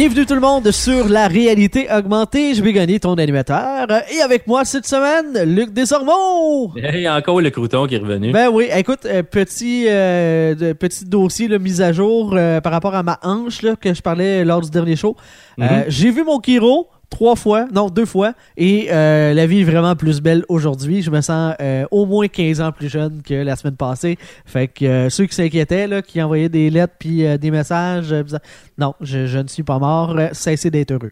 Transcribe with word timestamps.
Bienvenue 0.00 0.24
tout 0.24 0.32
le 0.34 0.40
monde 0.40 0.70
sur 0.70 1.10
la 1.10 1.28
réalité 1.28 1.86
augmentée. 1.94 2.54
Je 2.54 2.62
vais 2.62 2.72
gagner 2.72 2.98
ton 2.98 3.16
animateur. 3.16 3.86
Et 4.10 4.22
avec 4.22 4.46
moi 4.46 4.64
cette 4.64 4.86
semaine, 4.86 5.44
Luc 5.54 5.74
Desormeaux. 5.74 6.72
Hey, 6.74 7.06
encore 7.06 7.42
le 7.42 7.50
crouton 7.50 7.86
qui 7.86 7.96
est 7.96 7.98
revenu. 7.98 8.32
Ben 8.32 8.48
oui, 8.50 8.68
écoute, 8.74 9.00
euh, 9.04 9.22
petit, 9.22 9.84
euh, 9.88 10.72
petit 10.72 11.04
dossier 11.04 11.48
là, 11.48 11.58
mise 11.58 11.82
à 11.82 11.92
jour 11.92 12.32
euh, 12.34 12.62
par 12.62 12.72
rapport 12.72 12.94
à 12.94 13.02
ma 13.02 13.18
hanche 13.22 13.60
là, 13.60 13.76
que 13.76 13.92
je 13.92 14.00
parlais 14.00 14.42
lors 14.42 14.62
du 14.62 14.70
dernier 14.70 14.96
show. 14.96 15.16
Euh, 15.58 15.64
Mhm. 15.64 15.84
J'ai 15.88 16.10
vu 16.10 16.24
mon 16.24 16.38
Kiro 16.38 16.88
trois 17.10 17.36
fois, 17.36 17.66
non 17.74 17.88
deux 17.90 18.06
fois, 18.06 18.32
et 18.56 18.88
euh, 18.90 19.34
la 19.34 19.46
vie 19.46 19.60
est 19.60 19.64
vraiment 19.64 19.94
plus 19.96 20.20
belle 20.22 20.44
aujourd'hui. 20.48 21.02
Je 21.02 21.10
me 21.10 21.20
sens 21.20 21.54
euh, 21.60 21.84
au 21.90 22.06
moins 22.06 22.28
15 22.28 22.60
ans 22.60 22.72
plus 22.72 22.88
jeune 22.88 23.20
que 23.22 23.34
la 23.34 23.56
semaine 23.56 23.76
passée. 23.76 24.16
Fait 24.46 24.68
que 24.68 24.84
euh, 24.84 25.10
ceux 25.10 25.26
qui 25.26 25.34
s'inquiétaient, 25.34 25.86
là, 25.86 26.02
qui 26.02 26.22
envoyaient 26.22 26.48
des 26.48 26.70
lettres 26.70 26.94
puis 26.98 27.24
des 27.38 27.50
messages, 27.50 28.14
non, 28.78 28.94
je, 29.00 29.26
je 29.26 29.38
ne 29.38 29.48
suis 29.48 29.62
pas 29.64 29.78
mort. 29.78 30.16
Cessez 30.32 30.70
d'être 30.70 30.92
heureux. 30.92 31.10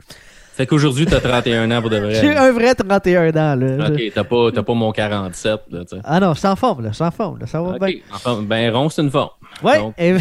Fait 0.58 0.66
qu'aujourd'hui, 0.66 1.06
t'as 1.06 1.20
31 1.20 1.70
ans 1.70 1.80
pour 1.80 1.88
de 1.88 1.96
J'ai 2.10 2.32
vrai. 2.32 2.36
un 2.36 2.50
vrai 2.50 2.74
31 2.74 3.28
ans. 3.30 3.54
Là. 3.54 3.90
Ok, 3.90 4.02
t'as 4.12 4.24
pas, 4.24 4.50
t'as 4.52 4.62
pas 4.64 4.74
mon 4.74 4.90
47, 4.90 5.60
là. 5.70 5.80
Ah 6.02 6.18
non, 6.18 6.34
je 6.34 6.38
suis 6.40 6.48
en 6.48 6.56
forme, 6.56 6.82
là, 6.82 6.88
je 6.90 6.94
suis 6.96 7.04
en 7.04 7.12
forme, 7.12 7.38
là, 7.38 7.46
ça 7.46 7.62
va 7.62 7.76
Ok, 7.76 7.84
bien. 7.86 8.42
ben 8.42 8.74
rond, 8.74 8.88
c'est 8.88 9.02
une 9.02 9.10
forme. 9.10 9.30
Ouais, 9.62 9.78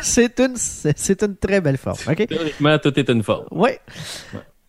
c'est 0.00 0.40
une, 0.40 0.56
c'est 0.56 0.96
c'est 0.96 1.22
une 1.22 1.36
très 1.36 1.60
belle 1.60 1.76
forme. 1.76 1.98
OK? 2.08 2.26
théoriquement, 2.26 2.78
tout 2.78 2.98
est 2.98 3.08
une 3.10 3.22
forme. 3.22 3.44
Ouais. 3.50 3.78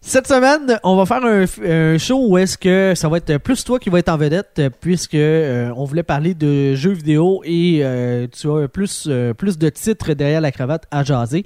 Cette 0.08 0.28
semaine, 0.28 0.80
on 0.86 0.96
va 0.96 1.06
faire 1.06 1.26
un, 1.26 1.44
un 1.70 1.98
show 1.98 2.30
où 2.30 2.38
est-ce 2.38 2.58
que 2.58 2.94
ça 2.96 3.10
va 3.10 3.18
être 3.18 3.40
plus 3.40 3.66
toi 3.66 3.78
qui 3.78 3.90
va 3.90 4.00
être 4.00 4.08
en 4.08 4.16
vedette, 4.16 4.62
puisque 4.80 5.16
euh, 5.16 5.70
on 5.76 5.84
voulait 5.84 6.02
parler 6.02 6.34
de 6.34 6.76
jeux 6.76 6.94
vidéo 6.94 7.42
et 7.44 7.80
euh, 7.82 8.26
tu 8.32 8.50
as 8.50 8.70
plus, 8.70 9.08
euh, 9.10 9.34
plus 9.34 9.58
de 9.58 9.68
titres 9.68 10.14
derrière 10.14 10.40
la 10.40 10.54
cravate 10.54 10.86
à 10.92 11.04
jaser. 11.04 11.46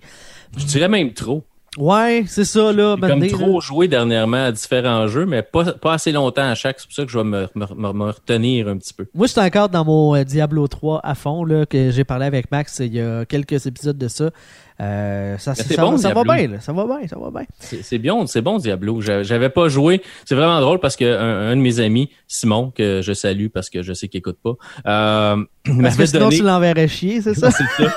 Je 0.56 0.66
dirais 0.66 0.90
même 0.90 1.12
trop. 1.14 1.44
Ouais, 1.78 2.26
c'est 2.28 2.44
ça, 2.46 2.72
là. 2.72 2.98
J'ai 3.02 3.08
comme 3.08 3.28
trop 3.30 3.54
là. 3.54 3.60
joué 3.62 3.88
dernièrement 3.88 4.46
à 4.46 4.52
différents 4.52 5.08
jeux, 5.08 5.26
mais 5.26 5.42
pas, 5.42 5.72
pas 5.74 5.94
assez 5.94 6.12
longtemps 6.12 6.48
à 6.48 6.54
chaque. 6.54 6.82
C'est 6.82 6.86
pour 6.86 6.96
ça 6.96 7.06
que 7.06 7.12
je 7.12 7.18
vais 7.18 7.24
me, 7.24 7.48
me, 7.56 7.94
me- 7.94 8.12
retenir 8.12 8.68
un 8.68 8.78
petit 8.78 8.94
peu. 8.94 9.08
Moi, 9.16 9.26
je 9.26 9.32
suis 9.32 9.42
encore 9.42 9.70
dans 9.70 9.86
mon 9.86 10.22
Diablo 10.22 10.68
3 10.68 11.00
à 11.04 11.16
fond, 11.16 11.46
là, 11.46 11.66
que 11.66 11.90
j'ai 11.90 12.04
parlé 12.04 12.26
avec 12.28 12.52
Max 12.52 12.80
il 12.80 12.94
y 12.94 13.02
a 13.02 13.26
quelques 13.26 13.66
épisodes 13.66 13.98
de 13.98 14.08
ça. 14.10 14.30
Euh, 14.82 15.38
ça, 15.38 15.54
c'est 15.54 15.78
bon, 15.78 15.96
ça 15.98 16.12
va 16.14 16.24
bien, 16.24 16.48
là. 16.48 16.60
Ça 16.60 16.74
va 16.74 16.86
bien, 16.86 17.08
ça 17.08 17.18
va 17.20 17.30
bien. 17.30 17.46
C'est 17.60 18.00
bien, 18.00 18.26
c'est 18.26 18.42
bon 18.42 18.58
Diablo. 18.58 19.00
J'a- 19.00 19.22
J'avais 19.22 19.50
pas 19.50 19.68
joué. 19.70 20.02
C'est 20.26 20.34
vraiment 20.34 20.60
drôle 20.60 20.80
parce 20.80 20.96
que 20.96 21.06
un, 21.06 21.52
un 21.52 21.56
de 21.56 21.62
mes 21.62 21.80
amis, 21.80 22.10
Simon, 22.28 22.72
que 22.72 23.02
je 23.04 23.14
salue 23.14 23.48
parce 23.54 23.70
que 23.70 23.84
je 23.84 23.94
sais 23.94 24.08
qu'il 24.08 24.18
écoute 24.20 24.40
pas, 24.44 24.54
euh, 24.88 25.44
m'avait 25.68 25.96
que 25.96 26.06
sinon, 26.08 26.26
donné. 26.26 26.38
tu 26.38 26.44
l'enverrais 26.44 26.88
chier, 26.88 27.22
c'est 27.22 27.36
ça? 27.36 27.52
C'est 27.52 27.64
ça. 27.84 27.94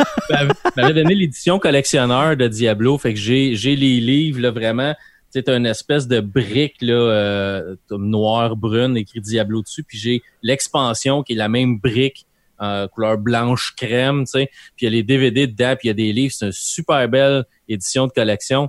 M'avait- 0.76 0.94
donné 0.94 1.14
l'édition 1.14 1.58
collectionneur 1.58 2.36
de 2.36 2.48
Diablo. 2.48 2.98
Fait 2.98 3.14
que 3.14 3.20
j'ai 3.20 3.54
j'ai 3.56 3.76
les 3.76 4.00
livres 4.00 4.40
là 4.40 4.50
vraiment. 4.50 4.94
C'est 5.30 5.48
une 5.48 5.66
espèce 5.66 6.06
de 6.06 6.20
brique 6.20 6.76
là 6.80 6.92
euh, 6.94 7.76
noire 7.90 8.56
brune 8.56 8.96
écrit 8.96 9.20
Diablo 9.20 9.62
dessus. 9.62 9.82
Puis 9.82 9.98
j'ai 9.98 10.22
l'expansion 10.42 11.22
qui 11.22 11.32
est 11.32 11.36
la 11.36 11.48
même 11.48 11.78
brique 11.78 12.26
euh, 12.64 12.88
couleur 12.88 13.18
blanche 13.18 13.74
crème. 13.76 14.24
Tu 14.24 14.40
sais. 14.40 14.50
Puis 14.76 14.82
il 14.82 14.84
y 14.84 14.86
a 14.88 14.90
les 14.90 15.02
DVD 15.02 15.46
dedans. 15.46 15.74
Puis 15.78 15.86
il 15.86 15.88
y 15.88 15.90
a 15.90 15.94
des 15.94 16.12
livres. 16.12 16.34
C'est 16.36 16.46
une 16.46 16.52
super 16.52 17.08
belle 17.08 17.44
édition 17.68 18.06
de 18.06 18.12
collection. 18.12 18.68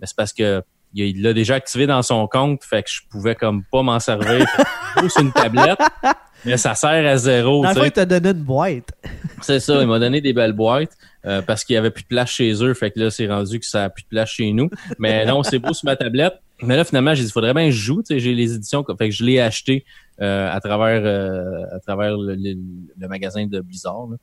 Mais 0.00 0.06
c'est 0.06 0.16
parce 0.16 0.32
que 0.32 0.62
il 0.94 1.22
l'a 1.22 1.32
déjà 1.32 1.56
activé 1.56 1.86
dans 1.86 2.02
son 2.02 2.26
compte, 2.28 2.62
fait 2.62 2.82
que 2.82 2.90
je 2.90 3.00
pouvais 3.10 3.34
comme 3.34 3.64
pas 3.70 3.82
m'en 3.82 3.98
servir. 3.98 4.46
Sur 5.08 5.22
une 5.22 5.32
tablette, 5.32 5.80
mais 6.44 6.56
ça 6.56 6.74
sert 6.76 7.04
à 7.06 7.16
zéro. 7.16 7.62
Dans 7.62 7.70
le 7.70 7.74
fond, 7.74 7.84
il 7.84 7.90
t'a 7.90 8.06
donné 8.06 8.28
une 8.28 8.44
boîte. 8.44 8.90
C'est 9.42 9.58
ça, 9.58 9.80
il 9.80 9.88
m'a 9.88 9.98
donné 9.98 10.20
des 10.20 10.32
belles 10.32 10.52
boîtes 10.52 10.92
euh, 11.26 11.42
parce 11.42 11.64
qu'il 11.64 11.74
y 11.74 11.76
avait 11.76 11.90
plus 11.90 12.04
de 12.04 12.08
place 12.08 12.30
chez 12.30 12.52
eux, 12.62 12.74
fait 12.74 12.92
que 12.92 13.00
là 13.00 13.10
c'est 13.10 13.26
rendu 13.26 13.58
que 13.58 13.66
ça 13.66 13.84
a 13.84 13.90
plus 13.90 14.04
de 14.04 14.08
place 14.08 14.30
chez 14.30 14.52
nous. 14.52 14.70
Mais 14.98 15.26
non, 15.26 15.42
c'est 15.42 15.58
beau 15.58 15.74
sur 15.74 15.86
ma 15.86 15.96
tablette. 15.96 16.34
Mais 16.62 16.76
là 16.76 16.84
finalement, 16.84 17.14
j'ai 17.14 17.24
dit 17.24 17.30
faudrait 17.32 17.54
bien 17.54 17.66
que 17.66 17.72
je 17.72 17.80
joue, 17.82 18.02
tu 18.02 18.14
sais, 18.14 18.20
j'ai 18.20 18.34
les 18.34 18.54
éditions, 18.54 18.84
fait 18.98 19.08
que 19.08 19.14
je 19.14 19.24
l'ai 19.24 19.40
acheté 19.40 19.84
euh, 20.20 20.48
à 20.50 20.60
travers 20.60 21.02
euh, 21.04 21.64
à 21.74 21.80
travers 21.80 22.16
le, 22.16 22.34
le- 22.34 22.56
le 22.98 23.08
magasin 23.08 23.46
de 23.46 23.60
Blizzard. 23.60 24.06
là. 24.10 24.16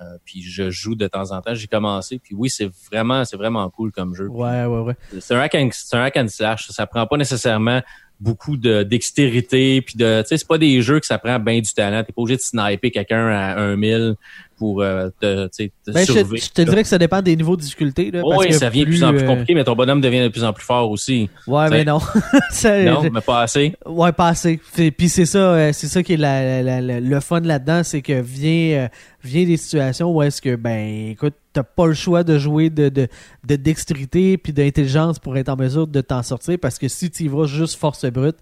Euh, 0.00 0.16
puis 0.24 0.42
je 0.42 0.70
joue 0.70 0.94
de 0.94 1.08
temps 1.08 1.32
en 1.32 1.40
temps, 1.42 1.54
j'ai 1.54 1.66
commencé, 1.66 2.20
puis 2.20 2.34
oui, 2.36 2.50
c'est 2.50 2.70
vraiment 2.90 3.24
c'est 3.24 3.36
vraiment 3.36 3.68
cool 3.70 3.90
comme 3.90 4.14
jeu. 4.14 4.28
Ouais, 4.28 4.64
ouais, 4.64 4.80
ouais. 4.80 4.94
C'est 5.20 5.34
un 5.34 5.40
hack 5.40 5.54
and, 5.56 5.68
c'est 5.72 5.96
un 5.96 6.02
hack 6.02 6.16
and 6.16 6.28
slash, 6.28 6.68
ça 6.68 6.86
prend 6.86 7.04
pas 7.06 7.16
nécessairement 7.16 7.80
beaucoup 8.20 8.56
de 8.56 8.82
dextérité 8.82 9.80
puis 9.80 9.94
de 9.96 10.22
tu 10.22 10.28
sais 10.28 10.38
c'est 10.38 10.48
pas 10.48 10.58
des 10.58 10.82
jeux 10.82 10.98
que 10.98 11.06
ça 11.06 11.18
prend 11.18 11.38
bien 11.38 11.60
du 11.60 11.72
talent 11.72 12.02
t'es 12.02 12.12
pas 12.12 12.20
obligé 12.22 12.36
de 12.36 12.42
sniper 12.42 12.90
quelqu'un 12.90 13.28
à 13.28 13.76
1000 13.76 14.16
pour 14.58 14.82
euh, 14.82 15.08
te, 15.20 15.46
te 15.46 15.70
Ben, 15.92 16.00
je, 16.06 16.12
survivre. 16.12 16.44
je 16.44 16.50
te 16.50 16.62
dirais 16.62 16.82
que 16.82 16.88
ça 16.88 16.98
dépend 16.98 17.22
des 17.22 17.36
niveaux 17.36 17.56
de 17.56 17.62
difficulté. 17.62 18.10
Là, 18.10 18.22
parce 18.22 18.36
oui, 18.40 18.48
que 18.48 18.54
ça 18.54 18.66
devient 18.68 18.80
de 18.80 18.84
plus 18.86 19.04
en 19.04 19.10
plus 19.12 19.22
euh, 19.22 19.26
compliqué, 19.26 19.54
mais 19.54 19.64
ton 19.64 19.74
bonhomme 19.76 20.00
devient 20.00 20.22
de 20.22 20.28
plus 20.28 20.44
en 20.44 20.52
plus 20.52 20.64
fort 20.64 20.90
aussi. 20.90 21.30
Ouais, 21.46 21.70
mais 21.70 21.76
T'sais. 21.78 21.84
non. 21.84 22.00
Ça- 22.50 22.82
Non, 22.84 23.02
je- 23.04 23.08
mais 23.08 23.20
pas 23.20 23.42
assez. 23.42 23.74
Ouais, 23.86 24.12
pas 24.12 24.28
assez. 24.28 24.60
Puis 24.96 25.08
c'est 25.08 25.26
ça, 25.26 25.38
euh, 25.38 25.70
c'est 25.72 25.86
ça 25.86 26.02
qui 26.02 26.14
est 26.14 26.16
la, 26.18 26.62
la- 26.62 26.80
la- 26.80 27.00
le 27.00 27.20
fun 27.20 27.40
là-dedans, 27.40 27.82
c'est 27.84 28.02
que 28.02 28.20
vient, 28.20 28.88
vient 29.24 29.44
des 29.44 29.56
situations 29.56 30.10
où 30.10 30.22
est-ce 30.22 30.42
que, 30.42 30.56
ben, 30.56 31.10
écoute, 31.10 31.34
t'as 31.52 31.62
pas 31.62 31.86
le 31.86 31.94
choix 31.94 32.24
de 32.24 32.38
jouer 32.38 32.68
de, 32.70 32.88
de, 32.88 33.08
de 33.46 33.56
dextérité 33.56 34.36
puis 34.38 34.52
d'intelligence 34.52 35.18
pour 35.18 35.36
être 35.36 35.48
en 35.48 35.56
mesure 35.56 35.86
de 35.86 36.00
t'en 36.00 36.22
sortir, 36.22 36.56
parce 36.60 36.78
que 36.78 36.88
si 36.88 37.10
tu 37.10 37.24
y 37.24 37.28
vas 37.28 37.46
juste 37.46 37.78
force 37.78 38.04
brute, 38.06 38.36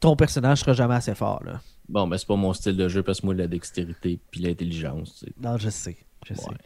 ton 0.00 0.16
personnage 0.16 0.60
sera 0.60 0.72
jamais 0.72 0.94
assez 0.94 1.14
fort, 1.14 1.42
là. 1.46 1.60
Bon, 1.88 2.06
mais 2.06 2.18
c'est 2.18 2.26
pas 2.26 2.36
mon 2.36 2.52
style 2.52 2.76
de 2.76 2.88
jeu 2.88 3.02
parce 3.02 3.20
que 3.20 3.26
moi, 3.26 3.34
la 3.34 3.46
dextérité 3.46 4.18
puis 4.30 4.40
l'intelligence. 4.40 5.24
Non, 5.40 5.56
je 5.58 5.68
sais. 5.68 6.03
Je 6.28 6.34
sais. 6.34 6.42
Ouais. 6.48 6.56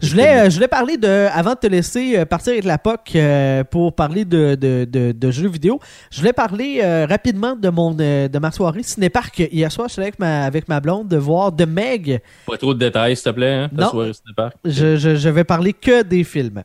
Je 0.00 0.10
voulais, 0.10 0.38
euh, 0.46 0.50
je 0.50 0.54
voulais 0.54 0.68
parler 0.68 0.96
de, 0.96 1.26
avant 1.32 1.54
de 1.54 1.58
te 1.58 1.66
laisser 1.66 2.16
euh, 2.18 2.24
partir 2.24 2.52
avec 2.52 2.64
la 2.64 2.78
POC 2.78 3.16
euh, 3.16 3.64
pour 3.64 3.92
parler 3.94 4.24
de, 4.24 4.54
de, 4.54 4.84
de, 4.88 5.12
de 5.12 5.30
jeux 5.30 5.48
vidéo, 5.48 5.80
je 6.12 6.18
voulais 6.20 6.32
parler 6.32 6.80
euh, 6.82 7.06
rapidement 7.08 7.56
de 7.56 7.68
mon 7.68 7.92
de 7.92 8.38
ma 8.38 8.50
soirée 8.52 8.82
Cinépark. 8.84 9.38
Hier 9.50 9.72
soir, 9.72 9.88
je 9.88 9.94
suis 9.94 10.00
allé 10.00 10.08
avec 10.08 10.18
ma, 10.20 10.44
avec 10.44 10.68
ma 10.68 10.78
blonde 10.80 11.08
de 11.08 11.16
voir 11.16 11.54
The 11.54 11.66
Meg. 11.66 12.20
Pas 12.46 12.56
trop 12.56 12.74
de 12.74 12.78
détails, 12.78 13.16
s'il 13.16 13.24
te 13.24 13.30
plaît, 13.30 13.52
hein, 13.54 13.70
ta 13.76 13.82
Non. 13.84 13.90
soirée 13.90 14.12
ciné 14.12 14.34
park. 14.36 14.54
Je, 14.64 14.96
je, 14.96 15.16
je 15.16 15.28
vais 15.28 15.44
parler 15.44 15.72
que 15.72 16.02
des 16.02 16.22
films. 16.22 16.62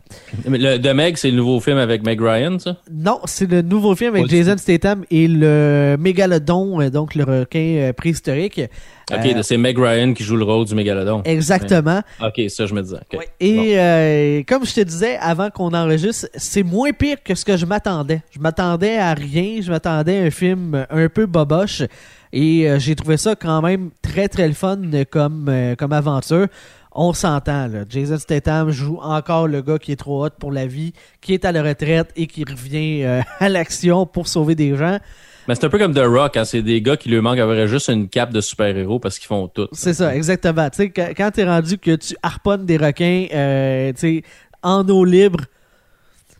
Mais 0.47 0.57
Le, 0.57 0.77
de 0.77 0.91
Meg, 0.91 1.17
c'est 1.17 1.31
le 1.31 1.37
nouveau 1.37 1.59
film 1.59 1.77
avec 1.77 2.03
Meg 2.03 2.21
Ryan, 2.21 2.59
ça? 2.59 2.77
Non, 2.91 3.19
c'est 3.25 3.49
le 3.49 3.61
nouveau 3.63 3.95
film 3.95 4.15
avec 4.15 4.27
Jason 4.29 4.57
Statham 4.57 5.05
et 5.09 5.27
le 5.27 5.95
mégalodon, 5.99 6.87
donc 6.89 7.15
le 7.15 7.23
requin 7.23 7.91
préhistorique. 7.97 8.61
Ok, 9.11 9.25
Euh, 9.25 9.41
c'est 9.43 9.57
Meg 9.57 9.77
Ryan 9.77 10.13
qui 10.13 10.23
joue 10.23 10.35
le 10.35 10.43
rôle 10.45 10.65
du 10.65 10.75
mégalodon. 10.75 11.21
Exactement. 11.25 12.01
Ok, 12.21 12.41
ça, 12.49 12.65
je 12.65 12.73
me 12.73 12.81
disais. 12.81 12.97
Ouais. 13.13 13.27
Et 13.39 13.79
euh, 13.79 14.43
comme 14.47 14.65
je 14.65 14.73
te 14.73 14.81
disais 14.81 15.17
avant 15.17 15.49
qu'on 15.49 15.73
enregistre, 15.73 16.27
c'est 16.35 16.63
moins 16.63 16.91
pire 16.91 17.17
que 17.23 17.35
ce 17.35 17.43
que 17.43 17.57
je 17.57 17.65
m'attendais. 17.65 18.21
Je 18.31 18.39
m'attendais 18.39 18.97
à 18.97 19.13
rien, 19.13 19.59
je 19.61 19.69
m'attendais 19.69 20.19
à 20.19 20.23
un 20.23 20.29
film 20.31 20.85
un 20.89 21.09
peu 21.09 21.25
boboche 21.25 21.83
et 22.31 22.67
euh, 22.69 22.79
j'ai 22.79 22.95
trouvé 22.95 23.17
ça 23.17 23.35
quand 23.35 23.61
même 23.61 23.91
très 24.01 24.27
très 24.27 24.47
le 24.47 24.53
fun 24.55 24.79
comme, 25.09 25.47
euh, 25.49 25.75
comme 25.75 25.93
aventure. 25.93 26.47
On 26.95 27.11
s'entend, 27.13 27.67
là. 27.67 27.85
Jason 27.89 28.17
Statham 28.19 28.69
joue 28.69 28.99
encore 29.01 29.47
le 29.47 29.61
gars 29.63 29.79
qui 29.79 29.91
est 29.91 29.95
trop 29.95 30.25
hot 30.25 30.29
pour 30.39 30.51
la 30.51 30.67
vie, 30.67 30.93
qui 31.21 31.33
est 31.33 31.43
à 31.43 31.51
la 31.51 31.63
retraite 31.63 32.11
et 32.15 32.27
qui 32.27 32.43
revient 32.43 33.03
euh, 33.03 33.21
à 33.39 33.49
l'action 33.49 34.05
pour 34.05 34.27
sauver 34.27 34.55
des 34.55 34.75
gens. 34.75 34.99
Mais 35.47 35.55
c'est 35.55 35.65
un 35.65 35.69
peu 35.69 35.77
comme 35.77 35.93
The 35.93 36.05
Rock, 36.05 36.37
hein, 36.37 36.45
c'est 36.45 36.61
des 36.61 36.81
gars 36.81 36.95
qui 36.95 37.09
lui 37.09 37.19
manquent 37.19 37.39
avoir 37.39 37.67
juste 37.67 37.89
une 37.89 38.07
cape 38.07 38.31
de 38.31 38.41
super-héros 38.41 38.99
parce 38.99 39.19
qu'ils 39.19 39.27
font 39.27 39.47
tout. 39.47 39.67
C'est 39.73 39.93
ça, 39.93 40.15
exactement. 40.15 40.69
Tu 40.69 40.77
sais, 40.77 40.89
quand, 40.89 41.31
t'es 41.31 41.43
rendu 41.43 41.77
que 41.77 41.95
tu 41.95 42.15
harponnes 42.23 42.65
des 42.65 42.77
requins, 42.77 43.27
euh, 43.33 43.91
tu 43.93 44.23
en 44.61 44.87
eau 44.87 45.03
libre, 45.03 45.41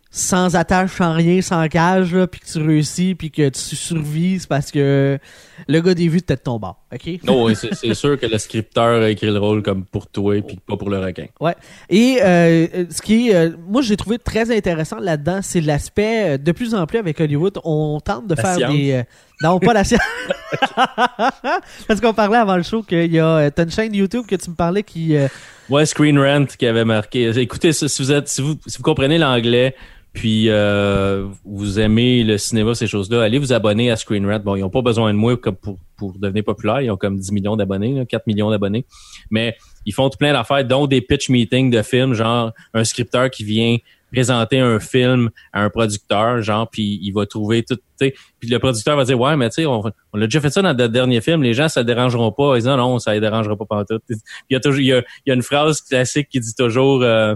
sans 0.09 0.55
attache, 0.55 0.91
sans 0.91 1.13
rien, 1.13 1.41
sans 1.41 1.67
cage, 1.67 2.15
puis 2.31 2.39
que 2.39 2.45
tu 2.45 2.59
réussis, 2.59 3.15
puis 3.15 3.31
que 3.31 3.50
tu 3.50 3.75
survis, 3.75 4.39
c'est 4.39 4.50
parce 4.50 4.71
que 4.71 5.19
le 5.67 5.79
gars 5.81 5.94
des 5.94 6.07
vues 6.07 6.21
de 6.27 6.35
ton 6.35 6.59
bord, 6.59 6.83
ok? 6.94 7.09
Non, 7.25 7.47
c'est 7.53 7.94
sûr 7.94 8.19
que 8.19 8.25
le 8.25 8.38
scripteur 8.38 9.01
a 9.03 9.09
écrit 9.09 9.27
le 9.27 9.38
rôle 9.39 9.61
comme 9.63 9.85
pour 9.85 10.07
toi 10.07 10.41
puis 10.41 10.57
pas 10.67 10.77
pour 10.77 10.89
le 10.89 11.00
requin. 11.00 11.25
Ouais. 11.39 11.55
Et 11.89 12.17
euh, 12.21 12.85
ce 12.89 13.01
qui 13.01 13.29
est, 13.29 13.35
euh, 13.35 13.51
moi, 13.67 13.81
j'ai 13.81 13.97
trouvé 13.97 14.17
très 14.19 14.55
intéressant 14.55 15.00
là-dedans, 15.00 15.39
c'est 15.41 15.61
l'aspect 15.61 16.33
euh, 16.33 16.38
de 16.38 16.51
plus 16.51 16.73
en 16.75 16.85
plus 16.85 16.97
avec 17.00 17.19
Hollywood, 17.19 17.59
on 17.63 18.00
tente 18.03 18.27
de 18.27 18.35
La 18.35 18.41
faire 18.41 18.55
science. 18.55 18.73
des. 18.75 18.91
euh, 18.94 19.03
non, 19.41 19.59
pas 19.59 19.73
la 19.73 19.83
science. 19.83 20.01
Parce 21.88 21.99
qu'on 22.01 22.13
parlait 22.13 22.38
avant 22.38 22.56
le 22.57 22.63
show 22.63 22.83
qu'il 22.83 23.11
y 23.11 23.19
a. 23.19 23.27
euh, 23.27 23.49
T'as 23.53 23.63
une 23.63 23.71
chaîne 23.71 23.94
YouTube 23.94 24.25
que 24.27 24.35
tu 24.35 24.49
me 24.49 24.56
parlais 24.56 24.83
qui. 24.83 25.15
euh, 25.15 25.27
Ouais, 25.69 25.85
Screen 25.85 26.19
Rant 26.19 26.45
qui 26.45 26.65
avait 26.65 26.85
marqué. 26.85 27.29
Écoutez, 27.39 27.71
si 27.73 27.85
vous 28.01 28.11
êtes, 28.11 28.27
si 28.27 28.41
vous, 28.41 28.56
si 28.67 28.77
vous 28.77 28.83
comprenez 28.83 29.17
l'anglais, 29.17 29.75
puis 30.13 30.45
euh, 30.50 31.27
vous 31.44 31.80
aimez 31.80 32.24
le 32.24 32.38
cinéma, 32.38 32.75
ces 32.75 32.86
choses-là, 32.86 33.24
allez 33.24 33.39
vous 33.39 33.51
abonner 33.51 33.89
à 33.89 33.95
Screen 33.95 34.30
Rant. 34.30 34.39
Bon, 34.39 34.56
ils 34.56 34.62
n'ont 34.62 34.69
pas 34.69 34.83
besoin 34.83 35.12
de 35.12 35.18
moi 35.18 35.36
pour, 35.42 35.77
pour 35.98 36.13
devenir 36.19 36.44
populaire. 36.44 36.81
Ils 36.81 36.92
ont 36.92 36.98
comme 36.98 37.18
10 37.18 37.31
millions 37.31 37.56
d'abonnés, 37.56 38.06
4 38.07 38.27
millions 38.27 38.51
d'abonnés. 38.51 38.86
Mais 39.31 39.56
ils 39.86 39.94
font 39.94 40.10
tout 40.10 40.18
plein 40.19 40.31
d'affaires, 40.31 40.63
dont 40.65 40.86
des 40.86 41.01
pitch 41.01 41.30
meetings 41.30 41.71
de 41.71 41.81
films, 41.81 42.13
genre 42.13 42.51
un 42.75 42.83
scripteur 42.83 43.31
qui 43.31 43.44
vient 43.44 43.77
présenter 44.12 44.60
un 44.60 44.80
film 44.80 45.31
à 45.51 45.63
un 45.63 45.71
producteur, 45.71 46.44
genre, 46.44 46.69
puis 46.69 47.00
il 47.01 47.12
va 47.12 47.25
trouver 47.25 47.63
tout, 47.63 47.80
puis 47.98 48.13
le 48.50 48.59
producteur 48.59 48.95
va 48.95 49.06
dire, 49.06 49.19
ouais, 49.19 49.36
mais 49.36 49.50
tu 49.50 49.56
sais, 49.56 49.66
on, 49.66 49.81
on 50.13 50.21
a 50.21 50.25
déjà 50.25 50.39
fait 50.39 50.51
ça 50.51 50.62
dans 50.62 50.77
le 50.77 50.89
dernier 50.89 51.19
film, 51.19 51.42
les 51.42 51.56
gens, 51.56 51.68
ça 51.68 51.83
dérangeront 51.83 52.31
pas. 52.31 52.56
Ils 52.56 52.59
disent, 52.59 52.68
non, 52.68 52.77
non, 52.77 53.00
ça 53.00 53.13
les 53.13 53.19
dérangera 53.19 53.56
pas 53.56 53.66
pendant 53.66 53.86
tout. 53.86 54.00
Il 54.09 54.54
y 54.54 54.56
a 54.56 54.59
toujours, 54.59 54.81
il 54.81 54.88
y 54.88 54.94
a, 54.94 55.04
y 55.25 55.31
a 55.31 55.33
une 55.33 55.42
phrase 55.42 55.81
classique 55.81 56.30
qui 56.30 56.39
dit 56.39 56.54
toujours, 56.54 57.01
euh, 57.01 57.33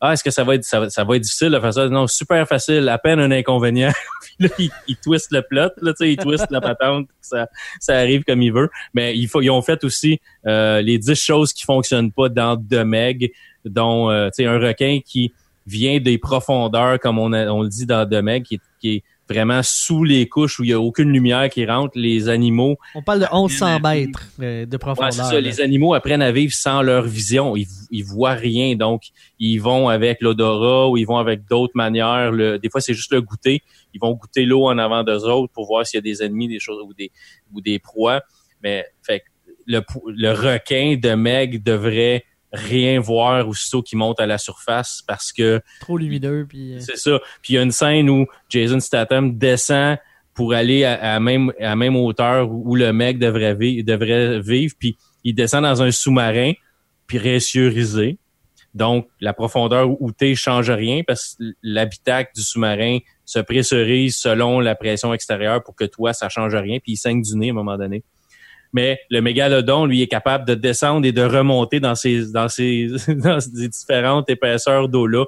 ah 0.00 0.12
est-ce 0.12 0.22
que 0.22 0.30
ça 0.30 0.44
va 0.44 0.54
être 0.54 0.64
ça, 0.64 0.80
va 0.80 1.16
être 1.16 1.22
difficile 1.22 1.50
de 1.50 1.60
faire 1.60 1.72
ça? 1.72 1.88
Non 1.88 2.06
super 2.06 2.46
facile 2.46 2.88
à 2.88 2.98
peine 2.98 3.18
un 3.20 3.30
inconvénient. 3.30 3.92
Là 4.38 4.48
il, 4.58 4.96
twist 5.02 5.32
le 5.32 5.42
plot 5.42 5.70
là 5.82 5.92
il 6.00 6.16
twist 6.16 6.46
la 6.50 6.60
patente 6.60 7.08
ça 7.20 7.48
ça 7.80 7.96
arrive 7.96 8.22
comme 8.24 8.42
il 8.42 8.52
veut. 8.52 8.70
Mais 8.94 9.16
il 9.16 9.28
faut 9.28 9.40
ils 9.40 9.50
ont 9.50 9.62
fait 9.62 9.82
aussi 9.84 10.20
euh, 10.46 10.80
les 10.80 10.98
10 10.98 11.14
choses 11.14 11.52
qui 11.52 11.64
fonctionnent 11.64 12.12
pas 12.12 12.28
dans 12.28 12.56
The 12.56 12.84
Meg 12.84 13.32
dont 13.64 14.10
euh, 14.10 14.30
un 14.38 14.58
requin 14.58 15.00
qui 15.04 15.32
vient 15.66 15.98
des 15.98 16.18
profondeurs 16.18 17.00
comme 17.00 17.18
on 17.18 17.32
on 17.32 17.62
le 17.62 17.68
dit 17.68 17.86
dans 17.86 18.08
The 18.08 18.22
Meg 18.22 18.44
qui 18.44 18.60
qui 18.80 18.96
est 18.96 19.02
vraiment 19.28 19.62
sous 19.62 20.04
les 20.04 20.28
couches 20.28 20.58
où 20.58 20.64
il 20.64 20.70
y 20.70 20.72
a 20.72 20.80
aucune 20.80 21.10
lumière 21.12 21.48
qui 21.50 21.66
rentre, 21.66 21.98
les 21.98 22.28
animaux. 22.28 22.76
On 22.94 23.02
parle 23.02 23.20
de 23.20 23.26
1100 23.32 23.80
mètres 23.80 24.26
de 24.38 24.76
profondeur. 24.76 25.12
c'est 25.12 25.22
ça. 25.22 25.40
Les 25.40 25.60
animaux 25.60 25.94
apprennent 25.94 26.22
à 26.22 26.32
vivre 26.32 26.52
sans 26.52 26.82
leur 26.82 27.04
vision. 27.04 27.56
Ils, 27.56 27.66
ils 27.90 28.04
voient 28.04 28.32
rien, 28.32 28.76
donc 28.76 29.02
ils 29.38 29.58
vont 29.58 29.88
avec 29.88 30.20
l'odorat 30.22 30.88
ou 30.88 30.96
ils 30.96 31.06
vont 31.06 31.18
avec 31.18 31.46
d'autres 31.46 31.74
manières. 31.74 32.32
Le, 32.32 32.58
des 32.58 32.70
fois, 32.70 32.80
c'est 32.80 32.94
juste 32.94 33.12
le 33.12 33.20
goûter. 33.20 33.62
Ils 33.94 34.00
vont 34.00 34.12
goûter 34.12 34.44
l'eau 34.44 34.66
en 34.66 34.78
avant 34.78 35.04
d'eux 35.04 35.24
autres 35.24 35.52
pour 35.52 35.66
voir 35.66 35.86
s'il 35.86 35.98
y 35.98 36.00
a 36.00 36.02
des 36.02 36.22
ennemis, 36.22 36.48
des 36.48 36.60
choses 36.60 36.82
ou 36.82 36.94
des 36.94 37.10
ou 37.52 37.60
des 37.60 37.78
proies. 37.78 38.22
Mais 38.62 38.86
fait 39.02 39.22
le, 39.66 39.82
le 40.06 40.32
requin 40.32 40.96
de 41.00 41.14
Meg 41.14 41.62
devrait 41.62 42.24
rien 42.52 43.00
voir 43.00 43.48
aussitôt 43.48 43.82
qu'il 43.82 43.98
monte 43.98 44.20
à 44.20 44.26
la 44.26 44.38
surface 44.38 45.02
parce 45.06 45.32
que 45.32 45.60
trop 45.80 45.98
lumineux 45.98 46.46
puis 46.48 46.74
euh, 46.74 46.80
c'est 46.80 46.96
ça. 46.96 47.18
Puis 47.42 47.54
il 47.54 47.56
y 47.56 47.58
a 47.58 47.62
une 47.62 47.72
scène 47.72 48.08
où 48.08 48.26
Jason 48.48 48.80
Statham 48.80 49.36
descend 49.36 49.98
pour 50.34 50.54
aller 50.54 50.84
à, 50.84 51.18
même 51.20 51.52
à 51.60 51.74
même 51.74 51.96
hauteur 51.96 52.48
où, 52.50 52.76
le 52.76 52.92
mec 52.92 53.18
devrait 53.18 53.54
vivre 53.54 53.84
devrait 53.84 54.40
vivre 54.40 54.74
puis 54.78 54.96
il 55.24 55.34
descend 55.34 55.64
dans 55.64 55.82
un 55.82 55.90
sous-marin 55.90 56.52
pressurisé 57.06 58.18
donc 58.72 59.08
la 59.20 59.32
profondeur 59.32 60.00
où 60.00 60.12
t'es 60.12 60.34
change 60.34 60.70
rien 60.70 61.02
parce 61.06 61.34
que 61.34 61.44
l'habitacle 61.62 62.30
du 62.34 62.42
sous-marin 62.42 62.98
se 63.24 63.40
pressurise 63.40 64.16
selon 64.16 64.60
la 64.60 64.74
pression 64.74 65.12
extérieure 65.12 65.62
pour 65.62 65.74
que 65.74 65.84
toi 65.84 66.12
ça 66.12 66.28
change 66.28 66.54
rien 66.54 66.78
puis 66.78 66.92
il 66.92 66.96
saigne 66.96 67.20
du 67.20 67.36
nez 67.36 67.48
à 67.48 67.50
un 67.50 67.54
moment 67.54 67.76
donné 67.76 68.04
mais 68.72 68.98
le 69.10 69.20
mégalodon, 69.20 69.86
lui, 69.86 70.02
est 70.02 70.08
capable 70.08 70.46
de 70.46 70.54
descendre 70.54 71.06
et 71.06 71.12
de 71.12 71.22
remonter 71.22 71.80
dans 71.80 71.94
ces 71.94 72.30
dans 72.32 72.48
ces 72.48 72.88
dans 73.08 73.40
ces 73.40 73.68
différentes 73.68 74.28
épaisseurs 74.30 74.88
d'eau-là 74.88 75.24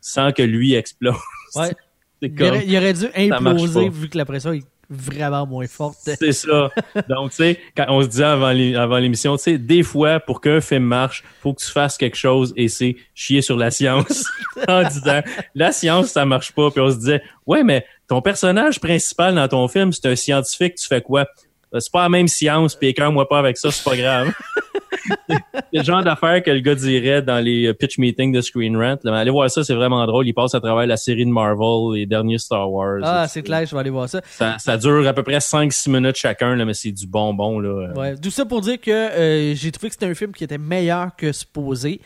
sans 0.00 0.32
que 0.32 0.42
lui 0.42 0.74
explose. 0.74 1.14
Ouais. 1.54 1.70
il, 2.22 2.76
aurait, 2.76 2.92
dû 2.92 3.06
imploser 3.14 3.88
vu 3.88 4.08
que 4.08 4.18
la 4.18 4.24
pression 4.24 4.52
est 4.52 4.64
vraiment 4.90 5.46
moins 5.46 5.66
forte. 5.68 5.98
C'est 6.04 6.32
ça. 6.32 6.70
Donc, 7.08 7.30
tu 7.30 7.36
sais, 7.36 7.60
quand 7.76 7.86
on 7.88 8.02
se 8.02 8.08
dit 8.08 8.24
avant 8.24 8.50
l'émission, 8.98 9.36
tu 9.36 9.44
sais, 9.44 9.58
des 9.58 9.82
fois, 9.82 10.18
pour 10.18 10.40
qu'un 10.40 10.60
film 10.60 10.84
marche, 10.84 11.22
faut 11.40 11.54
que 11.54 11.62
tu 11.62 11.70
fasses 11.70 11.96
quelque 11.96 12.16
chose 12.16 12.52
et 12.56 12.68
c'est 12.68 12.96
chier 13.14 13.40
sur 13.40 13.56
la 13.56 13.70
science 13.70 14.24
en 14.68 14.82
disant, 14.82 15.20
la 15.54 15.70
science, 15.70 16.08
ça 16.08 16.26
marche 16.26 16.52
pas. 16.52 16.70
Puis 16.70 16.80
on 16.80 16.90
se 16.90 16.96
disait, 16.96 17.22
ouais, 17.46 17.62
mais 17.62 17.86
ton 18.08 18.20
personnage 18.20 18.80
principal 18.80 19.36
dans 19.36 19.46
ton 19.46 19.68
film, 19.68 19.92
c'est 19.92 20.06
un 20.06 20.16
scientifique, 20.16 20.74
tu 20.74 20.86
fais 20.86 21.00
quoi? 21.00 21.26
Euh, 21.74 21.80
c'est 21.80 21.92
pas 21.92 22.02
la 22.02 22.08
même 22.08 22.28
science, 22.28 22.74
puis 22.74 22.88
écœure-moi 22.88 23.28
pas 23.28 23.38
avec 23.38 23.56
ça, 23.56 23.70
c'est 23.70 23.84
pas 23.84 23.96
grave. 23.96 24.32
c'est 25.28 25.62
le 25.72 25.82
genre 25.82 26.02
d'affaires 26.02 26.42
que 26.42 26.50
le 26.50 26.60
gars 26.60 26.74
dirait 26.74 27.22
dans 27.22 27.38
les 27.38 27.66
euh, 27.66 27.74
pitch 27.74 27.98
meetings 27.98 28.32
de 28.32 28.40
Screen 28.40 28.76
Rant. 28.76 28.96
allez 29.04 29.30
voir 29.30 29.50
ça, 29.50 29.62
c'est 29.62 29.74
vraiment 29.74 30.04
drôle. 30.06 30.26
Il 30.26 30.34
passe 30.34 30.54
à 30.54 30.60
travers 30.60 30.86
la 30.86 30.96
série 30.96 31.24
de 31.24 31.30
Marvel, 31.30 31.94
les 31.94 32.06
derniers 32.06 32.38
Star 32.38 32.70
Wars. 32.70 33.00
Ah, 33.02 33.28
c'est 33.28 33.42
clair, 33.42 33.64
je 33.66 33.74
vais 33.74 33.80
aller 33.80 33.90
voir 33.90 34.08
ça. 34.08 34.20
Ça, 34.58 34.76
dure 34.76 35.06
à 35.06 35.12
peu 35.12 35.22
près 35.22 35.38
5-6 35.38 35.90
minutes 35.90 36.16
chacun, 36.16 36.56
là, 36.56 36.64
mais 36.64 36.74
c'est 36.74 36.92
du 36.92 37.06
bonbon. 37.06 37.60
Là. 37.60 37.92
Ouais, 37.94 38.16
tout 38.16 38.30
ça 38.30 38.44
pour 38.44 38.60
dire 38.60 38.80
que 38.80 38.90
euh, 38.90 39.54
j'ai 39.54 39.70
trouvé 39.70 39.88
que 39.88 39.94
c'était 39.94 40.06
un 40.06 40.14
film 40.14 40.32
qui 40.32 40.44
était 40.44 40.58
meilleur 40.58 41.14
que 41.16 41.32
supposé 41.32 42.00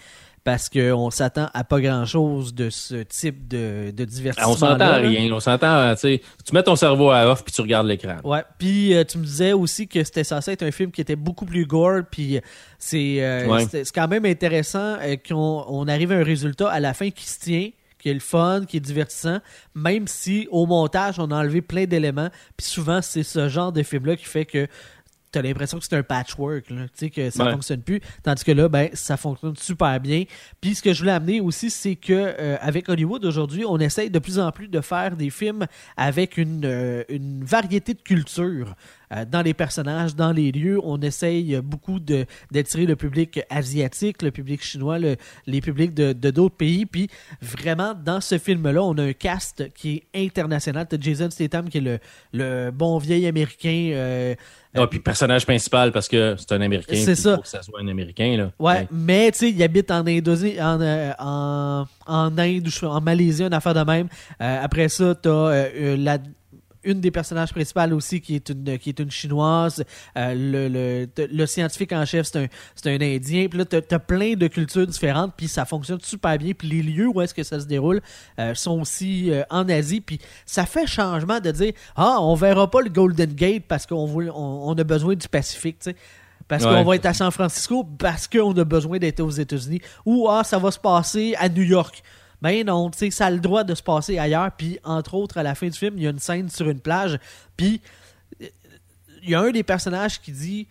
parce 0.44 0.68
qu'on 0.68 1.10
s'attend 1.10 1.48
à 1.54 1.64
pas 1.64 1.80
grand-chose 1.80 2.54
de 2.54 2.68
ce 2.68 3.02
type 3.02 3.48
de, 3.48 3.90
de 3.90 4.04
divertissement. 4.04 4.52
On 4.52 4.56
s'entend 4.56 4.84
à 4.84 4.96
rien. 4.96 5.32
On 5.32 5.40
s'entend, 5.40 5.94
tu 5.94 6.00
sais, 6.00 6.22
tu 6.44 6.54
mets 6.54 6.62
ton 6.62 6.76
cerveau 6.76 7.10
à 7.10 7.26
off 7.26 7.42
puis 7.42 7.52
tu 7.52 7.62
regardes 7.62 7.86
l'écran. 7.86 8.16
Ouais. 8.22 8.44
Puis 8.58 8.94
euh, 8.94 9.04
tu 9.04 9.16
me 9.16 9.24
disais 9.24 9.54
aussi 9.54 9.88
que 9.88 10.04
c'était 10.04 10.22
censé 10.22 10.52
être 10.52 10.62
un 10.62 10.70
film 10.70 10.90
qui 10.92 11.00
était 11.00 11.16
beaucoup 11.16 11.46
plus 11.46 11.66
gore. 11.66 12.02
Puis 12.10 12.40
c'est 12.78 13.22
euh, 13.22 13.64
c'est 13.70 13.90
quand 13.92 14.06
même 14.08 14.26
intéressant 14.26 14.98
euh, 15.00 15.16
qu'on 15.16 15.64
on 15.66 15.88
arrive 15.88 16.12
à 16.12 16.16
un 16.16 16.24
résultat 16.24 16.70
à 16.70 16.78
la 16.78 16.92
fin 16.92 17.10
qui 17.10 17.24
se 17.24 17.40
tient 17.40 17.70
qui 18.04 18.10
est 18.10 18.14
le 18.14 18.20
fun, 18.20 18.66
qui 18.68 18.76
est 18.76 18.80
divertissant, 18.80 19.38
même 19.74 20.06
si 20.06 20.46
au 20.50 20.66
montage 20.66 21.18
on 21.18 21.30
a 21.30 21.36
enlevé 21.36 21.62
plein 21.62 21.86
d'éléments. 21.86 22.28
Puis 22.54 22.66
souvent 22.66 23.00
c'est 23.00 23.22
ce 23.22 23.48
genre 23.48 23.72
de 23.72 23.82
film 23.82 24.04
là 24.04 24.14
qui 24.14 24.26
fait 24.26 24.44
que 24.44 24.68
t'as 25.34 25.42
l'impression 25.42 25.78
que 25.78 25.84
c'est 25.84 25.96
un 25.96 26.02
patchwork, 26.02 26.66
tu 26.66 26.76
sais, 26.94 27.10
que 27.10 27.28
ça 27.30 27.50
fonctionne 27.50 27.82
plus. 27.82 28.00
Tandis 28.22 28.44
que 28.44 28.52
là, 28.52 28.68
ben, 28.68 28.88
ça 28.92 29.16
fonctionne 29.16 29.56
super 29.56 29.98
bien. 29.98 30.24
Puis 30.60 30.76
ce 30.76 30.82
que 30.82 30.92
je 30.92 31.00
voulais 31.00 31.12
amener 31.12 31.40
aussi, 31.40 31.70
c'est 31.70 31.96
que 31.96 32.12
euh, 32.12 32.56
avec 32.60 32.88
Hollywood 32.88 33.24
aujourd'hui, 33.24 33.64
on 33.66 33.78
essaye 33.78 34.10
de 34.10 34.18
plus 34.20 34.38
en 34.38 34.52
plus 34.52 34.68
de 34.68 34.80
faire 34.80 35.16
des 35.16 35.30
films 35.30 35.66
avec 35.96 36.36
une, 36.36 36.64
euh, 36.64 37.02
une 37.08 37.44
variété 37.44 37.94
de 37.94 38.00
cultures. 38.00 38.76
Euh, 39.14 39.24
dans 39.24 39.42
les 39.42 39.54
personnages, 39.54 40.14
dans 40.14 40.32
les 40.32 40.52
lieux. 40.52 40.80
On 40.82 41.00
essaye 41.00 41.60
beaucoup 41.62 42.00
d'attirer 42.00 42.86
le 42.86 42.96
public 42.96 43.40
asiatique, 43.50 44.22
le 44.22 44.30
public 44.30 44.62
chinois, 44.62 44.98
les 45.46 45.60
publics 45.60 45.94
de 45.94 46.12
d'autres 46.30 46.56
pays. 46.56 46.86
Puis 46.86 47.08
vraiment, 47.40 47.94
dans 47.94 48.20
ce 48.20 48.38
film-là, 48.38 48.82
on 48.82 48.96
a 48.98 49.02
un 49.02 49.12
cast 49.12 49.72
qui 49.74 50.02
est 50.12 50.24
international. 50.26 50.86
T'as 50.88 50.96
Jason 51.00 51.30
Statham 51.30 51.68
qui 51.68 51.78
est 51.78 51.80
le, 51.80 51.98
le 52.32 52.70
bon 52.70 52.98
vieil 52.98 53.26
américain. 53.26 53.90
Euh, 53.94 54.34
ah, 54.76 54.86
puis 54.88 54.98
personnage 54.98 55.46
principal 55.46 55.92
parce 55.92 56.08
que 56.08 56.34
c'est 56.36 56.52
un 56.52 56.60
Américain. 56.60 56.96
C'est 56.96 57.14
ça. 57.14 57.36
faut 57.36 57.42
que 57.42 57.48
ça 57.48 57.62
soit 57.62 57.80
un 57.80 57.88
Américain. 57.88 58.36
Là. 58.36 58.50
Ouais, 58.58 58.88
mais 58.90 59.30
tu 59.30 59.38
sais, 59.38 59.50
il 59.50 59.62
habite 59.62 59.90
en 59.90 60.04
Indonésie, 60.06 60.60
en, 60.60 60.80
euh, 60.80 61.12
en, 61.18 61.84
en, 62.06 62.38
Inde, 62.38 62.68
en 62.82 63.00
Malaisie, 63.00 63.44
une 63.44 63.54
affaire 63.54 63.74
de 63.74 63.84
même. 63.84 64.08
après 64.40 64.88
ça, 64.88 65.14
t'as 65.14 65.30
euh, 65.30 65.96
la 65.96 66.18
une 66.84 67.00
des 67.00 67.10
personnages 67.10 67.52
principales 67.52 67.92
aussi 67.92 68.20
qui 68.20 68.34
est 68.34 68.48
une, 68.48 68.78
qui 68.78 68.90
est 68.90 68.98
une 68.98 69.10
chinoise. 69.10 69.84
Euh, 70.16 70.34
le, 70.34 70.68
le, 70.68 71.26
le, 71.26 71.46
scientifique 71.46 71.92
en 71.92 72.04
chef, 72.04 72.26
c'est 72.26 72.44
un, 72.44 72.46
c'est 72.74 72.90
un 72.90 73.00
Indien. 73.00 73.48
Puis 73.48 73.58
là, 73.58 73.64
t'as, 73.64 73.80
as 73.90 73.98
plein 73.98 74.34
de 74.34 74.46
cultures 74.46 74.86
différentes, 74.86 75.32
puis 75.36 75.48
ça 75.48 75.64
fonctionne 75.64 76.00
super 76.00 76.38
bien. 76.38 76.52
Puis 76.56 76.68
les 76.68 76.82
lieux 76.82 77.08
où 77.08 77.20
est-ce 77.20 77.34
que 77.34 77.42
ça 77.42 77.60
se 77.60 77.66
déroule 77.66 78.00
euh, 78.38 78.54
sont 78.54 78.80
aussi 78.80 79.30
euh, 79.30 79.42
en 79.50 79.68
Asie. 79.68 80.00
Puis 80.00 80.18
ça 80.46 80.66
fait 80.66 80.86
changement 80.86 81.40
de 81.40 81.50
dire 81.50 81.72
Ah, 81.96 82.18
on 82.20 82.34
verra 82.34 82.70
pas 82.70 82.80
le 82.80 82.90
Golden 82.90 83.32
Gate 83.32 83.64
parce 83.68 83.86
qu'on 83.86 84.08
on, 84.08 84.70
on 84.70 84.74
a 84.74 84.84
besoin 84.84 85.14
du 85.14 85.28
Pacifique, 85.28 85.78
tu 85.80 85.90
sais 85.90 85.96
parce 86.48 86.64
qu'on 86.64 86.84
va 86.84 86.96
être 86.96 87.06
à 87.06 87.14
San 87.14 87.30
Francisco, 87.30 87.84
parce 87.98 88.28
qu'on 88.28 88.52
a 88.52 88.64
besoin 88.64 88.98
d'être 88.98 89.20
aux 89.20 89.30
États-Unis, 89.30 89.80
ou 90.04 90.28
ah, 90.28 90.44
ça 90.44 90.58
va 90.58 90.70
se 90.70 90.78
passer 90.78 91.34
à 91.38 91.48
New 91.48 91.62
York. 91.62 92.02
Ben 92.44 92.62
non, 92.66 92.90
tu 92.90 92.98
sais, 92.98 93.10
ça 93.10 93.24
a 93.24 93.30
le 93.30 93.40
droit 93.40 93.64
de 93.64 93.74
se 93.74 93.82
passer 93.82 94.18
ailleurs. 94.18 94.50
Puis, 94.52 94.78
entre 94.84 95.14
autres, 95.14 95.38
à 95.38 95.42
la 95.42 95.54
fin 95.54 95.66
du 95.66 95.78
film, 95.78 95.94
il 95.96 96.02
y 96.02 96.06
a 96.06 96.10
une 96.10 96.18
scène 96.18 96.50
sur 96.50 96.68
une 96.68 96.78
plage. 96.78 97.18
Puis, 97.56 97.80
il 99.22 99.30
y 99.30 99.34
a 99.34 99.40
un 99.40 99.50
des 99.50 99.62
personnages 99.62 100.20
qui 100.20 100.30
dit 100.30 100.68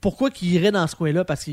pourquoi 0.00 0.32
qu'il 0.32 0.52
irait 0.52 0.72
dans 0.72 0.88
ce 0.88 0.96
coin-là 0.96 1.24
parce 1.24 1.44
que 1.44 1.52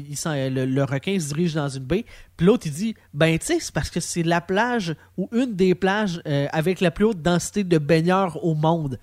le, 0.50 0.66
le, 0.66 0.84
requin 0.84 1.20
se 1.20 1.28
dirige 1.28 1.54
dans 1.54 1.70
une 1.70 1.84
baie. 1.84 2.04
Puis 2.36 2.48
l'autre, 2.48 2.66
il 2.66 2.74
dit 2.74 2.96
ben, 3.14 3.38
tu 3.38 3.46
sais, 3.46 3.60
c'est 3.60 3.72
parce 3.72 3.92
que 3.92 4.00
c'est 4.00 4.24
la 4.24 4.42
plage 4.42 4.96
ou 5.18 5.30
une 5.32 5.56
des 5.56 5.76
plages 5.76 6.20
euh, 6.26 6.48
avec 6.52 6.82
la 6.82 6.90
plus 6.90 7.06
haute 7.06 7.22
densité 7.22 7.64
de 7.64 7.78
baigneurs 7.78 8.44
au 8.44 8.56
monde. 8.56 8.98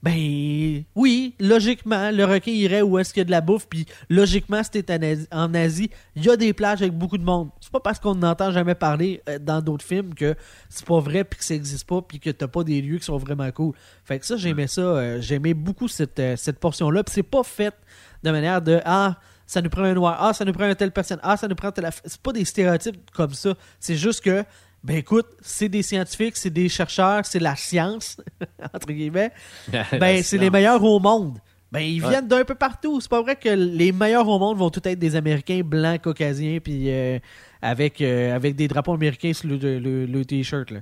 Ben 0.00 0.84
oui, 0.94 1.34
logiquement, 1.40 2.12
le 2.12 2.24
requin 2.24 2.52
irait 2.52 2.82
où 2.82 2.98
est-ce 2.98 3.12
qu'il 3.12 3.20
y 3.20 3.22
a 3.22 3.24
de 3.24 3.32
la 3.32 3.40
bouffe, 3.40 3.66
puis 3.68 3.84
logiquement, 4.08 4.62
si 4.62 4.70
t'es 4.70 5.26
en 5.32 5.54
Asie, 5.54 5.90
il 6.14 6.24
y 6.24 6.30
a 6.30 6.36
des 6.36 6.52
plages 6.52 6.82
avec 6.82 6.96
beaucoup 6.96 7.18
de 7.18 7.24
monde. 7.24 7.50
C'est 7.60 7.72
pas 7.72 7.80
parce 7.80 7.98
qu'on 7.98 8.14
n'entend 8.14 8.52
jamais 8.52 8.76
parler 8.76 9.20
euh, 9.28 9.40
dans 9.40 9.60
d'autres 9.60 9.84
films 9.84 10.14
que 10.14 10.36
c'est 10.68 10.86
pas 10.86 11.00
vrai, 11.00 11.24
puis 11.24 11.40
que 11.40 11.44
ça 11.44 11.54
existe 11.54 11.84
pas, 11.84 12.00
puis 12.00 12.20
que 12.20 12.30
t'as 12.30 12.46
pas 12.46 12.62
des 12.62 12.80
lieux 12.80 12.98
qui 12.98 13.06
sont 13.06 13.16
vraiment 13.16 13.50
cool. 13.50 13.74
Fait 14.04 14.20
que 14.20 14.26
ça, 14.26 14.36
j'aimais 14.36 14.68
ça, 14.68 14.82
euh, 14.82 15.20
j'aimais 15.20 15.54
beaucoup 15.54 15.88
cette, 15.88 16.20
euh, 16.20 16.36
cette 16.36 16.60
portion-là, 16.60 17.02
puis 17.02 17.14
c'est 17.14 17.24
pas 17.24 17.42
fait 17.42 17.74
de 18.22 18.30
manière 18.30 18.62
de 18.62 18.80
ah 18.84 19.16
ça 19.46 19.62
nous 19.62 19.70
prend 19.70 19.82
un 19.82 19.94
noir, 19.94 20.16
ah 20.20 20.32
ça 20.32 20.44
nous 20.44 20.52
prend 20.52 20.64
un 20.64 20.74
telle 20.74 20.92
personne, 20.92 21.18
ah 21.22 21.36
ça 21.36 21.48
nous 21.48 21.54
prend 21.54 21.72
telle. 21.72 21.88
C'est 22.04 22.20
pas 22.20 22.32
des 22.32 22.44
stéréotypes 22.44 23.10
comme 23.12 23.32
ça. 23.32 23.54
C'est 23.80 23.96
juste 23.96 24.20
que 24.20 24.44
ben 24.84 24.96
écoute, 24.96 25.26
c'est 25.40 25.68
des 25.68 25.82
scientifiques, 25.82 26.36
c'est 26.36 26.50
des 26.50 26.68
chercheurs, 26.68 27.24
c'est 27.26 27.40
la 27.40 27.56
science, 27.56 28.16
entre 28.74 28.88
guillemets. 28.92 29.32
ben 29.98 30.22
c'est 30.22 30.38
les 30.38 30.50
meilleurs 30.50 30.82
au 30.82 30.98
monde. 31.00 31.38
Ben, 31.70 31.80
ils 31.80 32.02
Ouais. 32.02 32.08
viennent 32.10 32.28
d'un 32.28 32.44
peu 32.44 32.54
partout. 32.54 32.98
C'est 33.00 33.10
pas 33.10 33.20
vrai 33.20 33.36
que 33.36 33.50
les 33.50 33.92
meilleurs 33.92 34.26
au 34.26 34.38
monde 34.38 34.56
vont 34.56 34.70
tout 34.70 34.80
être 34.88 34.98
des 34.98 35.16
Américains 35.16 35.60
blancs, 35.62 36.00
caucasiens, 36.00 36.58
puis 36.64 36.84
euh, 36.90 37.18
avec, 37.60 38.00
euh, 38.00 38.34
avec 38.34 38.56
des 38.56 38.68
drapeaux 38.68 38.94
américains 38.94 39.34
sur 39.34 39.48
le, 39.48 39.56
le- 39.78 40.06
le 40.06 40.24
t-shirt. 40.24 40.70
là. 40.70 40.80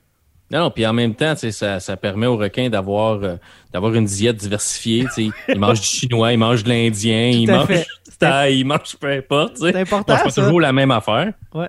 Non, 0.52 0.60
non, 0.60 0.70
puis 0.70 0.86
en 0.86 0.92
même 0.92 1.16
temps, 1.16 1.34
ça, 1.34 1.80
ça 1.80 1.96
permet 1.96 2.26
aux 2.28 2.36
requins 2.36 2.68
d'avoir 2.68 3.20
euh, 3.24 3.34
d'avoir 3.72 3.92
une 3.94 4.04
diète 4.04 4.36
diversifiée. 4.36 5.04
Ils 5.18 5.32
mangent 5.58 5.80
du 5.80 5.86
chinois, 5.88 6.32
ils 6.32 6.38
mangent 6.38 6.62
de 6.62 6.68
l'indien, 6.68 7.30
ils 7.34 7.50
mangent 7.50 7.66
du 7.66 8.16
thaï, 8.16 8.60
ils 8.60 8.64
mangent 8.64 8.94
peu 9.00 9.10
importe. 9.10 9.56
C'est 9.56 9.70
Ils 9.70 9.76
important, 9.78 10.12
mangent 10.16 10.30
ça. 10.32 10.42
toujours 10.44 10.60
la 10.60 10.72
même 10.72 10.92
affaire. 10.92 11.32
Ouais. 11.52 11.66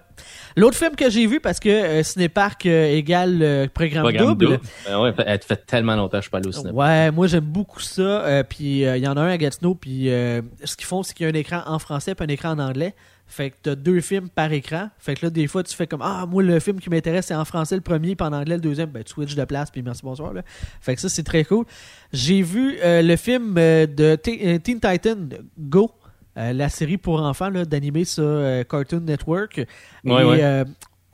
L'autre 0.57 0.75
film 0.75 0.95
que 0.95 1.09
j'ai 1.09 1.27
vu, 1.27 1.39
parce 1.39 1.59
que 1.59 1.69
euh, 1.69 2.03
Cinépark 2.03 2.65
euh, 2.65 2.87
égale 2.87 3.39
euh, 3.43 3.67
programme, 3.73 4.03
Programme 4.03 4.27
double. 4.29 4.45
double. 4.45 4.59
Ben 4.87 4.99
ouais, 4.99 5.13
elle 5.25 5.39
fait 5.41 5.65
tellement 5.67 5.95
longtemps 5.95 6.17
que 6.17 6.17
je 6.17 6.21
suis 6.23 6.29
pas 6.31 6.39
allé 6.39 6.47
au 6.47 6.51
cinéma. 6.51 6.73
Ouais, 6.73 7.11
moi 7.11 7.27
j'aime 7.27 7.43
beaucoup 7.45 7.79
ça. 7.79 8.01
euh, 8.01 8.43
puis 8.43 8.81
il 8.81 8.97
y 8.97 9.07
en 9.07 9.15
a 9.15 9.21
un 9.21 9.27
à 9.29 9.37
Gatineau. 9.37 9.75
Puis 9.75 10.05
ce 10.07 10.75
qu'ils 10.75 10.87
font, 10.87 11.03
c'est 11.03 11.13
qu'il 11.13 11.25
y 11.25 11.29
a 11.29 11.31
un 11.31 11.35
écran 11.35 11.61
en 11.67 11.77
français 11.79 12.15
puis 12.15 12.25
un 12.25 12.29
écran 12.33 12.49
en 12.49 12.59
anglais. 12.59 12.95
Fait 13.29 13.49
que 13.51 13.55
t'as 13.61 13.75
deux 13.75 13.99
films 13.99 14.29
par 14.29 14.51
écran. 14.53 14.89
Fait 14.99 15.13
que 15.13 15.25
là, 15.25 15.29
des 15.29 15.47
fois, 15.47 15.61
tu 15.61 15.75
fais 15.75 15.85
comme 15.85 16.01
Ah, 16.01 16.25
moi, 16.27 16.41
le 16.41 16.59
film 16.61 16.79
qui 16.79 16.89
m'intéresse, 16.89 17.25
c'est 17.27 17.35
en 17.35 17.43
français 17.43 17.75
le 17.75 17.81
premier, 17.81 18.15
puis 18.15 18.25
en 18.25 18.31
anglais 18.31 18.55
le 18.55 18.61
deuxième. 18.61 18.89
Ben, 18.89 19.03
tu 19.03 19.11
switches 19.11 19.35
de 19.35 19.43
place, 19.43 19.69
puis 19.69 19.81
merci, 19.83 20.01
bonsoir. 20.01 20.33
Là. 20.33 20.43
Fait 20.79 20.95
que 20.95 21.01
ça, 21.01 21.09
c'est 21.09 21.23
très 21.23 21.43
cool. 21.43 21.65
J'ai 22.13 22.41
vu 22.41 22.77
le 22.81 23.15
film 23.17 23.53
de 23.55 24.15
Teen 24.15 24.79
Titan 24.79 25.17
Go, 25.59 25.91
euh, 26.37 26.53
la 26.53 26.69
série 26.69 26.97
pour 26.97 27.21
enfants 27.21 27.49
là, 27.49 27.65
d'animer 27.65 28.05
sur 28.05 28.23
euh, 28.25 28.63
Cartoon 28.63 28.99
Network. 29.01 29.57
Ouais, 30.03 30.21
Et, 30.21 30.25
ouais. 30.25 30.43
euh, 30.43 30.63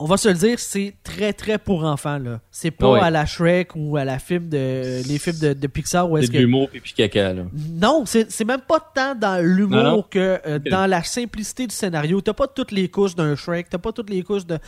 on 0.00 0.06
va 0.06 0.16
se 0.16 0.28
le 0.28 0.34
dire, 0.34 0.58
c'est 0.58 0.92
très 1.04 1.32
très 1.32 1.56
pour 1.56 1.84
enfants. 1.84 2.18
là. 2.18 2.40
C'est 2.50 2.72
pas 2.72 2.90
Ouais. 2.90 3.00
à 3.00 3.10
la 3.10 3.24
Shrek 3.26 3.70
ou 3.76 3.96
à 3.96 4.04
la 4.04 4.18
film 4.18 4.48
de 4.48 5.00
les 5.08 5.18
films 5.18 5.38
de, 5.38 5.52
de 5.52 5.66
Pixar 5.68 6.10
où 6.10 6.18
est-ce 6.18 6.30
que 6.30 6.36
l'humour 6.36 6.68
pipi 6.68 6.92
caca, 6.92 7.32
là. 7.32 7.42
non, 7.70 8.04
c'est 8.04 8.44
même 8.44 8.60
pas 8.60 8.80
tant 8.94 9.14
dans 9.14 9.42
l'humour 9.42 10.08
que 10.10 10.58
dans 10.68 10.86
la 10.90 11.02
simplicité 11.04 11.68
du 11.68 11.74
scénario. 11.74 12.20
T'as 12.20 12.32
pas 12.34 12.48
toutes 12.48 12.72
les 12.72 12.88
couches 12.88 13.14
d'un 13.14 13.36
Shrek, 13.36 13.68
t'as 13.70 13.78
pas 13.78 13.92
toutes 13.92 14.10
les 14.10 14.22
couches 14.24 14.44
d'un 14.44 14.58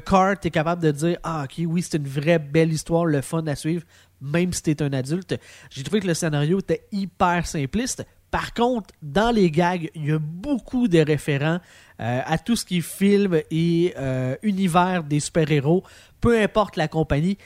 Cart, 0.00 0.38
t'es 0.38 0.50
capable 0.50 0.82
de 0.82 0.90
dire 0.90 1.16
Ah, 1.22 1.44
ok, 1.44 1.64
oui, 1.66 1.82
c'est 1.82 1.96
une 1.96 2.06
vraie 2.06 2.38
belle 2.38 2.72
histoire, 2.72 3.06
le 3.06 3.22
fun 3.22 3.44
à 3.46 3.56
suivre, 3.56 3.84
même 4.20 4.52
si 4.52 4.62
t'es 4.62 4.82
un 4.82 4.92
adulte. 4.92 5.34
J'ai 5.70 5.82
trouvé 5.82 6.00
que 6.00 6.06
le 6.06 6.14
scénario 6.14 6.58
était 6.60 6.84
hyper 6.92 7.46
simpliste. 7.46 8.04
Par 8.34 8.52
contre, 8.52 8.92
dans 9.00 9.30
les 9.32 9.48
gags, 9.48 9.88
il 9.94 10.06
y 10.06 10.10
a 10.10 10.18
beaucoup 10.18 10.88
de 10.88 10.98
référents 10.98 11.60
euh, 12.00 12.20
à 12.24 12.36
tout 12.36 12.56
ce 12.56 12.64
qui 12.64 12.78
est 12.78 12.80
film 12.80 13.40
et 13.48 13.94
euh, 13.96 14.34
univers 14.42 15.04
des 15.04 15.20
super-héros, 15.20 15.84
peu 16.20 16.42
importe 16.42 16.74
la 16.74 16.88
compagnie. 16.88 17.38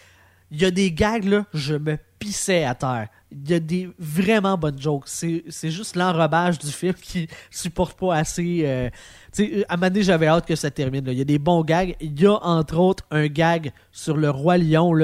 Il 0.50 0.62
y 0.62 0.64
a 0.64 0.70
des 0.70 0.90
gags, 0.90 1.24
là, 1.24 1.44
je 1.52 1.74
me 1.74 1.98
pissais 2.18 2.64
à 2.64 2.74
terre. 2.74 3.08
Il 3.30 3.50
y 3.50 3.52
a 3.52 3.60
des 3.60 3.90
vraiment 3.98 4.56
bonnes 4.56 4.80
jokes. 4.80 5.08
C'est 5.08 5.70
juste 5.70 5.94
l'enrobage 5.94 6.58
du 6.58 6.68
film 6.68 6.94
qui 6.94 7.28
supporte 7.50 7.98
pas 7.98 8.14
assez. 8.14 8.62
euh, 8.64 8.88
tu 9.30 9.60
sais, 9.60 9.66
à 9.68 9.76
j'avais 10.00 10.26
hâte 10.26 10.46
que 10.46 10.56
ça 10.56 10.70
termine. 10.70 11.04
Il 11.08 11.18
y 11.18 11.20
a 11.20 11.24
des 11.24 11.38
bons 11.38 11.64
gags. 11.64 11.96
Il 12.00 12.18
y 12.18 12.24
a, 12.24 12.32
entre 12.42 12.78
autres, 12.78 13.04
un 13.10 13.26
gag 13.26 13.72
sur 13.92 14.16
le 14.16 14.30
Roi 14.30 14.56
Lion. 14.56 14.94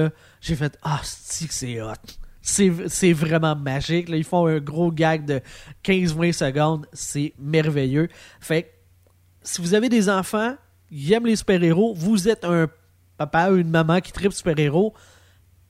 J'ai 0.41 0.57
fait 0.57 0.79
Ah, 0.83 1.03
c'est 1.03 1.83
hot? 1.83 2.24
C'est 2.45 3.13
vraiment 3.15 3.57
magique. 3.57 4.09
Ils 4.11 4.23
font 4.23 4.47
un 4.47 4.61
gros 4.61 4.93
gag 4.93 5.25
de 5.25 5.41
15-20 5.83 6.33
secondes. 6.33 6.87
C'est 6.93 7.33
merveilleux. 7.39 8.09
Fait 8.39 8.71
si 9.43 9.61
vous 9.61 9.75
avez 9.75 9.89
des 9.89 10.09
enfants, 10.09 10.55
qui 10.91 11.13
aiment 11.13 11.27
les 11.27 11.37
super-héros, 11.37 11.95
vous 11.95 12.29
êtes 12.29 12.45
un 12.45 12.69
papa 13.17 13.51
ou 13.51 13.57
une 13.57 13.71
maman 13.71 14.01
qui 14.01 14.13
tripe 14.13 14.33
super-héros, 14.33 14.95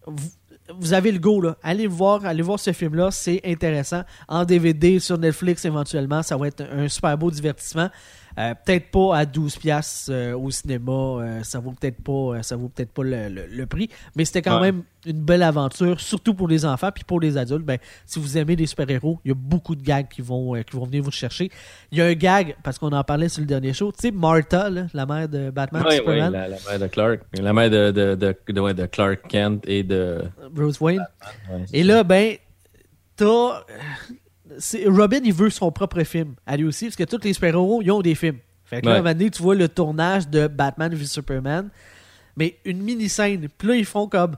vous, 0.07 0.31
vous 0.79 0.93
avez 0.93 1.13
le 1.13 1.19
go 1.19 1.41
là. 1.41 1.57
Allez 1.63 1.87
voir, 1.87 2.25
allez 2.25 2.43
voir 2.43 2.59
ce 2.59 2.73
film-là, 2.73 3.11
c'est 3.11 3.41
intéressant. 3.45 4.03
En 4.29 4.45
DVD 4.45 4.99
sur 4.99 5.19
Netflix 5.19 5.65
éventuellement, 5.65 6.23
ça 6.23 6.37
va 6.37 6.49
être 6.49 6.63
un 6.63 6.89
super 6.89 7.17
beau 7.19 7.31
divertissement. 7.31 7.91
Euh, 8.39 8.53
peut-être 8.65 8.91
pas 8.91 9.17
à 9.17 9.27
12 9.27 9.57
pièces 9.59 10.11
au 10.35 10.51
cinéma, 10.51 10.91
euh, 10.93 11.43
ça 11.45 11.61
vaut 11.61 11.71
peut-être 11.73 12.03
pas, 12.03 12.13
euh, 12.39 12.43
ça 12.43 12.57
vaut 12.57 12.69
peut-être 12.69 12.91
pas 12.91 13.05
le, 13.05 13.29
le- 13.29 13.47
le 13.47 13.67
prix, 13.67 13.89
mais 14.17 14.25
c'était 14.25 14.43
quand 14.43 14.57
Ouais. 14.61 14.73
même 14.73 14.83
une 15.07 15.21
belle 15.23 15.43
aventure, 15.43 16.01
surtout 16.01 16.35
pour 16.35 16.49
les 16.49 16.65
enfants 16.65 16.91
puis 16.93 17.05
pour 17.05 17.21
les 17.21 17.37
adultes. 17.37 17.65
Ben, 17.65 17.79
si 18.07 18.19
vous 18.19 18.37
aimez 18.39 18.57
les 18.57 18.67
super-héros, 18.67 19.21
il 19.25 19.29
y 19.29 19.31
a 19.33 19.35
beaucoup 19.35 19.77
de 19.77 19.83
gags 19.83 20.09
qui 20.09 20.21
vont, 20.23 20.57
euh, 20.57 20.63
qui 20.63 20.75
vont 20.77 20.85
venir 20.85 21.03
vous 21.05 21.11
chercher. 21.13 21.51
Il 21.93 21.99
y 21.99 22.01
a 22.03 22.07
un 22.07 22.15
gag 22.15 22.57
parce 22.65 22.79
qu'on 22.79 22.91
en 22.91 23.05
parlait 23.05 23.29
sur 23.29 23.41
le 23.41 23.47
dernier 23.47 23.73
show, 23.73 23.93
tu 23.93 23.99
sais 24.01 24.11
Martha, 24.11 24.69
là, 24.71 24.87
la 24.95 25.07
mère 25.07 25.29
de 25.29 25.51
Batman, 25.51 25.85
oui, 25.87 25.97
Superman, 25.97 26.33
la, 26.33 26.49
la 26.49 26.57
mère 26.69 26.79
de 26.81 26.87
Clark. 26.89 27.21
La 27.41 27.53
mère 27.53 27.71
de, 27.71 27.91
de, 27.93 28.15
de, 28.17 28.37
de, 28.53 28.61
ouais, 28.61 28.75
de 28.75 28.87
Clark 28.87 29.21
Kent 29.29 29.63
et 29.69 29.83
de. 29.85 30.23
Bruce 30.51 30.81
Wayne. 30.81 31.05
ouais, 31.53 31.65
Et 31.73 31.83
là, 31.85 32.03
ben, 32.03 32.35
t'as. 33.17 33.61
Robin, 34.87 35.21
il 35.25 35.33
veut 35.33 35.51
son 35.51 35.71
propre 35.73 36.03
film, 36.05 36.35
à 36.47 36.57
lui 36.57 36.65
aussi, 36.65 36.87
parce 36.87 36.97
que 36.97 37.05
tous 37.05 37.21
les 37.25 37.33
super-héros, 37.33 37.83
ils 37.83 37.91
ont 37.91 38.03
des 38.03 38.15
films. 38.15 38.39
Fait 38.65 38.81
que 38.81 38.87
là, 38.87 38.93
Ouais. 38.93 38.97
à 38.97 39.01
un 39.01 39.03
moment 39.03 39.15
donné, 39.15 39.31
tu 39.31 39.43
vois 39.43 39.55
le 39.55 39.69
tournage 39.69 40.29
de 40.29 40.47
Batman 40.47 40.95
v 40.95 41.05
Superman, 41.05 41.69
mais 42.37 42.59
une 42.65 42.83
mini-scène. 42.83 43.49
Puis 43.59 43.69
là, 43.69 43.75
ils 43.77 43.85
font 43.85 44.09
comme. 44.09 44.37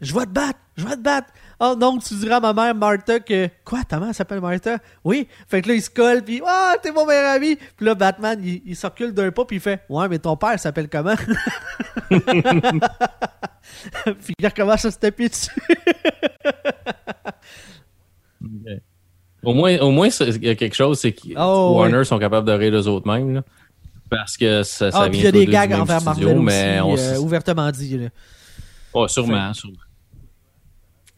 Je 0.00 0.14
vais 0.14 0.24
te 0.24 0.30
battre, 0.30 0.58
je 0.78 0.86
vais 0.86 0.96
te 0.96 1.02
battre. 1.02 1.28
Oh 1.60 1.74
non, 1.78 1.98
tu 1.98 2.14
diras 2.14 2.36
à 2.36 2.40
ma 2.40 2.52
mère 2.54 2.74
Martha 2.74 3.20
que. 3.20 3.48
Quoi, 3.64 3.80
ta 3.86 4.00
mère 4.00 4.14
s'appelle 4.14 4.40
Martha? 4.40 4.78
Oui. 5.04 5.28
Fait 5.46 5.60
que 5.60 5.68
là, 5.68 5.74
il 5.74 5.82
se 5.82 5.90
colle, 5.90 6.22
puis. 6.22 6.40
Ah, 6.46 6.76
t'es 6.82 6.90
mon 6.90 7.04
meilleur 7.06 7.32
ami. 7.34 7.56
Puis 7.76 7.84
là, 7.86 7.94
Batman, 7.94 8.40
il, 8.42 8.62
il 8.64 8.76
s'occupe 8.76 9.10
d'un 9.12 9.30
pas, 9.30 9.44
puis 9.44 9.56
il 9.56 9.60
fait. 9.60 9.82
Ouais, 9.90 10.08
mais 10.08 10.18
ton 10.18 10.36
père 10.38 10.58
s'appelle 10.58 10.88
comment? 10.88 11.16
puis 12.08 12.22
il 14.38 14.46
recommence 14.46 14.86
à 14.86 14.90
se 14.90 14.98
taper 14.98 15.28
dessus. 15.28 15.50
Au 19.42 19.54
moins, 19.54 19.78
au 19.78 19.90
moins, 19.90 20.08
il 20.20 20.44
y 20.44 20.48
a 20.50 20.54
quelque 20.54 20.76
chose, 20.76 20.98
c'est 20.98 21.12
que 21.12 21.28
Oh, 21.36 21.74
Warner 21.76 22.04
sont 22.04 22.18
capables 22.18 22.46
de 22.46 22.52
rire 22.52 22.72
d'eux 22.72 22.88
autres 22.88 23.06
mêmes, 23.10 23.34
là. 23.34 23.42
Parce 24.10 24.36
que 24.36 24.62
ça, 24.64 24.90
ça 24.90 25.02
Ah, 25.02 25.08
puis 25.08 25.18
il 25.18 25.22
vient 25.22 25.30
y 25.30 25.42
a 25.42 25.44
des 25.44 25.46
gags 25.46 25.72
envers 25.72 26.00
studio, 26.00 26.28
Marvel 26.28 26.42
mais 26.42 26.80
aussi, 26.80 27.04
euh, 27.04 27.18
ouvertement 27.20 27.70
dit. 27.70 27.96
là. 27.96 28.08
Ouais, 28.92 29.08
sûrement, 29.08 29.54
sûrement. 29.54 29.76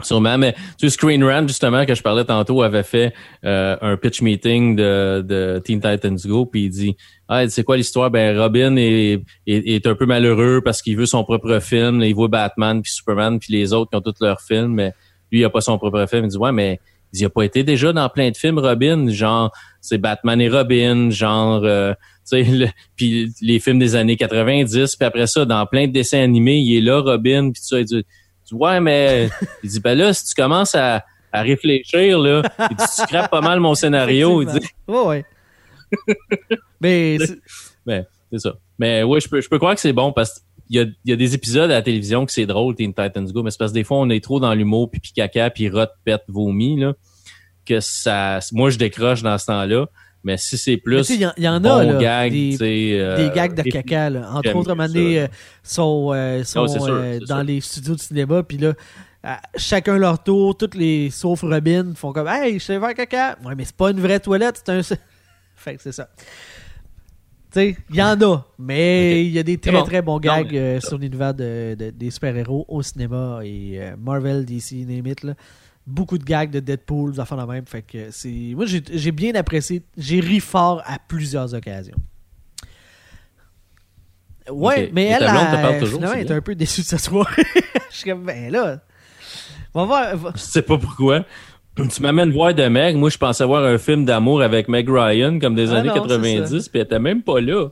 Sûrement, 0.03 0.37
mais 0.37 0.53
tu 0.79 0.89
sais, 0.89 0.91
Screen 0.91 1.23
Rant, 1.25 1.47
justement, 1.47 1.87
que 1.87 1.95
je 1.95 2.03
parlais 2.03 2.25
tantôt, 2.25 2.63
avait 2.63 2.83
fait 2.83 3.15
euh, 3.45 3.77
un 3.81 3.97
pitch 3.97 4.21
meeting 4.21 4.75
de, 4.75 5.25
de 5.27 5.63
Teen 5.65 5.81
Titans 5.81 6.19
Go, 6.27 6.45
puis 6.45 6.65
il 6.65 6.71
dit 6.71 6.97
Ah, 7.29 7.49
c'est 7.49 7.63
quoi 7.63 7.77
l'histoire? 7.77 8.11
Ben 8.11 8.37
Robin 8.39 8.75
est, 8.77 9.23
est, 9.47 9.69
est 9.75 9.87
un 9.87 9.95
peu 9.95 10.05
malheureux 10.07 10.61
parce 10.65 10.83
qu'il 10.83 10.97
veut 10.97 11.07
son 11.07 11.23
propre 11.23 11.61
film. 11.61 12.03
Il 12.03 12.15
voit 12.15 12.27
Batman 12.29 12.83
puis 12.83 12.91
Superman 12.93 13.39
puis 13.39 13.53
les 13.53 13.73
autres 13.73 13.91
qui 13.91 13.97
ont 13.97 14.01
tous 14.01 14.15
leurs 14.21 14.41
films, 14.41 14.75
mais 14.75 14.93
lui, 15.31 15.41
il 15.41 15.45
a 15.45 15.51
pas 15.51 15.61
son 15.61 15.79
propre 15.79 16.05
film. 16.07 16.25
Il 16.25 16.29
dit 16.31 16.37
Ouais, 16.37 16.53
mais 16.53 16.81
il 17.13 17.25
a 17.25 17.31
pas 17.31 17.43
été 17.43 17.63
déjà 17.65 17.93
dans 17.93 18.09
plein 18.09 18.31
de 18.31 18.37
films, 18.37 18.59
Robin, 18.59 19.09
genre 19.11 19.53
c'est 19.81 19.99
Batman 19.99 20.41
et 20.41 20.49
Robin, 20.49 21.11
genre 21.11 21.63
euh, 21.65 21.93
tu 22.29 22.43
sais, 22.43 22.43
le- 22.45 22.69
puis 22.97 23.33
les 23.41 23.59
films 23.61 23.79
des 23.79 23.97
années 23.97 24.17
90, 24.17 24.97
puis 24.97 25.07
après 25.07 25.27
ça, 25.27 25.45
dans 25.45 25.67
plein 25.67 25.87
de 25.89 25.93
dessins 25.93 26.23
animés, 26.23 26.59
il 26.59 26.77
est 26.79 26.81
là, 26.81 27.01
Robin, 27.01 27.51
puis 27.51 27.61
il 27.73 27.85
dit, 27.85 28.05
ouais, 28.53 28.81
mais 28.81 29.29
il 29.63 29.71
dit, 29.71 29.81
ben 29.81 29.97
là, 29.99 30.13
si 30.13 30.25
tu 30.27 30.35
commences 30.41 30.75
à, 30.75 31.05
à 31.33 31.43
réfléchir, 31.43 32.19
là, 32.19 32.43
il 32.71 32.77
dit, 32.77 32.85
tu 32.85 33.03
scrapes 33.03 33.31
pas 33.31 33.41
mal 33.41 33.59
mon 33.61 33.75
scénario, 33.75 34.43
il 34.43 34.49
dit, 34.49 34.67
Ouais, 34.89 35.03
ouais. 35.07 35.25
Mais 36.81 37.19
c'est- 37.21 37.39
ben, 37.87 38.05
c'est 38.33 38.39
ça. 38.39 38.55
Mais 38.79 39.03
ouais, 39.03 39.21
je 39.21 39.29
peux, 39.29 39.41
je 39.41 39.49
peux 39.49 39.59
croire 39.59 39.75
que 39.75 39.81
c'est 39.81 39.93
bon 39.93 40.13
parce 40.13 40.33
qu'il 40.35 40.43
y 40.77 40.81
a, 40.81 40.83
il 40.85 41.11
y 41.11 41.13
a 41.13 41.17
des 41.17 41.35
épisodes 41.35 41.71
à 41.71 41.75
la 41.75 41.83
télévision 41.83 42.25
que 42.27 42.33
c'est 42.33 42.47
drôle, 42.47 42.75
Teen 42.75 42.93
Titans 42.95 43.31
Go, 43.31 43.43
mais 43.43 43.51
c'est 43.51 43.59
parce 43.59 43.73
que 43.73 43.75
des 43.75 43.85
fois, 43.85 43.99
on 43.99 44.09
est 44.11 44.23
trop 44.23 44.41
dans 44.41 44.55
l'humour, 44.55 44.91
puis 44.91 45.01
caca, 45.15 45.51
puis 45.51 45.69
rot, 45.69 45.87
pète, 46.05 46.23
vomi, 46.29 46.79
là, 46.81 46.95
que 47.67 47.81
ça, 47.81 48.39
moi, 48.53 48.71
je 48.71 48.79
décroche 48.79 49.23
dans 49.23 49.37
ce 49.39 49.47
temps-là. 49.47 49.87
Mais 50.25 50.37
si 50.37 50.57
c'est 50.57 50.77
plus 50.77 51.11
il 51.11 51.21
y 51.21 51.27
en- 51.27 51.33
y, 51.37 51.47
a 51.47 51.59
là, 51.59 51.99
gag, 51.99 52.31
des, 52.33 52.93
euh, 52.97 53.17
des 53.17 53.35
gags 53.35 53.55
de 53.57 53.63
caca. 53.69 54.09
Là. 54.09 54.31
Entre 54.33 54.55
autres, 54.55 54.69
ça. 54.69 55.21
euh, 55.23 55.27
sont, 55.65 56.11
euh, 56.15 56.45
sont 56.45 56.63
Ah, 56.65 56.69
sûr, 56.69 56.85
euh, 56.95 57.19
c'est 57.19 57.27
dans 57.27 57.37
sûr. 57.39 57.45
les 57.45 57.61
studios 57.61 57.95
de 57.97 58.01
cinéma, 58.01 58.43
puis 58.45 58.57
là, 58.57 58.75
chacun 59.57 59.99
leur 59.99 60.23
tour, 60.23 60.57
toutes 60.57 60.77
les 60.77 61.11
sauf 61.11 61.43
Robin 61.43 61.93
font 61.97 62.13
comme 62.13 62.29
Hey, 62.29 62.61
je 62.61 62.65
sais 62.65 62.79
faire 62.79 62.95
caca. 62.95 63.37
Ouais, 63.45 63.55
mais 63.57 63.65
c'est 63.65 63.75
pas 63.77 63.91
une 63.91 64.01
vraie 64.01 64.21
toilette, 64.21 64.63
c'est 64.65 64.73
un. 64.73 64.81
fait 65.57 65.75
que 65.77 65.83
c'est 65.83 65.93
ça. 65.93 66.09
Tu 67.53 67.61
sais, 67.61 67.77
il 67.91 67.97
y 67.97 68.03
en 68.03 68.19
a, 68.23 68.47
mais 68.59 69.27
il 69.27 69.31
y 69.33 69.39
a 69.39 69.43
des 69.43 69.59
très 69.59 69.73
bon. 69.73 69.83
très 69.85 70.01
bons 70.01 70.15
Non, 70.15 70.19
gags 70.21 70.49
mais 70.53 70.59
euh, 70.59 70.81
sur 70.81 70.97
l'univers 70.97 71.35
de, 71.35 71.77
de- 71.79 71.91
des 71.91 72.11
super-héros 72.11 72.65
au 72.69 72.81
cinéma 72.83 73.41
et 73.45 73.79
euh, 73.79 73.95
Marvel, 73.99 74.45
DC, 74.47 74.73
name 74.87 75.07
it, 75.07 75.23
là. 75.23 75.35
Beaucoup 75.87 76.17
de 76.17 76.25
gags 76.25 76.51
de 76.51 76.61
Deadpool, 76.61 77.13
des 77.13 77.21
affaires 77.21 77.37
de 77.45 77.53
même. 77.53 77.67
Fait 77.67 77.83
que 77.83 78.11
c'est. 78.11 78.53
Moi, 78.55 78.65
j'ai 78.67 79.13
bien 79.13 79.35
apprécié. 79.35 79.83
J'ai 79.99 80.21
ri 80.21 80.39
fort 80.41 80.81
à 80.87 80.99
plusieurs 80.99 81.53
occasions. 81.55 81.97
Ouais, 84.51 84.91
mais 84.93 85.05
Et 85.05 85.07
elle, 85.09 85.19
blonde 85.31 85.47
elle, 85.53 85.63
parle 85.63 85.79
toujours, 85.79 85.95
finalement, 86.01 86.15
c'est 86.17 86.21
elle 86.27 86.33
est 86.33 86.37
un 86.37 86.41
peu 86.41 86.55
déçue 86.55 86.81
de 86.81 86.87
cette 86.87 87.01
soirée. 87.01 87.43
Je 87.91 87.97
suis 87.97 88.11
comme, 88.11 88.25
ben 88.25 88.51
là. 88.51 88.81
On 89.75 89.87
va 89.87 90.15
voir. 90.15 90.33
Je 90.37 90.41
sais 90.41 90.63
pas 90.63 90.79
pourquoi. 90.79 91.25
Tu 91.77 92.03
m'amènes 92.03 92.31
voir 92.33 92.55
de 92.55 92.65
Meg. 92.69 92.97
Moi, 92.97 93.09
je 93.11 93.17
pensais 93.19 93.45
voir 93.45 93.65
un 93.65 93.79
film 93.79 94.05
d'amour 94.05 94.43
avec 94.43 94.69
Meg 94.69 94.89
Ryan, 94.91 95.39
comme 95.39 95.55
des 95.55 95.71
Ah 95.73 95.77
années 95.79 95.89
non, 95.89 95.95
c'est 95.95 96.09
90, 96.09 96.69
puis 96.69 96.81
elle 96.81 96.87
était 96.87 96.99
même 96.99 97.23
pas 97.23 97.41
là. 97.41 97.69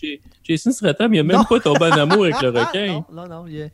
J- 0.00 0.20
Jason 0.42 0.70
Statham, 0.72 1.12
il 1.14 1.20
a 1.20 1.22
même 1.22 1.36
Non. 1.36 1.44
pas 1.44 1.60
tombé 1.60 1.84
en 1.86 1.90
amour 1.92 2.24
avec 2.24 2.40
le 2.40 2.48
requin. 2.58 3.04
non, 3.12 3.22
non, 3.22 3.28
non. 3.28 3.44
il 3.46 3.70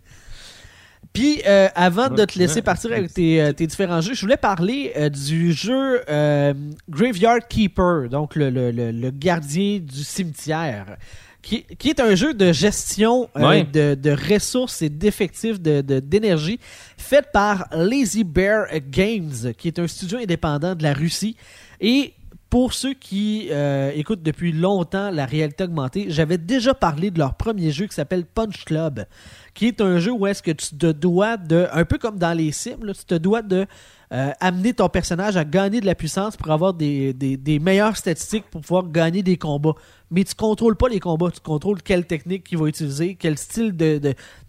Puis, 1.13 1.41
euh, 1.47 1.69
avant 1.75 2.09
de 2.09 2.25
te 2.25 2.39
laisser 2.39 2.63
partir 2.63 2.91
avec 2.93 3.13
tes, 3.15 3.41
euh, 3.41 3.53
tes 3.53 3.67
différents 3.67 4.01
jeux, 4.01 4.15
je 4.15 4.21
voulais 4.23 4.37
parler 4.37 4.93
euh, 4.97 5.09
du 5.09 5.53
jeu 5.53 6.01
euh, 6.11 6.53
Graveyard 6.91 7.47
Keeper, 7.49 8.09
donc 8.11 8.35
le, 8.35 8.51
le- 8.51 8.71
le- 8.73 8.91
le 8.91 9.11
gardien 9.11 9.79
du 9.79 10.03
cimetière, 10.05 10.97
qui, 11.43 11.65
qui 11.79 11.91
est 11.91 12.01
un 12.01 12.15
jeu 12.15 12.35
de 12.35 12.53
gestion 12.53 13.29
euh, 13.37 13.49
Ouais. 13.49 13.65
de, 13.65 13.95
de 13.95 14.11
ressources 14.33 14.81
et 14.83 14.89
d'effectifs 14.89 15.61
de- 15.61 15.81
de- 15.81 15.99
d'énergie 16.01 16.59
fait 16.97 17.27
par 17.33 17.67
Lazy 17.73 18.23
Bear 18.25 18.67
Games, 18.91 19.53
qui 19.59 19.69
est 19.69 19.79
un 19.79 19.87
studio 19.89 20.19
indépendant 20.19 20.75
de 20.77 20.83
la 20.85 20.93
Russie. 20.95 21.37
Et 21.81 22.13
pour 22.49 22.75
ceux 22.75 22.93
qui 22.93 23.49
euh, 23.51 23.91
écoutent 23.95 24.23
depuis 24.23 24.53
longtemps 24.53 25.11
la 25.11 25.25
réalité 25.27 25.65
augmentée, 25.65 26.07
j'avais 26.11 26.37
déjà 26.39 26.75
parlé 26.75 27.11
de 27.11 27.19
leur 27.19 27.35
premier 27.35 27.71
jeu 27.73 27.87
qui 27.87 27.95
s'appelle 27.95 28.25
Punch 28.27 28.65
Club, 28.65 29.07
qui 29.55 29.67
est 29.69 29.81
un 29.81 29.99
jeu 29.99 30.13
où 30.13 30.27
est-ce 30.27 30.43
que 30.43 30.51
tu 30.51 30.77
te 30.77 30.93
dois 30.93 31.39
de, 31.39 31.67
un 31.73 31.85
peu 31.87 31.97
comme 31.99 32.19
dans 32.19 32.37
les 32.37 32.53
Sims, 32.53 32.85
là, 32.85 32.93
tu 32.93 33.05
te 33.07 33.15
dois 33.15 33.41
de 33.43 33.67
euh, 34.13 34.31
amener 34.41 34.75
ton 34.75 34.89
personnage 34.91 35.37
à 35.39 35.45
gagner 35.45 35.81
de 35.81 35.87
la 35.87 35.95
puissance 35.95 36.37
pour 36.37 36.51
avoir 36.51 36.75
des, 36.75 37.15
des- 37.15 37.59
meilleures 37.59 37.97
statistiques 37.97 38.45
pour 38.51 38.61
pouvoir 38.61 38.89
gagner 38.91 39.23
des 39.23 39.39
combats. 39.39 39.75
Mais 40.11 40.23
tu 40.25 40.35
contrôles 40.35 40.77
pas 40.77 40.89
les 40.89 41.01
combats, 41.01 41.31
tu 41.31 41.41
contrôles 41.41 41.81
quelle 41.81 42.07
technique 42.07 42.47
il 42.53 42.59
va 42.59 42.67
utiliser, 42.67 43.15
quel 43.15 43.39
style 43.39 43.75
de, 43.75 43.99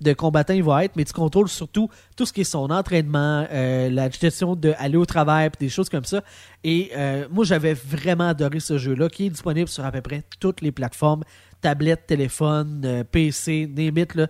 de, 0.02 0.14
combattant 0.14 0.54
il 0.54 0.64
va 0.64 0.84
être, 0.84 0.98
mais 0.98 1.06
tu 1.06 1.14
contrôles 1.14 1.48
surtout 1.48 1.88
tout 2.18 2.26
ce 2.26 2.34
qui 2.34 2.42
est 2.42 2.44
son 2.44 2.70
entraînement, 2.70 3.48
euh, 3.50 3.90
la 3.90 4.10
gestion 4.10 4.58
de 4.58 4.74
aller 4.78 4.98
au 4.98 5.06
travail, 5.06 5.50
des 5.58 5.70
choses 5.70 5.88
comme 5.88 6.04
ça. 6.04 6.22
Et 6.66 6.92
euh, 6.98 7.28
moi, 7.32 7.46
j'avais 7.46 7.74
vraiment 7.74 8.28
adoré 8.28 8.60
ce 8.60 8.78
jeu-là, 8.78 9.08
qui 9.08 9.28
est 9.28 9.30
disponible 9.30 9.70
sur 9.70 9.86
à 9.86 9.92
peu 9.94 10.02
près 10.02 10.24
toutes 10.42 10.60
les 10.60 10.74
plateformes 10.74 11.24
tablette, 11.64 12.06
téléphone, 12.06 12.82
euh, 12.86 13.04
PC, 13.04 13.72
it, 13.76 14.16
là. 14.16 14.28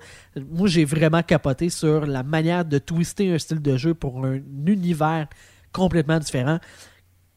Moi, 0.52 0.68
j'ai 0.68 0.86
vraiment 0.86 1.24
capoté 1.24 1.70
sur 1.70 2.06
la 2.06 2.22
manière 2.22 2.64
de 2.64 2.78
twister 2.78 3.34
un 3.34 3.40
style 3.40 3.62
de 3.62 3.76
jeu 3.76 3.96
pour 3.96 4.24
un 4.24 4.40
univers 4.66 5.28
complètement 5.74 6.20
différent. 6.20 6.60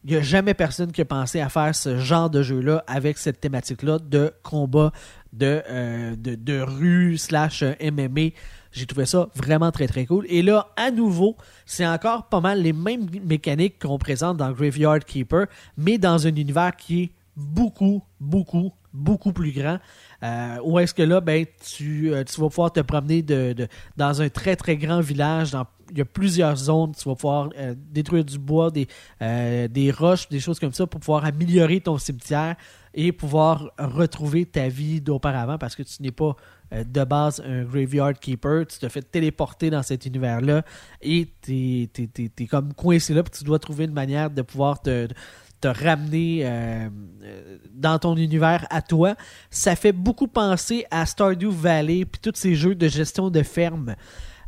Il 0.04 0.10
n'y 0.10 0.16
a 0.18 0.22
jamais 0.22 0.54
personne 0.54 0.92
qui 0.92 1.00
a 1.00 1.04
pensé 1.06 1.40
à 1.40 1.48
faire 1.48 1.74
ce 1.74 1.98
genre 1.98 2.30
de 2.30 2.42
jeu-là 2.42 2.84
avec 2.86 3.16
cette 3.18 3.40
thématique-là 3.40 3.98
de 3.98 4.32
combat, 4.42 4.92
de, 5.32 5.62
euh, 5.68 6.14
de, 6.14 6.34
de 6.34 6.60
rue 6.60 7.16
slash 7.16 7.62
euh, 7.62 7.72
MMA. 7.80 8.28
J'ai 8.70 8.86
trouvé 8.86 9.06
ça 9.06 9.28
vraiment 9.34 9.72
très 9.72 9.88
très 9.88 10.04
cool. 10.04 10.26
Et 10.28 10.42
là, 10.42 10.68
à 10.76 10.90
nouveau, 10.90 11.36
c'est 11.64 11.86
encore 11.86 12.28
pas 12.28 12.40
mal 12.40 12.62
les 12.62 12.74
mêmes 12.74 13.06
mécaniques 13.24 13.80
qu'on 13.80 13.98
présente 13.98 14.36
dans 14.36 14.52
Graveyard 14.52 15.00
Keeper, 15.00 15.46
mais 15.78 15.96
dans 15.96 16.26
un 16.26 16.34
univers 16.36 16.76
qui 16.76 17.02
est 17.04 17.10
beaucoup, 17.36 18.02
beaucoup, 18.18 18.72
beaucoup 18.92 19.32
plus 19.32 19.52
grand. 19.52 19.78
Euh, 20.22 20.56
où 20.64 20.78
est-ce 20.78 20.94
que 20.94 21.02
là, 21.02 21.20
ben, 21.20 21.44
tu, 21.74 22.12
euh, 22.12 22.24
tu 22.24 22.40
vas 22.40 22.48
pouvoir 22.48 22.72
te 22.72 22.80
promener 22.80 23.22
de, 23.22 23.68
dans 23.96 24.22
un 24.22 24.28
très 24.28 24.56
très 24.56 24.76
grand 24.76 25.00
village. 25.00 25.50
Dans, 25.50 25.66
il 25.90 25.98
y 25.98 26.00
a 26.00 26.04
plusieurs 26.04 26.56
zones. 26.56 26.94
Tu 26.94 27.08
vas 27.08 27.14
pouvoir 27.14 27.50
euh, 27.58 27.74
détruire 27.76 28.24
du 28.24 28.38
bois, 28.38 28.70
des, 28.70 28.88
euh, 29.22 29.68
des 29.68 29.90
roches, 29.90 30.28
des 30.28 30.40
choses 30.40 30.58
comme 30.58 30.72
ça 30.72 30.86
pour 30.86 31.00
pouvoir 31.00 31.24
améliorer 31.24 31.80
ton 31.80 31.98
cimetière 31.98 32.56
et 32.94 33.12
pouvoir 33.12 33.70
retrouver 33.78 34.46
ta 34.46 34.68
vie 34.68 35.02
d'auparavant 35.02 35.58
parce 35.58 35.76
que 35.76 35.82
tu 35.82 36.02
n'es 36.02 36.12
pas 36.12 36.34
de 36.72 37.04
base 37.04 37.42
un 37.46 37.62
graveyard 37.64 38.14
keeper. 38.14 38.66
Tu 38.66 38.78
te 38.78 38.88
fais 38.88 39.02
téléporter 39.02 39.68
dans 39.68 39.82
cet 39.82 40.06
univers-là 40.06 40.64
et 41.02 41.28
tu 41.42 41.82
es, 41.82 42.46
comme 42.46 42.72
coincé 42.72 43.12
là 43.12 43.22
puis 43.22 43.38
tu 43.38 43.44
dois 43.44 43.58
trouver 43.58 43.84
une 43.84 43.92
manière 43.92 44.30
de 44.30 44.40
pouvoir 44.40 44.80
te 44.80 45.08
te 45.60 45.68
ramener 45.68 46.40
euh, 46.42 46.88
euh, 47.22 47.58
dans 47.72 47.98
ton 47.98 48.16
univers 48.16 48.66
à 48.70 48.82
toi. 48.82 49.14
Ça 49.50 49.76
fait 49.76 49.92
beaucoup 49.92 50.28
penser 50.28 50.84
à 50.90 51.06
Stardew 51.06 51.50
Valley 51.50 52.04
puis 52.04 52.20
tous 52.20 52.38
ces 52.38 52.54
jeux 52.54 52.75
de 52.75 52.88
gestion 52.88 53.30
de 53.30 53.42
ferme. 53.42 53.94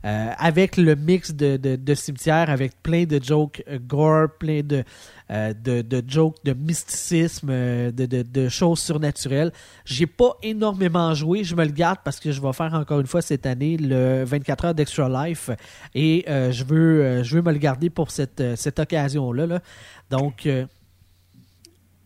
euh, 0.04 0.30
avec 0.38 0.76
le 0.76 0.94
mix 0.94 1.32
de, 1.34 1.56
de, 1.56 1.94
cimetières, 1.94 2.50
avec 2.50 2.80
plein 2.84 3.02
de 3.02 3.20
jokes 3.20 3.64
gore, 3.88 4.28
plein 4.38 4.60
de, 4.62 4.84
de, 5.28 6.02
jokes 6.06 6.36
de 6.44 6.52
mysticisme, 6.52 7.48
de, 7.48 8.48
choses 8.48 8.78
surnaturelles. 8.78 9.50
J'ai 9.84 10.06
pas 10.06 10.36
énormément 10.44 11.12
joué, 11.14 11.42
je 11.42 11.56
me 11.56 11.64
le 11.64 11.72
garde 11.72 11.98
parce 12.04 12.20
que 12.20 12.30
je 12.30 12.40
vais 12.40 12.52
faire 12.52 12.72
encore 12.74 13.00
une 13.00 13.08
fois 13.08 13.22
cette 13.22 13.44
année 13.44 13.76
le 13.76 14.22
24 14.22 14.66
heures 14.66 14.74
d'Extra 14.74 15.26
Life 15.26 15.50
et 15.96 16.24
je, 16.28 16.62
veux, 16.62 17.24
je 17.24 17.34
veux 17.34 17.42
me 17.42 17.50
le 17.50 17.58
garder 17.58 17.90
pour 17.90 18.12
cette, 18.12 18.78
occasion-là. 18.78 19.46
là. 19.48 19.60
Donc, 20.10 20.46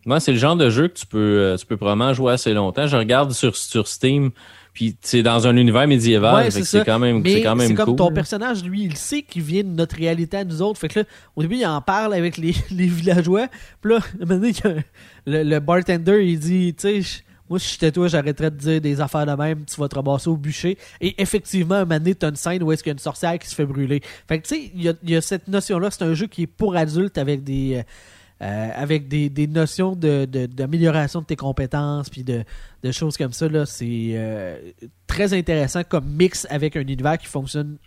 Moi, 0.05 0.19
c'est 0.19 0.31
le 0.33 0.37
genre 0.37 0.55
de 0.55 0.69
jeu 0.69 0.87
que 0.89 0.93
tu 0.97 1.05
peux, 1.05 1.17
euh, 1.17 1.57
tu 1.57 1.65
peux 1.65 1.77
probablement 1.77 2.13
jouer 2.13 2.33
assez 2.33 2.53
longtemps. 2.53 2.87
Je 2.87 2.97
regarde 2.97 3.31
sur, 3.31 3.55
sur 3.55 3.87
Steam, 3.87 4.31
puis 4.73 4.97
c'est 5.01 5.23
dans 5.23 5.47
un 5.47 5.55
univers 5.55 5.87
médiéval. 5.87 6.45
Ouais, 6.45 6.51
c'est 6.51 6.83
quand 6.83 6.99
même, 6.99 7.21
Mais 7.21 7.35
c'est 7.35 7.41
quand 7.43 7.55
même 7.55 7.67
c'est 7.69 7.73
comme 7.75 7.95
ton 7.95 8.11
personnage, 8.11 8.63
lui, 8.63 8.83
il 8.83 8.97
sait 8.97 9.21
qu'il 9.21 9.43
vient 9.43 9.63
de 9.63 9.69
notre 9.69 9.95
réalité 9.95 10.37
à 10.37 10.43
nous 10.43 10.61
autres. 10.61 10.79
Fait 10.79 10.89
que 10.89 10.99
là, 10.99 11.05
au 11.35 11.41
début, 11.41 11.57
il 11.57 11.65
en 11.65 11.81
parle 11.81 12.13
avec 12.13 12.37
les, 12.37 12.53
les 12.71 12.87
villageois. 12.87 13.47
Puis 13.81 13.93
là, 13.93 13.99
à 13.99 14.67
le, 15.25 15.43
le 15.43 15.59
bartender, 15.59 16.25
il 16.25 16.39
dit, 16.39 16.73
tu 16.73 17.03
sais, 17.03 17.23
moi, 17.49 17.59
si 17.59 17.73
j'étais 17.73 17.91
toi, 17.91 18.07
j'arrêterais 18.07 18.51
de 18.51 18.57
dire 18.57 18.81
des 18.81 18.99
affaires 18.99 19.25
de 19.25 19.33
même, 19.33 19.63
tu 19.65 19.79
vas 19.79 19.87
te 19.87 19.95
ramasser 19.95 20.29
au 20.29 20.37
bûcher. 20.37 20.77
Et 21.01 21.21
effectivement, 21.21 21.75
un 21.75 21.85
moment 21.85 21.99
donné, 21.99 22.15
t'as 22.15 22.29
une 22.29 22.35
scène 22.35 22.63
où 22.63 22.71
est-ce 22.71 22.81
qu'il 22.83 22.89
y 22.89 22.93
a 22.93 22.95
une 22.95 22.99
sorcière 22.99 23.37
qui 23.37 23.47
se 23.47 23.55
fait 23.55 23.65
brûler. 23.65 24.01
Fait 24.27 24.39
que, 24.39 24.47
tu 24.47 24.55
sais, 24.55 24.71
il 24.73 24.81
y 24.81 24.89
a, 24.89 24.93
il 25.03 25.09
y 25.11 25.15
a 25.15 25.21
cette 25.21 25.47
notion-là. 25.47 25.91
C'est 25.91 26.03
un 26.03 26.13
jeu 26.13 26.27
qui 26.27 26.43
est 26.43 26.47
pour 26.47 26.75
adultes 26.75 27.17
avec 27.17 27.43
des... 27.43 27.75
euh, 27.75 27.83
euh, 28.43 28.69
avec 28.75 29.07
des, 29.07 29.29
notions 29.47 29.95
de- 29.95 30.25
de- 30.25 30.45
d'amélioration 30.47 31.21
de, 31.21 31.25
tes 31.25 31.35
compétences 31.37 32.09
puis 32.09 32.23
de, 32.23 32.43
de 32.83 32.91
choses 32.91 33.15
comme 33.17 33.31
ça. 33.33 33.47
C'est 33.65 34.11
euh, 34.15 34.57
très 35.07 35.33
intéressant 35.33 35.83
comme 35.83 36.05
mix 36.09 36.45
avec 36.49 36.75
un 36.75 36.81
univers 36.81 37.17
qui 37.17 37.27
fonctionne 37.27 37.77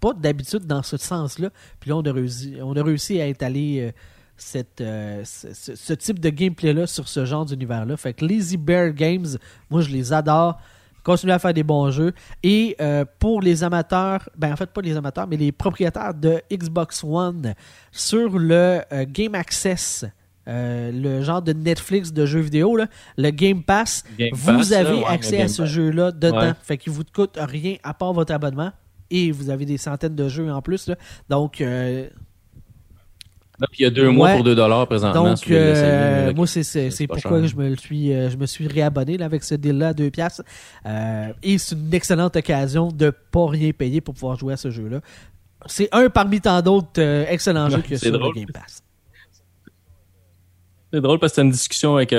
pas 0.00 0.12
d'habitude 0.12 0.66
dans 0.66 0.82
ce 0.82 0.96
sens-là. 0.96 1.50
Puis 1.80 1.90
là, 1.90 1.96
on 1.96 2.02
a 2.02 2.12
réussi, 2.12 2.54
on 2.62 2.76
a 2.76 2.82
réussi 2.82 3.20
à 3.20 3.26
étaler 3.26 3.80
euh, 3.80 3.92
cette, 4.36 4.80
ce, 4.80 5.52
ce- 5.52 5.74
ce 5.74 5.92
type 5.94 6.18
de 6.20 6.30
gameplay-là 6.30 6.86
sur 6.86 7.08
ce 7.08 7.24
genre 7.24 7.44
d'univers-là. 7.44 7.96
Fait 7.96 8.14
que 8.14 8.24
Lazy 8.24 8.56
Bear 8.56 8.92
Games, 8.92 9.26
moi, 9.70 9.80
je 9.80 9.90
les 9.90 10.12
adore. 10.12 10.60
Continuez 11.04 11.34
à 11.34 11.38
faire 11.38 11.54
des 11.54 11.62
bons 11.62 11.90
jeux. 11.90 12.12
Et 12.42 12.74
euh, 12.80 13.04
pour 13.20 13.40
les 13.42 13.62
amateurs, 13.62 14.28
ben 14.36 14.52
en 14.52 14.56
fait 14.56 14.70
pas 14.70 14.80
les 14.80 14.96
amateurs, 14.96 15.26
mais 15.28 15.36
les 15.36 15.52
propriétaires 15.52 16.14
de 16.14 16.40
Xbox 16.52 17.04
One 17.04 17.54
sur 17.92 18.38
le 18.38 18.80
euh, 18.92 19.04
Game 19.06 19.34
Access, 19.34 20.04
euh, 20.48 20.90
le 20.92 21.22
genre 21.22 21.42
de 21.42 21.52
Netflix 21.52 22.12
de 22.12 22.26
jeux 22.26 22.40
vidéo, 22.40 22.74
là, 22.76 22.86
le 23.16 23.30
Game 23.30 23.62
Pass, 23.62 24.02
Game 24.18 24.30
vous 24.32 24.58
Pass, 24.58 24.72
avez 24.72 24.94
ouais, 24.94 25.04
accès 25.06 25.42
à 25.42 25.48
ce 25.48 25.66
jeu-là 25.66 26.10
dedans. 26.10 26.38
Ouais. 26.38 26.52
Fait 26.62 26.78
qu'il 26.78 26.92
vous 26.92 27.04
coûte 27.04 27.38
rien 27.40 27.76
à 27.84 27.94
part 27.94 28.12
votre 28.12 28.32
abonnement. 28.32 28.72
Et 29.10 29.30
vous 29.30 29.50
avez 29.50 29.66
des 29.66 29.76
centaines 29.76 30.16
de 30.16 30.28
jeux 30.28 30.50
en 30.50 30.62
plus. 30.62 30.88
là. 30.88 30.96
Donc, 31.28 31.60
euh, 31.60 32.08
Là, 33.60 33.68
puis 33.70 33.80
il 33.80 33.82
y 33.84 33.86
a 33.86 33.90
deux 33.90 34.10
mois 34.10 34.30
Ouais. 34.30 34.34
pour 34.34 34.44
2 34.44 34.54
dollars 34.56 34.86
présentement. 34.88 35.28
donc 35.30 35.48
euh, 35.50 36.34
moi, 36.34 36.44
c'est 36.46 36.64
c'est- 36.64 36.90
c'est 36.90 37.06
pourquoi 37.06 37.38
cher. 37.40 37.46
je 37.48 37.54
me, 37.56 37.68
le 37.68 37.76
suis, 37.76 38.12
euh, 38.12 38.28
je 38.28 38.36
me 38.36 38.46
suis 38.46 38.66
réabonné 38.66 39.16
là, 39.16 39.26
avec 39.26 39.44
ce 39.44 39.54
deal-là 39.54 39.88
à 39.88 39.94
2 39.94 40.10
piastres. 40.10 40.42
Euh, 40.86 41.32
et 41.42 41.58
c'est 41.58 41.76
une 41.76 41.94
excellente 41.94 42.34
occasion 42.34 42.88
de 42.90 43.10
pas 43.30 43.46
rien 43.48 43.70
payer 43.70 44.00
pour 44.00 44.14
pouvoir 44.14 44.36
jouer 44.36 44.54
à 44.54 44.56
ce 44.56 44.70
jeu-là. 44.70 45.00
C'est 45.66 45.88
un 45.92 46.10
parmi 46.10 46.40
tant 46.40 46.60
d'autres 46.62 46.88
euh, 47.00 47.24
excellents 47.28 47.70
jeux 47.70 47.76
Ouais, 47.76 47.84
c'est 47.90 47.98
sur 47.98 48.12
drôle. 48.18 48.32
le 48.34 48.40
Game 48.40 48.50
Pass. 48.52 48.82
C'est 50.92 51.00
drôle 51.00 51.18
parce 51.18 51.32
que 51.32 51.36
t'as 51.36 51.42
une 51.42 51.50
discussion 51.50 51.96
avec, 51.96 52.12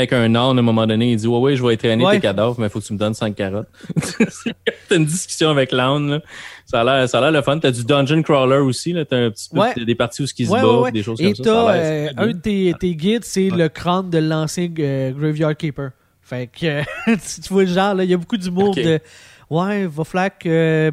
avec 0.00 0.12
un 0.12 0.34
âne 0.34 0.36
à 0.36 0.60
un 0.60 0.62
moment 0.62 0.86
donné. 0.86 1.12
Il 1.12 1.16
dit 1.16 1.26
Ouais, 1.26 1.38
ouais, 1.38 1.56
je 1.56 1.62
vais 1.64 1.74
entraîner 1.74 2.04
Ouais. 2.04 2.14
tes 2.14 2.20
cadavres, 2.20 2.56
mais 2.58 2.66
il 2.66 2.70
faut 2.70 2.80
que 2.80 2.84
tu 2.84 2.92
me 2.92 2.98
donnes 2.98 3.14
5 3.14 3.34
carottes. 3.34 3.68
t'as 4.88 4.96
une 4.96 5.06
discussion 5.06 5.50
avec 5.50 5.72
l'âne. 5.72 6.20
Ça 6.64 6.80
a 6.80 6.84
l'air 6.84 7.08
ça 7.08 7.18
a 7.18 7.20
l'air 7.22 7.30
le 7.32 7.42
fun. 7.42 7.58
T'as 7.58 7.70
du 7.70 7.84
dungeon 7.84 8.22
crawler 8.22 8.58
aussi. 8.58 8.92
Là. 8.92 9.04
T'as 9.04 9.16
un 9.26 9.30
petit 9.30 9.48
peu 9.50 9.60
Ouais. 9.60 9.84
des 9.84 9.94
parties 9.94 10.22
où 10.22 10.26
il 10.38 10.46
se 10.46 10.52
Ouais, 10.52 10.60
bat, 10.60 10.66
ouais, 10.68 10.78
ouais. 10.82 10.92
des 10.92 11.02
choses 11.02 11.20
Et 11.20 11.32
comme 11.32 11.44
ça. 11.44 11.72
L'air 11.74 12.10
euh, 12.10 12.12
un 12.16 12.26
de 12.28 12.32
tes, 12.32 12.74
tes 12.78 12.94
guides, 12.94 13.24
c'est 13.24 13.50
le 13.50 13.68
crâne 13.68 14.10
de 14.10 14.18
l'ancien 14.18 14.68
euh, 14.78 15.12
Graveyard 15.12 15.56
Keeper. 15.56 15.90
Fait 16.22 16.48
que 16.48 16.66
euh, 16.66 16.82
tu 17.06 17.52
vois 17.52 17.62
le 17.64 17.68
genre, 17.72 17.94
là, 17.94 18.04
il 18.04 18.10
y 18.10 18.14
a 18.14 18.16
beaucoup 18.16 18.36
d'humour 18.36 18.70
Ok. 18.70 18.76
de 18.82 19.00
Ouais, 19.48 19.86
va 19.86 20.02
falloir 20.04 20.30
que. 20.38 20.48
euh, 20.48 20.90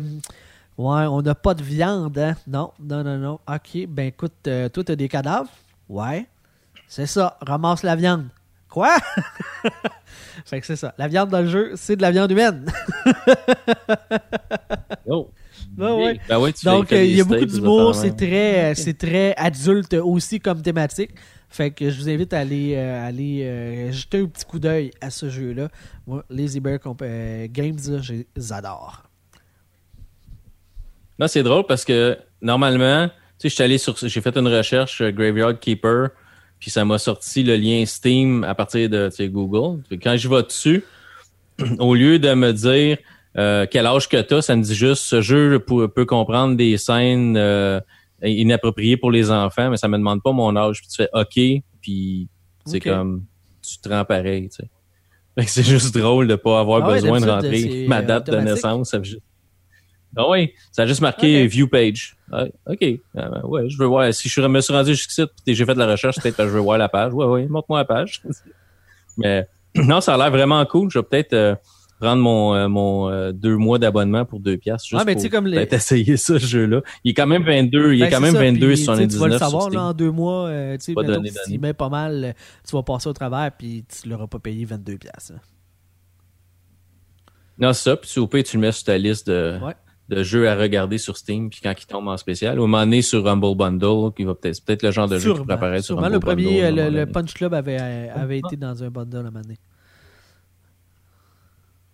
ouais, 0.77 1.05
on 1.07 1.21
n'a 1.23 1.33
pas 1.33 1.55
de 1.55 1.63
viande, 1.63 2.15
hein? 2.19 2.35
Non, 2.47 2.71
non, 2.79 3.03
non, 3.03 3.17
non. 3.17 3.39
Ok, 3.47 3.87
ben 3.87 4.07
écoute, 4.07 4.33
euh, 4.47 4.69
toi, 4.69 4.83
t'as 4.83 4.95
des 4.95 5.07
cadavres? 5.09 5.49
Ouais. 5.89 6.27
C'est 6.87 7.07
ça, 7.07 7.37
ramasse 7.41 7.81
la 7.81 7.95
viande. 7.95 8.25
Quoi? 8.73 8.97
fait 10.45 10.59
que 10.59 10.65
c'est 10.65 10.75
ça. 10.75 10.95
La 10.97 11.07
viande 11.07 11.29
dans 11.29 11.41
le 11.41 11.47
jeu, 11.47 11.73
c'est 11.75 11.95
de 11.95 12.01
la 12.01 12.09
viande 12.09 12.31
humaine. 12.31 12.65
Oh. 15.05 15.29
Ouais. 15.77 16.19
Ben 16.29 16.39
ouais, 16.39 16.53
Donc, 16.63 16.93
euh, 16.93 17.03
il 17.03 17.17
y 17.17 17.21
a 17.21 17.25
beaucoup 17.25 17.45
d'humour, 17.45 17.93
c'est 17.93 18.15
très, 18.15 18.71
euh, 18.71 18.73
c'est 18.73 18.97
très 18.97 19.33
adulte 19.35 19.93
aussi 19.95 20.39
comme 20.39 20.61
thématique. 20.61 21.11
Fait 21.49 21.71
que 21.71 21.89
je 21.89 21.99
vous 21.99 22.09
invite 22.09 22.33
à 22.33 22.39
aller, 22.39 22.75
euh, 22.75 23.07
aller 23.07 23.43
euh, 23.43 23.91
jeter 23.91 24.19
un 24.19 24.27
petit 24.27 24.45
coup 24.45 24.59
d'œil 24.59 24.91
à 25.01 25.09
ce 25.09 25.29
jeu-là. 25.29 25.67
Moi, 26.07 26.23
Lazy 26.29 26.61
Bear 26.61 26.79
Games, 26.79 27.79
là, 27.89 28.01
je 28.01 28.13
les 28.13 28.53
adore. 28.53 29.03
Non, 31.19 31.27
c'est 31.27 31.43
drôle 31.43 31.65
parce 31.67 31.83
que 31.83 32.17
normalement, 32.41 33.09
tu 33.37 33.49
sais, 33.49 33.55
je 33.55 33.63
allé 33.63 33.77
sur, 33.77 33.97
j'ai 33.97 34.21
fait 34.21 34.37
une 34.37 34.47
recherche 34.47 35.03
Graveyard 35.03 35.59
Keeper, 35.59 36.11
puis 36.63 36.71
ça 36.71 36.85
m'a 36.85 36.97
sorti 36.97 37.43
le 37.43 37.57
lien 37.57 37.85
Steam 37.85 38.45
à 38.45 38.55
partir 38.55 38.89
de 38.89 39.09
tu 39.09 39.17
sais, 39.17 39.27
Google. 39.27 39.83
Quand 40.01 40.15
je 40.15 40.29
vais 40.29 40.43
dessus, 40.43 40.85
au 41.77 41.93
lieu 41.93 42.19
de 42.19 42.33
me 42.35 42.53
dire 42.53 42.99
euh, 43.37 43.65
quel 43.69 43.85
âge 43.85 44.07
que 44.07 44.21
t'as, 44.21 44.41
ça 44.41 44.55
me 44.55 44.63
dit 44.63 44.73
juste 44.73 45.03
ce 45.03 45.19
jeu 45.19 45.59
peut, 45.59 45.89
peut 45.89 46.05
comprendre 46.05 46.55
des 46.55 46.77
scènes 46.77 47.35
euh, 47.35 47.81
inappropriées 48.23 48.95
pour 48.95 49.11
les 49.11 49.29
enfants, 49.29 49.71
mais 49.71 49.75
ça 49.75 49.89
me 49.89 49.97
demande 49.97 50.23
pas 50.23 50.31
mon 50.31 50.55
âge. 50.55 50.79
Puis 50.79 50.87
tu 50.87 50.95
fais 50.95 51.09
OK, 51.11 51.61
puis 51.81 52.29
c'est 52.65 52.79
comme 52.79 53.25
tu 53.61 53.79
te 53.79 53.89
rends 53.89 54.05
pareil, 54.05 54.47
tu 54.47 54.63
sais. 54.63 55.45
C'est 55.45 55.63
juste 55.69 55.93
drôle 55.97 56.29
de 56.29 56.35
pas 56.35 56.61
avoir 56.61 56.85
Ah 56.85 56.91
ouais, 56.91 57.01
besoin 57.01 57.19
de 57.19 57.29
rentrer 57.29 57.87
ma 57.89 58.01
date 58.01 58.29
de 58.29 58.37
naissance. 58.37 58.91
Ça, 58.91 58.99
fait 58.99 59.03
juste- 59.03 59.21
ah 60.15 60.29
oui, 60.29 60.51
ça 60.71 60.83
a 60.83 60.85
juste 60.85 61.01
marqué 61.01 61.45
view 61.47 61.67
page. 61.67 62.15
Ah, 62.31 62.45
OK. 62.67 62.83
Ah, 63.17 63.29
ben, 63.29 63.41
ouais, 63.45 63.69
je 63.69 63.77
veux 63.77 63.85
voir. 63.85 64.13
Si 64.13 64.29
je 64.29 64.41
me 64.41 64.61
suis 64.61 64.73
rendu 64.73 64.91
jusqu'ici 64.95 65.23
et 65.47 65.53
j'ai 65.55 65.65
fait 65.65 65.73
de 65.73 65.79
la 65.79 65.87
recherche, 65.87 66.17
peut-être 66.21 66.37
que 66.37 66.43
je 66.43 66.49
veux 66.49 66.59
voir 66.59 66.77
la 66.77 66.89
page. 66.89 67.13
Ouais, 67.13 67.25
ouais, 67.25 67.45
montre-moi 67.47 67.79
la 67.79 67.85
page. 67.85 68.21
Mais 69.17 69.47
non, 69.75 70.01
ça 70.01 70.15
a 70.15 70.17
l'air 70.17 70.31
vraiment 70.31 70.65
cool. 70.65 70.89
Je 70.91 70.99
vais 70.99 71.03
peut-être 71.03 71.33
euh, 71.33 71.55
prendre 71.99 72.21
mon, 72.21 72.53
euh, 72.55 72.67
mon 72.67 73.09
euh, 73.09 73.31
deux 73.31 73.55
mois 73.57 73.77
d'abonnement 73.79 74.25
pour 74.25 74.39
deux 74.39 74.57
piastres. 74.57 74.87
Juste 74.89 74.99
Ah, 75.01 75.05
mais 75.05 75.15
tu 75.15 75.21
pour 75.23 75.31
comme 75.31 75.47
les- 75.47 75.57
peut-être 75.57 75.73
essayer 75.73 76.17
ça, 76.17 76.39
ce 76.39 76.45
jeu-là. 76.45 76.81
Il 77.03 77.11
est 77.11 77.13
quand 77.13 77.27
même 77.27 77.43
22, 77.43 77.93
il 77.93 78.01
est 78.01 78.05
Ben, 78.05 78.11
quand 78.11 78.21
même 78.21 78.33
ça, 78.33 78.39
22 78.39 78.67
puis, 78.69 78.77
sur 78.77 78.93
tu 78.93 78.99
sais, 79.01 79.07
Tu 79.07 79.15
vas 79.17 79.27
le 79.27 79.33
19 79.33 79.37
sur 79.37 79.45
savoir 79.51 79.69
là, 79.69 79.81
en 79.89 79.93
deux 79.93 80.11
mois. 80.11 80.47
euh, 80.47 80.77
tu 80.77 80.93
sais, 80.93 81.41
tu 81.51 81.59
mets 81.59 81.73
pas 81.73 81.89
mal, 81.89 82.23
euh, 82.25 82.33
tu 82.67 82.75
vas 82.75 82.83
passer 82.83 83.07
au 83.09 83.13
travers 83.13 83.51
puis 83.57 83.85
tu 83.87 84.09
l'auras 84.09 84.27
pas 84.27 84.39
payé 84.39 84.65
22 84.65 84.97
pièces. 84.97 85.31
Non, 87.57 87.71
c'est 87.73 87.83
ça. 87.91 87.97
Puis 87.97 88.09
pire, 88.27 88.43
tu 88.43 88.57
le 88.57 88.61
mets 88.61 88.71
sur 88.71 88.83
ta 88.85 88.97
liste 88.97 89.27
de, 89.27 89.59
Ouais. 89.63 89.73
De 90.09 90.21
jeux 90.23 90.49
à 90.49 90.55
regarder 90.55 90.97
sur 90.97 91.17
Steam. 91.17 91.49
Puis 91.49 91.59
quand 91.63 91.73
il 91.79 91.85
tombe 91.85 92.07
en 92.07 92.17
spécial, 92.17 92.59
au 92.59 92.67
moment 92.67 92.83
donné 92.83 93.01
sur 93.01 93.23
Rumble 93.23 93.55
Bundle, 93.55 94.11
qui 94.15 94.23
va 94.25 94.35
peut-être, 94.35 94.63
peut-être 94.63 94.83
le 94.83 94.91
genre 94.91 95.07
de 95.07 95.17
jeu 95.17 95.31
qui 95.33 95.39
pourrait 95.39 95.53
apparaître 95.53 95.85
sur 95.85 95.97
Rumble 95.97 96.13
le 96.13 96.19
premier, 96.19 96.61
Bundle. 96.71 96.93
le. 96.95 97.05
Punch 97.05 97.33
Club 97.33 97.53
avait, 97.53 97.77
euh, 97.79 98.07
avait 98.15 98.39
été 98.39 98.57
dans 98.57 98.83
un 98.83 98.89
bundle 98.89 99.15
à 99.17 99.19
un 99.19 99.23
moment 99.23 99.41
donné. 99.41 99.57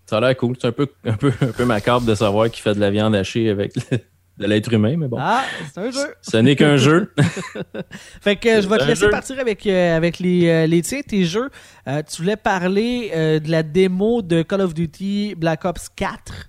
Ça 0.06 0.18
a 0.18 0.22
l'air 0.22 0.38
cool. 0.38 0.56
C'est 0.60 0.68
un 0.68 0.72
peu, 0.72 0.88
un 1.06 1.14
peu, 1.18 1.32
un 1.42 1.52
peu 1.52 1.66
macabre 1.66 2.06
de 2.06 2.16
savoir 2.16 2.50
qu'il 2.50 2.64
fait 2.64 2.74
de 2.74 2.80
la 2.80 2.90
viande 2.90 3.16
hachée 3.16 3.50
avec 3.50 3.74
le- 3.76 4.00
de 4.40 4.48
l'être 4.48 4.72
humain, 4.74 4.96
mais 4.98 5.10
bon. 5.10 5.18
Ah, 5.20 5.44
c'est 5.72 5.80
un 5.82 5.92
jeu. 5.92 6.14
Ce 6.22 6.38
n'est 6.38 6.56
qu'un 6.56 6.78
jeu. 6.78 7.14
Fait 8.22 8.38
que 8.38 8.62
je 8.62 8.70
vais 8.70 8.78
te 8.78 8.84
laisser 8.86 9.06
jeu. 9.06 9.10
partir 9.10 9.38
avec, 9.38 9.68
euh, 9.68 9.98
avec 9.98 10.18
les, 10.20 10.48
euh, 10.48 10.66
les 10.66 10.82
tiens, 10.82 11.02
tes 11.06 11.26
jeux. 11.26 11.50
Euh, 11.90 12.02
tu 12.10 12.22
voulais 12.22 12.38
parler 12.38 13.12
de 13.14 13.52
la 13.52 13.64
démo 13.64 14.22
de 14.22 14.42
Call 14.42 14.62
of 14.62 14.74
Duty 14.74 15.36
Black 15.36 15.66
Ops 15.66 15.90
4. 15.94 16.49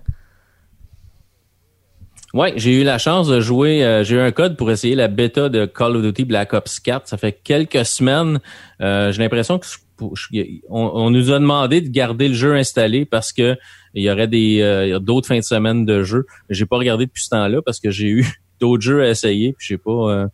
Ouais, 2.33 2.53
j'ai 2.55 2.79
eu 2.79 2.83
la 2.83 2.97
chance 2.97 3.27
de 3.27 3.41
jouer. 3.41 3.83
euh, 3.83 4.03
j'ai 4.03 4.15
eu 4.15 4.19
un 4.19 4.31
code 4.31 4.55
pour 4.55 4.71
essayer 4.71 4.95
la 4.95 5.07
bêta 5.09 5.49
de 5.49 5.65
Call 5.65 5.97
of 5.97 6.01
Duty 6.01 6.23
Black 6.25 6.53
Ops 6.53 6.79
4. 6.79 7.07
Ça 7.07 7.17
fait 7.17 7.33
quelques 7.43 7.85
semaines. 7.85 8.39
Euh, 8.81 9.11
j'ai 9.11 9.21
l'impression 9.21 9.59
que 9.59 9.65
je- 9.67 10.41
on, 10.69 10.91
on 10.93 11.09
nous 11.09 11.31
a 11.31 11.39
demandé 11.39 11.81
de 11.81 11.89
garder 11.89 12.29
le 12.29 12.33
jeu 12.33 12.55
installé 12.55 13.05
parce 13.05 13.33
que 13.33 13.57
il 13.93 14.03
y 14.03 14.09
aurait 14.09 14.29
des 14.29 14.61
euh, 14.61 14.99
d'autres 14.99 15.27
fins 15.27 15.37
de 15.39 15.43
semaine 15.43 15.85
de 15.85 16.03
jeu. 16.03 16.25
J'ai 16.49 16.65
pas 16.65 16.77
regardé 16.77 17.05
depuis 17.05 17.23
ce 17.23 17.29
temps-là 17.29 17.61
parce 17.61 17.79
que 17.81 17.91
j'ai 17.91 18.07
eu 18.07 18.25
d'autres 18.61 18.81
jeux 18.81 19.03
à 19.03 19.09
essayer. 19.09 19.51
Puis 19.57 19.67
j'ai 19.69 19.77
pas 19.77 19.91
euh, 19.91 20.27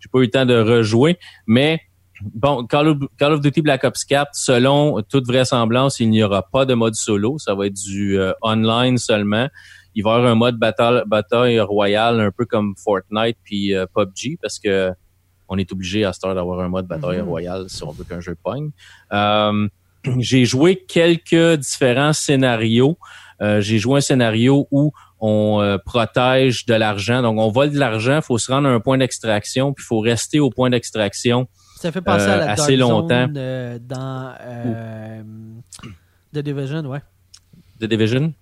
j'ai 0.00 0.08
pas 0.12 0.18
eu 0.18 0.22
le 0.22 0.30
temps 0.30 0.46
de 0.46 0.58
rejouer. 0.60 1.18
Mais 1.46 1.80
bon, 2.34 2.64
Call 2.66 2.88
of, 2.88 2.98
Call 3.16 3.32
of 3.32 3.40
Duty 3.40 3.62
Black 3.62 3.84
Ops 3.84 4.04
4, 4.04 4.30
selon 4.34 5.00
toute 5.08 5.26
vraisemblance, 5.28 6.00
il 6.00 6.10
n'y 6.10 6.22
aura 6.24 6.42
pas 6.50 6.66
de 6.66 6.74
mode 6.74 6.96
solo. 6.96 7.38
Ça 7.38 7.54
va 7.54 7.66
être 7.68 7.74
du 7.74 8.18
euh, 8.18 8.32
online 8.42 8.98
seulement 8.98 9.46
il 9.94 10.02
va 10.02 10.10
y 10.10 10.14
avoir 10.14 10.30
un 10.30 10.34
mode 10.34 10.56
bataille, 10.58 11.02
bataille 11.06 11.60
royale 11.60 12.20
un 12.20 12.30
peu 12.30 12.44
comme 12.46 12.74
Fortnite 12.82 13.36
puis 13.44 13.74
euh, 13.74 13.86
PUBG 13.94 14.38
parce 14.40 14.58
que 14.58 14.90
on 15.48 15.58
est 15.58 15.70
obligé 15.72 16.04
à 16.04 16.12
cette 16.12 16.24
heure 16.24 16.34
d'avoir 16.34 16.60
un 16.60 16.68
mode 16.68 16.86
bataille 16.86 17.18
Mhm. 17.20 17.28
royale 17.28 17.64
si 17.68 17.82
on 17.84 17.90
veut 17.92 18.04
qu'un 18.04 18.20
jeu 18.20 18.34
pogne. 18.42 18.70
Euh, 19.12 19.68
j'ai 20.18 20.44
joué 20.44 20.76
quelques 20.76 21.58
différents 21.58 22.12
scénarios. 22.12 22.98
Euh, 23.42 23.60
j'ai 23.60 23.78
joué 23.78 23.98
un 23.98 24.00
scénario 24.00 24.66
où 24.70 24.92
on 25.20 25.60
euh, 25.60 25.76
protège 25.84 26.66
de 26.66 26.74
l'argent. 26.74 27.22
Donc, 27.22 27.38
on 27.38 27.50
vole 27.50 27.70
de 27.72 27.78
l'argent, 27.78 28.16
il 28.16 28.22
faut 28.22 28.38
se 28.38 28.50
rendre 28.52 28.68
à 28.68 28.72
un 28.72 28.80
point 28.80 28.98
d'extraction, 28.98 29.72
puis 29.72 29.82
il 29.84 29.86
faut 29.86 30.00
rester 30.00 30.40
au 30.40 30.50
point 30.50 30.70
d'extraction. 30.70 31.46
Ça 31.80 31.90
fait 31.92 32.00
penser 32.00 32.26
Euh, 32.26 32.34
à 32.34 32.36
la 32.38 32.50
assez 32.52 32.76
Dark 32.76 32.90
longtemps. 32.90 33.26
Zone 33.26 33.34
euh, 33.36 33.78
dans 33.80 34.34
euh, 34.40 35.22
The 36.34 36.38
Division, 36.38 36.80
ouais. 36.86 37.00
The 37.80 37.84
Division? 37.84 38.32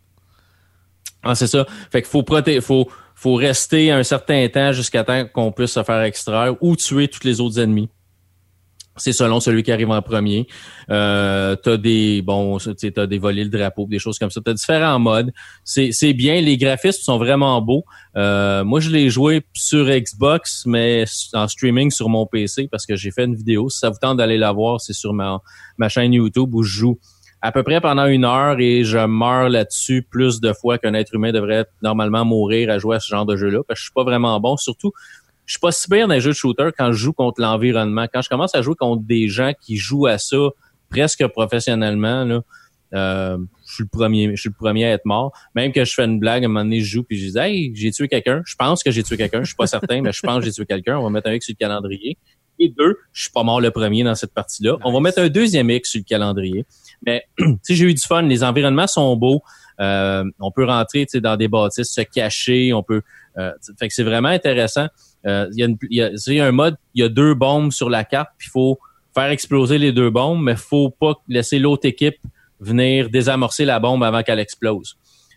Ah, 1.22 1.34
c'est 1.34 1.46
ça. 1.46 1.66
Fait 1.90 2.02
qu'il 2.02 2.10
faut 2.10 2.22
proté 2.22 2.60
faut, 2.60 2.88
faut 3.14 3.34
rester 3.34 3.90
un 3.90 4.02
certain 4.02 4.48
temps 4.48 4.72
jusqu'à 4.72 5.04
temps 5.04 5.24
qu'on 5.26 5.52
puisse 5.52 5.72
se 5.72 5.82
faire 5.82 6.02
extraire 6.02 6.54
ou 6.60 6.76
tuer 6.76 7.08
tous 7.08 7.24
les 7.24 7.40
autres 7.40 7.60
ennemis. 7.60 7.88
C'est 8.96 9.14
selon 9.14 9.40
celui 9.40 9.62
qui 9.62 9.72
arrive 9.72 9.90
en 9.90 10.02
premier. 10.02 10.46
Euh, 10.90 11.56
t'as 11.56 11.78
des 11.78 12.20
bon, 12.20 12.58
t'as 12.58 13.06
des 13.06 13.18
volets 13.18 13.44
le 13.44 13.48
drapeau, 13.48 13.86
des 13.86 13.98
choses 13.98 14.18
comme 14.18 14.30
ça. 14.30 14.42
T'as 14.44 14.52
différents 14.52 14.98
modes. 14.98 15.32
C'est, 15.64 15.92
c'est 15.92 16.12
bien. 16.12 16.42
Les 16.42 16.58
graphismes 16.58 17.00
sont 17.00 17.16
vraiment 17.16 17.62
beaux. 17.62 17.84
Euh, 18.16 18.64
moi, 18.64 18.80
je 18.80 18.90
l'ai 18.90 19.08
joué 19.08 19.42
sur 19.54 19.86
Xbox, 19.86 20.64
mais 20.66 21.04
en 21.32 21.48
streaming 21.48 21.90
sur 21.90 22.10
mon 22.10 22.26
PC 22.26 22.68
parce 22.70 22.84
que 22.84 22.94
j'ai 22.94 23.10
fait 23.10 23.24
une 23.24 23.34
vidéo. 23.34 23.70
Si 23.70 23.78
ça 23.78 23.88
vous 23.88 23.98
tente 23.98 24.18
d'aller 24.18 24.36
la 24.36 24.52
voir, 24.52 24.78
c'est 24.78 24.92
sur 24.92 25.14
ma, 25.14 25.40
ma 25.78 25.88
chaîne 25.88 26.12
YouTube 26.12 26.54
où 26.54 26.62
je 26.62 26.78
joue 26.78 26.98
à 27.42 27.50
peu 27.50 27.64
près 27.64 27.80
pendant 27.80 28.06
une 28.06 28.24
heure 28.24 28.60
et 28.60 28.84
je 28.84 28.98
meurs 28.98 29.48
là-dessus 29.48 30.06
plus 30.08 30.40
de 30.40 30.52
fois 30.52 30.78
qu'un 30.78 30.94
être 30.94 31.12
humain 31.14 31.32
devrait 31.32 31.66
normalement 31.82 32.24
mourir 32.24 32.70
à 32.70 32.78
jouer 32.78 32.96
à 32.96 33.00
ce 33.00 33.08
genre 33.08 33.26
de 33.26 33.36
jeu-là 33.36 33.62
parce 33.66 33.78
que 33.78 33.80
je 33.80 33.84
suis 33.86 33.92
pas 33.92 34.04
vraiment 34.04 34.38
bon. 34.38 34.56
Surtout, 34.56 34.92
je 35.44 35.54
suis 35.54 35.60
pas 35.60 35.72
si 35.72 35.88
pire 35.88 36.06
dans 36.06 36.14
les 36.14 36.20
jeux 36.20 36.30
de 36.30 36.36
shooter 36.36 36.70
quand 36.78 36.92
je 36.92 36.98
joue 36.98 37.12
contre 37.12 37.40
l'environnement. 37.40 38.06
Quand 38.12 38.22
je 38.22 38.28
commence 38.28 38.54
à 38.54 38.62
jouer 38.62 38.76
contre 38.76 39.02
des 39.02 39.28
gens 39.28 39.52
qui 39.60 39.76
jouent 39.76 40.06
à 40.06 40.18
ça 40.18 40.36
presque 40.88 41.26
professionnellement, 41.26 42.24
là, 42.24 42.42
euh, 42.94 43.38
je 43.66 43.74
suis 43.74 43.84
le 43.84 43.88
premier, 43.88 44.30
je 44.36 44.40
suis 44.40 44.50
le 44.50 44.54
premier 44.54 44.84
à 44.84 44.90
être 44.90 45.04
mort. 45.04 45.32
Même 45.56 45.72
que 45.72 45.84
je 45.84 45.94
fais 45.94 46.04
une 46.04 46.20
blague, 46.20 46.44
à 46.44 46.46
un 46.46 46.48
moment 46.48 46.62
donné, 46.62 46.80
je 46.80 46.96
joue 46.96 47.02
puis 47.02 47.18
je 47.18 47.30
dis 47.30 47.38
Hey, 47.38 47.72
j'ai 47.74 47.90
tué 47.90 48.06
quelqu'un. 48.06 48.42
Je 48.44 48.54
pense 48.54 48.84
que 48.84 48.92
j'ai 48.92 49.02
tué 49.02 49.16
quelqu'un. 49.16 49.40
Je 49.40 49.46
suis 49.46 49.56
pas 49.56 49.66
certain, 49.66 50.00
mais 50.00 50.12
je 50.12 50.20
pense 50.20 50.38
que 50.38 50.44
j'ai 50.44 50.52
tué 50.52 50.66
quelqu'un. 50.66 50.98
On 50.98 51.02
va 51.02 51.10
mettre 51.10 51.28
un 51.28 51.32
X 51.32 51.46
sur 51.46 51.54
le 51.58 51.64
calendrier. 51.64 52.18
Et 52.64 52.68
deux, 52.76 52.96
je 53.12 53.22
suis 53.22 53.30
pas 53.30 53.42
mort 53.42 53.60
le 53.60 53.70
premier 53.70 54.02
dans 54.04 54.14
cette 54.14 54.32
partie-là. 54.34 54.76
On 54.84 54.92
va 54.92 55.00
mettre 55.00 55.20
un 55.20 55.28
deuxième 55.28 55.68
X 55.70 55.90
sur 55.90 55.98
le 56.00 56.04
calendrier. 56.04 56.64
Mais 57.04 57.24
tu 57.38 57.44
sais, 57.62 57.74
j'ai 57.74 57.84
eu 57.86 57.94
du 57.94 58.00
fun. 58.02 58.22
Les 58.22 58.44
environnements 58.44 58.86
sont 58.86 59.16
beaux. 59.16 59.42
Euh, 59.80 60.24
on 60.38 60.50
peut 60.52 60.64
rentrer 60.64 61.06
tu 61.06 61.12
sais, 61.12 61.20
dans 61.20 61.36
des 61.36 61.48
bâtisses, 61.48 61.92
se 61.92 62.02
cacher. 62.02 62.72
On 62.72 62.82
peut. 62.82 63.02
Euh, 63.38 63.50
fait 63.78 63.88
que 63.88 63.94
c'est 63.94 64.04
vraiment 64.04 64.28
intéressant. 64.28 64.86
Euh, 65.26 65.48
Il 65.52 65.58
y 65.58 65.62
a, 65.62 65.66
une- 65.66 65.78
y 65.90 66.00
a, 66.02 66.10
y 66.26 66.40
a 66.40 66.46
un 66.46 66.52
mode. 66.52 66.76
Il 66.94 67.00
y 67.02 67.04
a 67.04 67.08
deux 67.08 67.34
bombes 67.34 67.72
sur 67.72 67.90
la 67.90 68.04
carte. 68.04 68.30
Puis 68.38 68.48
il 68.48 68.52
faut 68.52 68.78
faire 69.14 69.30
exploser 69.30 69.78
les 69.78 69.92
deux 69.92 70.10
bombes, 70.10 70.42
mais 70.42 70.56
faut 70.56 70.90
pas 70.90 71.14
laisser 71.28 71.58
l'autre 71.58 71.86
équipe 71.86 72.16
venir 72.60 73.10
désamorcer 73.10 73.64
la 73.64 73.80
bombe 73.80 74.04
avant 74.04 74.22
qu'elle 74.22 74.38
explose. 74.38 74.96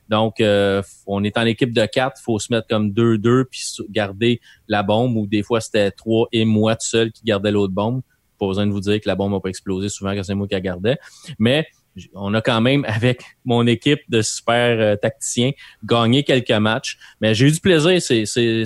Donc, 0.10 0.40
euh, 0.40 0.82
on 1.08 1.24
est 1.24 1.38
en 1.38 1.46
équipe 1.46 1.74
de 1.74 1.86
quatre, 1.86 2.22
faut 2.22 2.38
se 2.40 2.54
mettre 2.54 2.68
comme 2.68 2.92
deux 2.92 3.18
deux 3.18 3.46
puis 3.46 3.60
s- 3.62 3.82
garder 3.90 4.40
la 4.68 4.84
bombe. 4.84 5.16
Ou 5.18 5.28
des 5.28 5.42
fois 5.44 5.62
c'était 5.62 5.92
trois 5.92 6.28
et 6.32 6.46
moi 6.46 6.76
tout 6.76 6.88
seul 6.88 7.12
qui 7.12 7.24
gardais 7.24 7.52
l'autre 7.52 7.74
bombe. 7.74 8.02
Pas 8.40 8.48
besoin 8.48 8.68
de 8.68 8.72
vous 8.72 8.82
dire 8.82 9.00
que 9.00 9.08
la 9.08 9.16
bombe 9.16 9.32
n'a 9.32 9.40
pas 9.40 9.50
explosé 9.50 9.90
souvent 9.90 10.14
quand 10.14 10.24
c'est 10.24 10.36
moi 10.36 10.48
qui 10.48 10.54
la 10.54 10.62
gardais. 10.62 10.98
Mais 11.40 11.66
on 12.14 12.34
a 12.34 12.42
quand 12.42 12.60
même, 12.62 12.84
avec 12.90 13.24
mon 13.46 13.66
équipe 13.68 14.02
de 14.10 14.22
super 14.22 14.78
euh, 14.80 14.96
tacticiens, 14.98 15.52
gagné 15.84 16.24
quelques 16.24 16.52
matchs. 16.52 16.98
Mais 17.22 17.34
j'ai 17.34 17.48
eu 17.48 17.52
du 17.52 17.60
plaisir, 17.60 18.02
c'est 18.02 18.26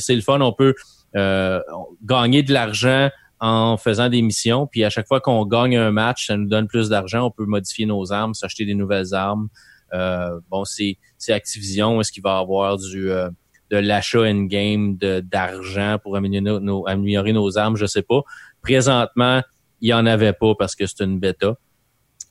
le 0.09 0.21
fun. 0.21 0.41
On 0.41 0.51
peut 0.53 0.73
euh, 1.15 1.61
gagner 2.03 2.43
de 2.43 2.51
l'argent 2.53 3.09
en 3.39 3.77
faisant 3.77 4.09
des 4.09 4.21
missions. 4.21 4.67
Puis 4.67 4.83
à 4.83 4.89
chaque 4.89 5.07
fois 5.07 5.21
qu'on 5.21 5.45
gagne 5.45 5.77
un 5.77 5.91
match, 5.91 6.27
ça 6.27 6.35
nous 6.35 6.47
donne 6.49 6.67
plus 6.67 6.89
d'argent. 6.89 7.25
On 7.27 7.31
peut 7.31 7.45
modifier 7.45 7.85
nos 7.85 8.11
armes, 8.11 8.33
s'acheter 8.33 8.65
des 8.65 8.75
nouvelles 8.75 9.13
armes. 9.13 9.47
Euh, 9.93 10.39
bon, 10.49 10.63
c'est, 10.65 10.97
Activision. 11.29 11.99
Est-ce 12.01 12.11
qu'il 12.11 12.23
va 12.23 12.37
avoir 12.37 12.77
du 12.77 13.11
euh, 13.11 13.29
de 13.71 13.77
l'achat 13.77 14.23
in-game 14.23 14.97
d'argent 14.97 15.97
pour 16.01 16.15
améliorer 16.15 16.59
nos, 16.59 16.87
améliorer 16.87 17.33
nos 17.33 17.57
armes? 17.57 17.77
Je 17.77 17.85
sais 17.85 18.01
pas. 18.01 18.21
Présentement, 18.61 19.41
il 19.81 19.89
y 19.89 19.93
en 19.93 20.05
avait 20.05 20.33
pas 20.33 20.53
parce 20.57 20.75
que 20.75 20.85
c'est 20.85 21.03
une 21.03 21.19
bêta. 21.19 21.55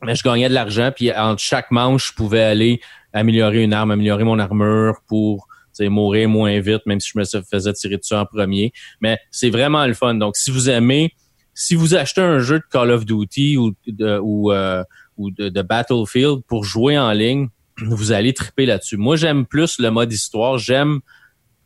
Mais 0.03 0.15
je 0.15 0.23
gagnais 0.23 0.49
de 0.49 0.55
l'argent, 0.55 0.93
puis 0.95 1.13
entre 1.13 1.43
chaque 1.43 1.71
manche, 1.71 2.09
je 2.09 2.13
pouvais 2.15 2.43
aller 2.43 2.81
améliorer 3.13 3.65
une 3.65 3.73
arme, 3.73 3.91
améliorer 3.91 4.23
mon 4.23 4.39
armure 4.39 5.01
pour 5.09 5.49
mourir 5.87 6.29
moins 6.29 6.59
vite, 6.59 6.83
même 6.87 6.99
si 6.99 7.13
je 7.15 7.19
me 7.19 7.25
faisais 7.25 7.73
tirer 7.75 7.99
dessus 7.99 8.15
en 8.15 8.27
premier. 8.27 8.73
Mais 9.01 9.19
c'est 9.31 9.51
vraiment 9.51 9.87
le 9.87 9.95
fun. 9.95 10.15
Donc, 10.15 10.37
si 10.37 10.51
vous 10.51 10.69
aimez, 10.69 11.13
si 11.55 11.77
vous 11.77 11.95
achetez 11.95 12.21
un 12.21 12.41
jeu 12.41 12.59
de 12.59 12.65
Call 12.71 12.91
of 12.91 13.05
Duty 13.05 13.57
ou 13.57 13.75
ou, 14.01 14.53
euh, 14.53 14.83
ou 15.19 15.31
de, 15.31 15.49
de 15.49 15.63
Battlefield 15.63 16.43
pour 16.47 16.65
jouer 16.65 16.99
en 16.99 17.13
ligne, 17.13 17.49
vous 17.87 18.13
allez 18.13 18.33
triper 18.33 18.67
là-dessus. 18.67 18.97
Moi, 18.97 19.17
j'aime 19.17 19.47
plus 19.47 19.79
le 19.79 19.91
mode 19.91 20.13
histoire. 20.13 20.59
J'aime 20.59 21.01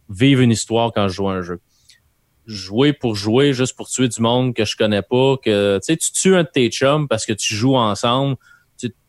vivre 0.08 0.40
une 0.40 0.50
histoire 0.50 0.92
quand 0.92 1.08
je 1.08 1.14
joue 1.14 1.28
à 1.28 1.34
un 1.34 1.42
jeu. 1.42 1.60
Jouer 2.46 2.92
pour 2.92 3.14
jouer, 3.14 3.52
juste 3.52 3.76
pour 3.76 3.88
tuer 3.88 4.08
du 4.08 4.20
monde 4.20 4.54
que 4.54 4.64
je 4.64 4.76
connais 4.76 5.02
pas, 5.02 5.36
que 5.42 5.78
tu 5.78 5.84
sais, 5.84 5.96
tu 5.96 6.12
tues 6.12 6.34
un 6.34 6.42
de 6.42 6.48
tes 6.52 6.68
chums 6.70 7.06
parce 7.08 7.24
que 7.24 7.32
tu 7.32 7.54
joues 7.54 7.76
ensemble. 7.76 8.36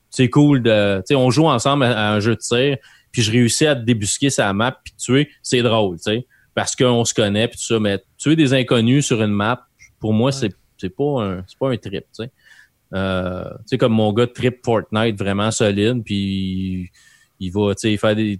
C'est 0.09 0.29
cool 0.29 0.61
de. 0.61 0.97
Tu 0.99 1.07
sais, 1.07 1.15
on 1.15 1.31
joue 1.31 1.47
ensemble 1.47 1.85
à, 1.85 2.09
à 2.09 2.13
un 2.13 2.19
jeu 2.19 2.35
de 2.35 2.39
tir, 2.39 2.77
puis 3.11 3.23
je 3.23 3.31
réussis 3.31 3.65
à 3.65 3.75
te 3.75 3.81
débusquer 3.81 4.29
sa 4.29 4.53
map 4.53 4.79
puis 4.83 4.93
tuer, 4.95 5.29
c'est 5.41 5.63
drôle, 5.63 5.97
tu 5.97 6.03
sais. 6.03 6.27
Parce 6.53 6.75
qu'on 6.75 7.03
se 7.03 7.15
connaît 7.15 7.47
puis 7.47 7.57
tout 7.57 7.65
ça, 7.65 7.79
mais 7.79 7.99
tuer 8.19 8.35
des 8.35 8.53
inconnus 8.53 9.07
sur 9.07 9.23
une 9.23 9.31
map, 9.31 9.65
pour 9.99 10.13
moi, 10.13 10.31
c'est 10.31 10.53
c'est 10.77 10.95
pas 10.95 11.23
un 11.23 11.43
c'est 11.47 11.57
pas 11.57 11.71
un 11.71 11.77
trip, 11.77 12.03
tu 12.03 12.25
sais. 12.25 12.31
Euh, 12.93 13.49
tu 13.59 13.63
sais, 13.65 13.77
comme 13.77 13.93
mon 13.93 14.13
gars 14.13 14.27
trip 14.27 14.59
Fortnite 14.63 15.17
vraiment 15.17 15.51
solide, 15.51 16.03
puis 16.03 16.91
il 17.39 17.49
va, 17.51 17.73
tu 17.73 17.89
sais, 17.89 17.97
faire 17.97 18.15
des, 18.15 18.39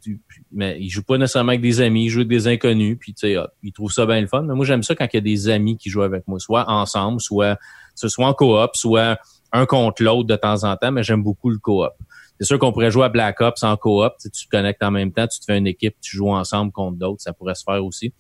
mais 0.51 0.77
il 0.79 0.89
joue 0.89 1.03
pas 1.03 1.17
nécessairement 1.17 1.49
avec 1.49 1.61
des 1.61 1.81
amis, 1.81 2.05
il 2.05 2.09
joue 2.09 2.19
avec 2.19 2.29
des 2.29 2.47
inconnus, 2.47 2.97
puis 2.99 3.13
tu 3.13 3.27
sais, 3.27 3.35
ah, 3.35 3.49
il 3.63 3.73
trouve 3.73 3.91
ça 3.91 4.05
bien 4.05 4.21
le 4.21 4.27
fun. 4.27 4.43
Mais 4.43 4.53
moi, 4.53 4.65
j'aime 4.65 4.83
ça 4.83 4.95
quand 4.95 5.07
il 5.11 5.15
y 5.15 5.17
a 5.17 5.21
des 5.21 5.49
amis 5.49 5.77
qui 5.77 5.89
jouent 5.89 6.03
avec 6.03 6.27
moi, 6.27 6.39
soit 6.39 6.69
ensemble, 6.69 7.19
soit, 7.19 7.57
soit 7.95 8.27
en 8.27 8.33
coop, 8.33 8.71
soit 8.75 9.17
un 9.51 9.65
contre 9.65 10.03
l'autre 10.03 10.27
de 10.27 10.35
temps 10.35 10.63
en 10.63 10.75
temps, 10.77 10.91
mais 10.91 11.03
j'aime 11.03 11.23
beaucoup 11.23 11.49
le 11.49 11.57
coop. 11.57 11.91
C'est 12.39 12.45
sûr 12.45 12.59
qu'on 12.59 12.71
pourrait 12.71 12.91
jouer 12.91 13.05
à 13.05 13.09
Black 13.09 13.41
Ops 13.41 13.63
en 13.63 13.75
coop, 13.77 14.13
tu 14.21 14.29
te 14.29 14.49
connectes 14.49 14.83
en 14.83 14.91
même 14.91 15.11
temps, 15.11 15.27
tu 15.27 15.39
te 15.39 15.45
fais 15.45 15.57
une 15.57 15.67
équipe, 15.67 15.95
tu 16.01 16.17
joues 16.17 16.31
ensemble 16.31 16.71
contre 16.71 16.97
d'autres, 16.97 17.21
ça 17.21 17.33
pourrait 17.33 17.55
se 17.55 17.63
faire 17.63 17.83
aussi. 17.83 18.13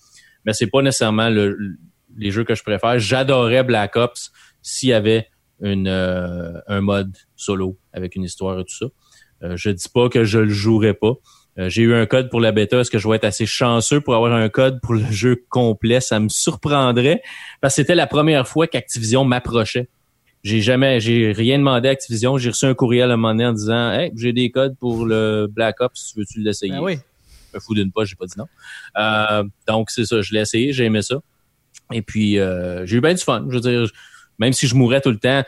Mais 0.45 0.53
c'est 0.53 0.67
pas 0.67 0.81
nécessairement 0.81 1.29
le, 1.29 1.57
les 2.17 2.31
jeux 2.31 2.43
que 2.43 2.55
je 2.55 2.63
préfère. 2.63 2.99
J'adorais 2.99 3.63
Black 3.63 3.95
Ops 3.95 4.31
s'il 4.61 4.89
y 4.89 4.93
avait 4.93 5.27
une, 5.63 5.87
euh, 5.87 6.59
un 6.67 6.81
mode 6.81 7.15
solo 7.35 7.77
avec 7.91 8.15
une 8.15 8.23
histoire 8.23 8.59
et 8.59 8.63
tout 8.63 8.75
ça. 8.75 8.85
Euh, 9.43 9.57
je 9.57 9.71
dis 9.71 9.89
pas 9.91 10.09
que 10.09 10.23
je 10.23 10.39
le 10.39 10.49
jouerai 10.49 10.93
pas. 10.93 11.13
Euh, 11.59 11.69
j'ai 11.69 11.83
eu 11.83 11.93
un 11.93 12.05
code 12.05 12.29
pour 12.29 12.41
la 12.41 12.51
bêta. 12.51 12.79
Est-ce 12.79 12.91
que 12.91 12.97
je 12.97 13.07
vais 13.07 13.15
être 13.15 13.25
assez 13.25 13.45
chanceux 13.45 14.01
pour 14.01 14.15
avoir 14.15 14.33
un 14.33 14.49
code 14.49 14.79
pour 14.81 14.93
le 14.93 15.05
jeu 15.11 15.43
complet? 15.49 16.01
Ça 16.01 16.19
me 16.19 16.29
surprendrait 16.29 17.21
parce 17.61 17.75
que 17.75 17.81
c'était 17.81 17.95
la 17.95 18.07
première 18.07 18.47
fois 18.47 18.67
qu'Activision 18.67 19.23
m'approchait. 19.23 19.89
J'ai 20.43 20.61
jamais, 20.61 20.99
j'ai 20.99 21.31
rien 21.31 21.57
demandé 21.57 21.87
à 21.87 21.91
Activision. 21.91 22.37
J'ai 22.37 22.49
reçu 22.49 22.65
un 22.65 22.73
courriel 22.73 23.11
à 23.11 23.13
un 23.13 23.17
moment 23.17 23.33
donné 23.33 23.45
en 23.45 23.53
disant, 23.53 23.91
hey, 23.91 24.11
j'ai 24.15 24.33
des 24.33 24.51
codes 24.51 24.75
pour 24.77 25.05
le 25.05 25.47
Black 25.49 25.79
Ops. 25.79 26.13
Veux-tu 26.17 26.41
l'essayer? 26.41 26.73
Ben 26.73 26.81
oui. 26.81 26.97
Un 27.55 27.59
fou 27.59 27.75
d'une 27.75 27.91
poche, 27.91 28.09
j'ai 28.09 28.15
pas 28.15 28.25
dit 28.25 28.33
non. 28.37 28.47
Euh, 28.97 29.43
donc 29.67 29.91
c'est 29.91 30.05
ça, 30.05 30.21
je 30.21 30.33
l'ai 30.33 30.41
essayé, 30.41 30.73
j'ai 30.73 30.85
aimé 30.85 31.01
ça. 31.01 31.21
Et 31.91 32.01
puis 32.01 32.39
euh, 32.39 32.85
j'ai 32.85 32.97
eu 32.97 33.01
bien 33.01 33.13
du 33.13 33.23
fun. 33.23 33.45
Je 33.47 33.53
veux 33.53 33.61
dire, 33.61 33.87
même 34.39 34.53
si 34.53 34.67
je 34.67 34.75
mourais 34.75 35.01
tout 35.01 35.11
le 35.11 35.19
temps, 35.19 35.43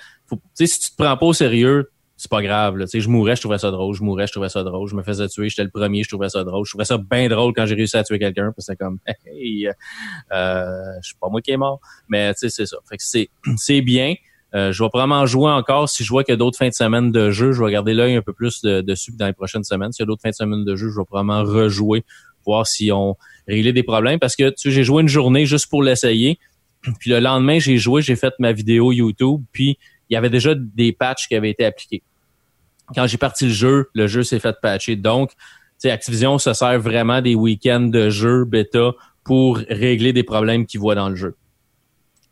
si 0.54 0.80
tu 0.80 0.92
te 0.92 0.96
prends 0.98 1.16
pas 1.18 1.26
au 1.26 1.34
sérieux, 1.34 1.90
c'est 2.18 2.32
pas 2.32 2.42
grave. 2.42 2.78
Là. 2.78 2.86
Je 2.92 3.10
mourais, 3.10 3.36
je 3.36 3.42
trouvais 3.42 3.58
ça 3.58 3.72
drôle. 3.72 3.94
Je 3.96 4.04
mourais, 4.04 4.28
je 4.28 4.32
trouvais 4.32 4.50
ça 4.50 4.64
drôle. 4.64 4.88
Je 4.88 4.96
me 4.96 5.04
faisais 5.04 5.28
tuer, 5.28 5.50
j'étais 5.50 5.64
le 5.64 5.70
premier, 5.70 6.04
je 6.04 6.10
trouvais 6.10 6.30
ça 6.30 6.44
drôle. 6.44 6.66
Je 6.66 6.72
trouvais 6.72 6.86
ça 6.86 6.98
bien 6.98 7.28
drôle 7.28 7.54
quand 7.54 7.66
j'ai 7.66 7.76
réussi 7.76 7.98
à 7.98 8.04
tuer 8.04 8.20
quelqu'un. 8.20 8.54
C'est 8.58 8.78
comme 8.78 9.00
hey, 9.28 9.68
euh, 9.68 9.74
je 11.02 11.08
suis 11.08 11.18
pas 11.20 11.30
moi 11.30 11.42
qui 11.42 11.52
est 11.52 11.58
mort. 11.58 11.80
Mais 12.08 12.32
c'est 12.36 12.50
ça. 12.50 12.78
Fait 12.90 12.98
que 12.98 13.04
c'est, 13.58 13.82
bien. 13.82 14.16
Euh, 14.54 14.72
je 14.72 14.82
vais 14.82 14.90
probablement 14.90 15.26
jouer 15.26 15.52
encore. 15.52 15.90
Si 15.90 16.06
je 16.06 16.10
vois 16.10 16.24
qu'il 16.24 16.32
y 16.32 16.36
a 16.36 16.38
d'autres 16.38 16.58
fins 16.58 16.70
de 16.70 16.74
semaine 16.74 17.12
de 17.12 17.32
jeu, 17.32 17.52
je 17.52 17.62
vais 17.62 17.72
garder 17.72 17.94
l'œil 17.94 18.16
un 18.16 18.22
peu 18.22 18.34
plus 18.34 18.62
dessus 18.62 19.12
dans 19.18 19.28
les 19.28 19.34
prochaines 19.34 19.66
semaines. 19.66 19.92
S'il 19.92 20.04
y 20.04 20.06
a 20.06 20.08
d'autres 20.08 20.22
fins 20.22 20.30
de 20.30 20.36
semaine 20.36 20.64
de 20.64 20.76
jeu, 20.76 20.90
je 20.90 20.98
vais 20.98 21.06
probablement 21.06 21.44
rejouer, 21.44 22.06
voir 22.46 22.66
si 22.66 22.92
on 22.94 23.18
réglé 23.46 23.74
des 23.74 23.84
problèmes. 23.84 24.20
Parce 24.20 24.38
que 24.38 24.54
j'ai 24.64 24.84
joué 24.86 25.02
une 25.02 25.10
journée 25.10 25.46
juste 25.46 25.70
pour 25.70 25.84
l'essayer. 25.84 26.40
Puis 27.00 27.10
le 27.10 27.20
lendemain, 27.20 27.60
j'ai 27.60 27.78
joué, 27.78 28.02
j'ai 28.02 28.16
fait 28.16 28.34
ma 28.40 28.52
vidéo 28.52 28.92
YouTube, 28.92 29.42
puis 29.52 29.78
il 30.10 30.14
y 30.14 30.18
avait 30.18 30.30
déjà 30.30 30.54
des 30.56 30.92
patchs 30.92 31.28
qui 31.28 31.36
avaient 31.36 31.50
été 31.50 31.66
appliqués. 31.66 32.04
Quand 32.94 33.08
j'ai 33.08 33.18
parti 33.18 33.46
le 33.46 33.52
jeu, 33.52 33.90
le 33.94 34.08
jeu 34.08 34.24
s'est 34.24 34.40
fait 34.40 34.56
patcher. 34.62 34.96
Donc, 34.96 35.32
Activision 35.84 36.40
se 36.40 36.54
sert 36.54 36.80
vraiment 36.80 37.22
des 37.22 37.36
week-ends 37.36 37.82
de 37.82 38.10
jeu 38.10 38.44
bêta 38.46 38.92
pour 39.24 39.58
régler 39.58 40.14
des 40.14 40.24
problèmes 40.24 40.66
qu'ils 40.66 40.80
voient 40.80 40.96
dans 40.96 41.10
le 41.10 41.16
jeu. 41.16 41.36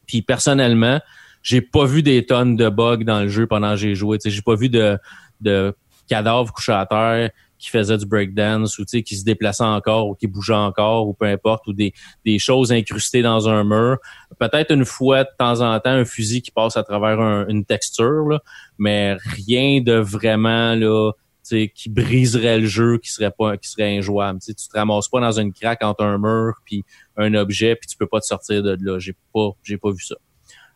Puis 0.07 0.21
personnellement, 0.21 0.99
j'ai 1.43 1.61
pas 1.61 1.85
vu 1.85 2.01
des 2.01 2.25
tonnes 2.25 2.55
de 2.55 2.69
bugs 2.69 3.03
dans 3.03 3.21
le 3.21 3.27
jeu 3.27 3.45
pendant 3.45 3.71
que 3.71 3.77
j'ai 3.77 3.95
joué. 3.95 4.17
J'ai 4.23 4.41
pas 4.41 4.55
vu 4.55 4.69
de, 4.69 4.97
de 5.41 5.75
cadavres 6.07 6.51
couchés 6.51 6.71
à 6.71 6.85
terre 6.85 7.29
qui 7.63 7.69
faisait 7.69 7.97
du 7.97 8.05
breakdance 8.05 8.77
ou 8.77 8.83
qui 8.83 9.15
se 9.15 9.23
déplaçait 9.23 9.63
encore 9.63 10.09
ou 10.09 10.15
qui 10.15 10.27
bougeait 10.27 10.53
encore 10.53 11.07
ou 11.07 11.13
peu 11.13 11.25
importe 11.25 11.65
ou 11.67 11.73
des, 11.73 11.93
des 12.25 12.37
choses 12.37 12.73
incrustées 12.73 13.21
dans 13.21 13.47
un 13.47 13.63
mur. 13.63 13.99
Peut-être 14.37 14.71
une 14.71 14.83
fois 14.83 15.23
de 15.23 15.29
temps 15.39 15.61
en 15.61 15.79
temps 15.79 15.91
un 15.91 16.03
fusil 16.03 16.41
qui 16.41 16.51
passe 16.51 16.75
à 16.75 16.83
travers 16.83 17.19
une 17.47 17.63
texture, 17.63 18.27
là, 18.27 18.41
mais 18.77 19.15
rien 19.45 19.79
de 19.79 19.93
vraiment 19.93 20.75
là 20.75 21.11
qui 21.49 21.89
briserait 21.89 22.59
le 22.59 22.65
jeu, 22.65 22.97
qui 22.97 23.11
serait 23.11 23.31
pas, 23.31 23.55
qui 23.55 23.69
serait 23.69 23.97
injouable. 23.97 24.39
T'sais, 24.39 24.53
tu 24.53 24.67
te 24.67 24.77
ramasses 24.77 25.07
pas 25.07 25.21
dans 25.21 25.39
une 25.39 25.53
craque 25.53 25.83
entre 25.83 26.03
un 26.03 26.17
mur 26.17 26.55
puis 26.65 26.83
un 27.15 27.33
objet 27.33 27.77
puis 27.77 27.87
tu 27.87 27.95
peux 27.95 28.07
pas 28.07 28.19
te 28.19 28.25
sortir 28.25 28.61
de 28.61 28.77
là. 28.81 28.99
J'ai 28.99 29.15
pas, 29.33 29.51
j'ai 29.63 29.77
pas 29.77 29.91
vu 29.91 30.03
ça. 30.03 30.15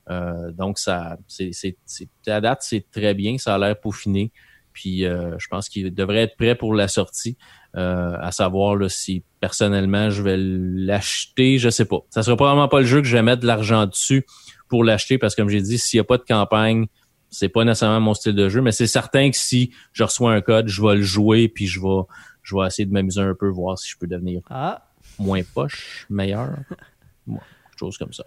Euh, 0.09 0.51
donc 0.53 0.79
ça, 0.79 1.17
c'est, 1.27 1.51
c'est, 1.51 1.75
à 2.27 2.39
date 2.39 2.59
c'est 2.61 2.85
très 2.91 3.13
bien, 3.13 3.37
ça 3.37 3.55
a 3.55 3.57
l'air 3.57 3.77
peaufiné. 3.77 4.31
Puis 4.77 5.05
euh, 5.05 5.33
je 5.39 5.47
pense 5.47 5.69
qu'il 5.69 5.91
devrait 5.91 6.21
être 6.21 6.37
prêt 6.37 6.53
pour 6.53 6.75
la 6.75 6.87
sortie. 6.87 7.35
Euh, 7.75 8.15
à 8.21 8.31
savoir 8.31 8.75
là, 8.75 8.89
si 8.89 9.23
personnellement 9.39 10.11
je 10.11 10.21
vais 10.21 10.37
l'acheter, 10.37 11.57
je 11.57 11.69
sais 11.69 11.85
pas. 11.85 12.01
Ça 12.11 12.21
sera 12.21 12.35
probablement 12.35 12.67
pas 12.67 12.81
le 12.81 12.85
jeu 12.85 13.01
que 13.01 13.07
je 13.07 13.17
vais 13.17 13.23
mettre 13.23 13.41
de 13.41 13.47
l'argent 13.47 13.87
dessus 13.87 14.23
pour 14.69 14.83
l'acheter 14.83 15.17
parce 15.17 15.33
que 15.33 15.41
comme 15.41 15.49
j'ai 15.49 15.63
dit, 15.63 15.79
s'il 15.79 15.97
n'y 15.97 16.01
a 16.01 16.03
pas 16.03 16.19
de 16.19 16.23
campagne, 16.23 16.85
c'est 17.31 17.49
pas 17.49 17.63
nécessairement 17.65 18.01
mon 18.01 18.13
style 18.13 18.35
de 18.35 18.49
jeu, 18.49 18.61
mais 18.61 18.71
c'est 18.71 18.85
certain 18.85 19.31
que 19.31 19.35
si 19.35 19.71
je 19.93 20.03
reçois 20.03 20.31
un 20.31 20.41
code, 20.41 20.67
je 20.67 20.79
vais 20.79 20.95
le 20.95 21.01
jouer 21.01 21.47
puis 21.47 21.65
je 21.65 21.81
vais 21.81 22.03
je 22.43 22.55
vais 22.55 22.67
essayer 22.67 22.85
de 22.85 22.93
m'amuser 22.93 23.21
un 23.21 23.33
peu, 23.33 23.49
voir 23.49 23.79
si 23.79 23.89
je 23.89 23.97
peux 23.97 24.05
devenir 24.05 24.41
ah. 24.51 24.83
moins 25.17 25.41
poche, 25.55 26.05
meilleur. 26.11 26.51
chose 27.79 27.97
comme 27.97 28.13
ça. 28.13 28.25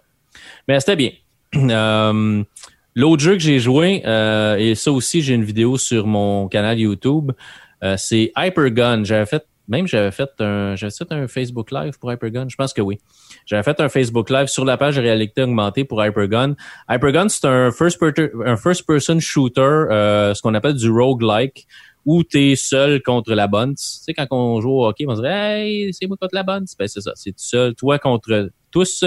Mais 0.67 0.79
c'était 0.81 0.97
bien. 0.97 1.11
Euh, 1.53 2.43
L'autre 2.95 3.23
jeu 3.23 3.33
que 3.33 3.39
j'ai 3.39 3.59
joué, 3.59 4.01
euh, 4.05 4.57
et 4.57 4.75
ça 4.75 4.91
aussi, 4.91 5.21
j'ai 5.21 5.33
une 5.33 5.45
vidéo 5.45 5.77
sur 5.77 6.07
mon 6.07 6.47
canal 6.47 6.77
YouTube, 6.77 7.31
euh, 7.83 7.95
c'est 7.97 8.31
Hypergun. 8.37 9.03
J'avais 9.05 9.25
fait, 9.25 9.45
même 9.67 9.87
j'avais 9.87 10.11
fait 10.11 10.29
un, 10.39 10.75
j'avais 10.75 10.91
fait 10.91 11.11
un 11.11 11.27
Facebook 11.27 11.71
Live 11.71 11.97
pour 11.99 12.11
Hypergun. 12.11 12.47
Je 12.49 12.55
pense 12.55 12.73
que 12.73 12.81
oui. 12.81 12.97
J'avais 13.45 13.63
fait 13.63 13.79
un 13.79 13.87
Facebook 13.87 14.29
Live 14.29 14.47
sur 14.47 14.65
la 14.65 14.75
page 14.77 14.99
réalité 14.99 15.43
augmentée 15.43 15.85
pour 15.85 16.03
Hypergun. 16.03 16.55
Hypergun, 16.89 17.29
c'est 17.29 17.45
un 17.45 17.71
first, 17.71 17.97
un 18.45 18.57
first 18.57 18.85
person 18.85 19.19
shooter, 19.19 19.61
euh, 19.61 20.33
ce 20.33 20.41
qu'on 20.41 20.53
appelle 20.53 20.75
du 20.75 20.89
roguelike 20.89 21.67
où 22.05 22.23
tu 22.23 22.51
es 22.51 22.55
seul 22.55 23.01
contre 23.01 23.33
la 23.33 23.47
bonne. 23.47 23.75
Tu 23.75 23.83
sais, 23.83 24.13
quand 24.13 24.27
on 24.31 24.59
joue 24.59 24.71
au 24.71 24.87
hockey, 24.87 25.05
on 25.07 25.15
se 25.15 25.21
dit 25.21 25.27
Hey, 25.27 25.93
c'est 25.93 26.07
moi 26.07 26.17
contre 26.19 26.35
la 26.35 26.43
bonne. 26.43 26.65
Ben, 26.77 26.87
c'est 26.87 27.01
ça. 27.01 27.11
C'est 27.15 27.33
seul, 27.37 27.75
toi 27.75 27.99
contre 27.99 28.49
tous. 28.71 29.05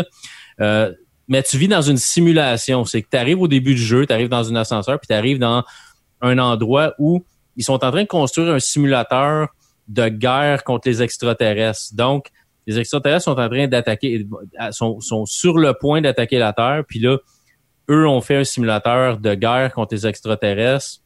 Euh, 0.61 0.92
mais 1.29 1.43
tu 1.43 1.57
vis 1.57 1.69
dans 1.69 1.83
une 1.83 1.97
simulation. 1.97 2.85
C'est 2.85 3.03
que 3.03 3.09
tu 3.11 3.17
arrives 3.17 3.41
au 3.41 3.49
début 3.49 3.75
du 3.75 3.83
jeu, 3.83 4.07
tu 4.07 4.13
arrives 4.13 4.29
dans 4.29 4.51
un 4.51 4.57
ascenseur, 4.57 4.99
puis 4.99 5.09
tu 5.09 5.15
arrives 5.15 5.39
dans 5.39 5.65
un 6.21 6.39
endroit 6.39 6.95
où 6.99 7.25
ils 7.57 7.65
sont 7.65 7.85
en 7.85 7.91
train 7.91 8.03
de 8.03 8.09
construire 8.09 8.53
un 8.53 8.59
simulateur 8.59 9.49
de 9.89 10.09
guerre 10.09 10.65
contre 10.65 10.89
les 10.89 11.03
extraterrestres. 11.03 11.95
Donc, 11.95 12.29
les 12.67 12.79
extraterrestres 12.79 13.25
sont 13.25 13.39
en 13.39 13.49
train 13.49 13.69
d'attaquer, 13.69 14.27
sont, 14.71 15.01
sont 15.01 15.27
sur 15.27 15.59
le 15.59 15.75
point 15.75 16.01
d'attaquer 16.01 16.39
la 16.39 16.53
Terre, 16.53 16.83
puis 16.87 16.99
là, 16.99 17.19
eux 17.91 18.09
ont 18.09 18.21
fait 18.21 18.37
un 18.37 18.45
simulateur 18.45 19.19
de 19.19 19.35
guerre 19.35 19.73
contre 19.73 19.95
les 19.95 20.07
extraterrestres. 20.07 21.01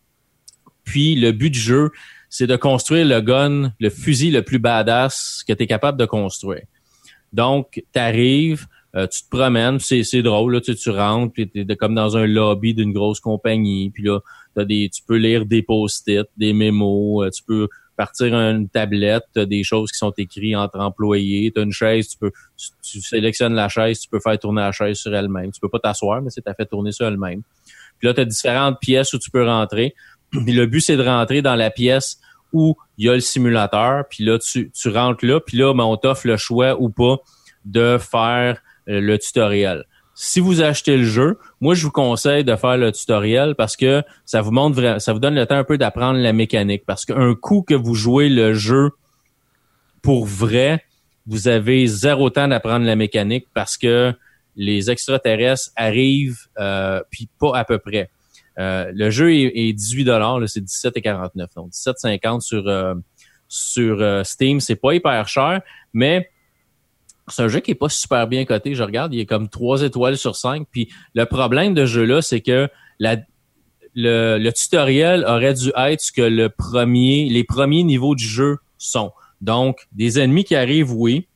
Puis 0.85 1.17
le 1.17 1.33
but 1.33 1.51
du 1.51 1.59
jeu, 1.59 1.91
c'est 2.31 2.47
de 2.47 2.57
construire 2.57 3.07
le 3.07 3.21
gun, 3.21 3.73
le 3.81 3.91
fusil 3.91 4.31
le 4.31 4.43
plus 4.43 4.59
badass 4.59 5.43
que 5.47 5.53
tu 5.53 5.65
es 5.65 5.67
capable 5.67 5.99
de 5.99 6.05
construire. 6.05 6.63
Donc, 7.33 7.83
tu 7.93 7.99
arrives, 7.99 8.67
euh, 8.97 9.07
tu 9.07 9.23
te 9.23 9.29
promènes, 9.29 9.79
c'est, 9.79 10.03
c'est 10.03 10.23
drôle, 10.23 10.55
là, 10.55 10.61
tu, 10.61 10.75
tu 10.75 10.91
rentres, 10.91 11.33
puis 11.33 11.49
t'es 11.49 11.77
comme 11.77 11.95
dans 11.95 12.17
un 12.17 12.27
lobby 12.27 12.75
d'une 12.75 12.93
grosse 12.93 13.21
compagnie, 13.21 13.91
puis 13.91 14.03
là, 14.03 14.21
t'as 14.55 14.65
des, 14.65 14.91
tu 14.93 15.03
peux 15.07 15.17
lire 15.17 15.45
des 15.45 15.63
post-it, 15.63 16.27
des 16.37 16.53
mémos, 16.53 17.27
euh, 17.27 17.31
tu 17.31 17.43
peux 17.43 17.69
partir 17.99 18.33
une 18.33 18.69
tablette, 18.69 19.25
t'as 19.35 19.45
des 19.45 19.65
choses 19.65 19.91
qui 19.91 19.99
sont 19.99 20.13
écrites 20.17 20.57
entre 20.57 20.79
employés, 20.79 21.53
t'as 21.55 21.63
une 21.63 21.73
chaise, 21.73 22.09
tu 22.09 22.17
peux, 22.17 22.31
tu, 22.83 23.01
sélectionnes 23.01 23.55
la 23.55 23.69
chaise, 23.69 23.99
tu 23.99 24.09
peux 24.09 24.21
faire 24.21 24.39
tourner 24.39 24.63
la 24.63 24.73
chaise 24.73 24.97
sur 24.97 25.15
elle-même. 25.15 25.51
Tu 25.51 25.61
peux 25.61 25.69
pas 25.69 25.81
t'asseoir, 25.81 26.23
mais 26.23 26.31
c'est 26.31 26.43
t'as 26.43 26.55
fait 26.55 26.65
tourner 26.65 26.93
sur 26.93 27.07
elle-même. 27.07 27.43
Puis 27.99 28.07
là, 28.07 28.15
t'as 28.15 28.25
différentes 28.25 28.79
pièces 28.81 29.13
où 29.15 29.19
tu 29.19 29.31
peux 29.33 29.45
rentrer. 29.45 29.95
Puis 30.31 30.53
le 30.53 30.67
but, 30.67 30.81
c'est 30.81 30.97
de 30.97 31.03
rentrer 31.03 31.43
dans 31.43 31.57
la 31.57 31.71
pièce 31.71 32.21
où 32.53 32.77
il 32.99 33.07
y 33.07 33.09
a 33.09 33.15
le 33.15 33.21
simulateur, 33.21 34.05
puis 34.09 34.25
là, 34.25 34.39
tu, 34.39 34.71
tu 34.71 34.89
rentres 34.89 35.25
là, 35.27 35.39
puis 35.39 35.59
là, 35.59 35.75
ben, 35.75 35.85
on 35.85 35.99
t'offre 35.99 36.27
le 36.27 36.39
choix 36.39 36.81
ou 36.81 36.89
pas 36.89 37.19
de 37.67 37.99
faire 37.99 38.63
le 38.89 39.19
tutoriel. 39.19 39.85
Si 40.21 40.41
vous 40.41 40.63
achetez 40.63 40.97
le 40.97 41.05
jeu, 41.05 41.39
moi 41.61 41.77
je 41.77 41.85
vous 41.85 41.93
conseille 41.93 42.43
de 42.43 42.57
faire 42.57 42.77
le 42.77 42.91
tutoriel 42.91 43.55
parce 43.55 43.77
que 43.77 44.03
ça 44.25 44.41
vous 44.41 44.51
montre 44.51 45.01
ça 45.01 45.13
vous 45.13 45.21
donne 45.21 45.37
le 45.37 45.47
temps 45.47 45.55
un 45.55 45.63
peu 45.63 45.79
d'apprendre 45.79 46.19
la 46.19 46.33
mécanique 46.33 46.83
parce 46.85 47.05
qu'un 47.05 47.37
coup 47.37 47.63
que 47.63 47.75
vous 47.75 47.95
jouez 47.95 48.29
le 48.29 48.53
jeu 48.53 48.91
pour 50.03 50.27
vrai, 50.27 50.83
vous 51.29 51.47
avez 51.47 51.87
zéro 51.87 52.31
temps 52.31 52.49
d'apprendre 52.49 52.85
la 52.85 52.97
mécanique 52.97 53.47
parce 53.55 53.79
que 53.79 54.13
les 54.57 54.91
extraterrestres 54.91 55.71
arrivent 55.77 56.49
euh, 56.59 57.01
puis 57.11 57.29
pas 57.39 57.57
à 57.57 57.65
peu 57.65 57.79
près. 57.79 58.11
Euh, 58.59 58.91
le 58.93 59.11
jeu 59.11 59.33
est, 59.33 59.73
18 59.73 60.03
dollars, 60.03 60.41
c'est 60.49 60.65
17,49 60.65 61.47
donc 61.55 61.71
17,50 61.71 62.41
sur 62.41 62.97
sur 63.47 64.27
Steam, 64.27 64.59
c'est 64.59 64.75
pas 64.75 64.95
hyper 64.95 65.29
cher, 65.29 65.61
mais 65.93 66.29
c'est 67.31 67.43
un 67.43 67.49
jeu 67.49 67.61
qui 67.61 67.73
est 67.73 67.77
pas 67.77 67.89
super 67.89 68.27
bien 68.27 68.45
coté. 68.45 68.75
Je 68.75 68.83
regarde, 68.83 69.15
il 69.15 69.21
est 69.21 69.27
comme 69.27 69.49
3 69.49 69.83
étoiles 69.83 70.17
sur 70.17 70.37
5. 70.37 70.67
Puis 70.71 70.89
le 71.15 71.25
problème 71.27 71.75
de 71.75 71.87
ce 71.87 71.93
jeu-là, 71.93 72.23
c'est 72.23 72.41
que 72.41 72.69
la, 72.99 73.17
le, 73.95 74.51
tutoriel 74.51 75.25
aurait 75.27 75.55
dû 75.55 75.71
être 75.77 76.01
ce 76.01 76.13
que 76.13 76.23
le 76.23 76.49
premier, 76.49 77.29
les 77.29 77.45
premiers 77.45 77.83
niveaux 77.83 78.15
du 78.15 78.27
jeu 78.27 78.59
sont. 78.79 79.13
Donc, 79.41 79.87
des 79.93 80.19
ennemis 80.19 80.45
qui 80.45 80.57
arrivent, 80.57 80.93
oui, 80.93 81.27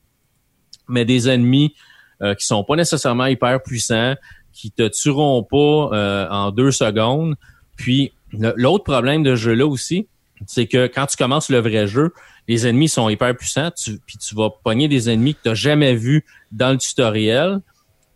mais 0.88 1.04
des 1.04 1.28
ennemis 1.28 1.74
euh, 2.22 2.34
qui 2.34 2.46
sont 2.46 2.64
pas 2.64 2.76
nécessairement 2.76 3.26
hyper 3.26 3.62
puissants, 3.62 4.14
qui 4.52 4.70
te 4.70 4.88
tueront 4.88 5.42
pas 5.42 5.90
euh, 5.92 6.28
en 6.30 6.50
deux 6.50 6.70
secondes. 6.70 7.36
Puis 7.76 8.12
l'autre 8.32 8.84
problème 8.84 9.22
de 9.22 9.34
ce 9.34 9.40
jeu-là 9.40 9.66
aussi, 9.66 10.08
c'est 10.46 10.66
que 10.66 10.86
quand 10.86 11.06
tu 11.06 11.16
commences 11.16 11.48
le 11.48 11.58
vrai 11.58 11.86
jeu, 11.86 12.12
les 12.48 12.66
ennemis 12.66 12.88
sont 12.88 13.08
hyper 13.08 13.36
puissants, 13.36 13.70
tu, 13.70 13.98
puis 14.06 14.18
tu 14.18 14.34
vas 14.34 14.50
pogner 14.50 14.88
des 14.88 15.08
ennemis 15.08 15.34
que 15.34 15.42
tu 15.42 15.48
n'as 15.48 15.54
jamais 15.54 15.94
vus 15.94 16.24
dans 16.50 16.70
le 16.70 16.78
tutoriel. 16.78 17.60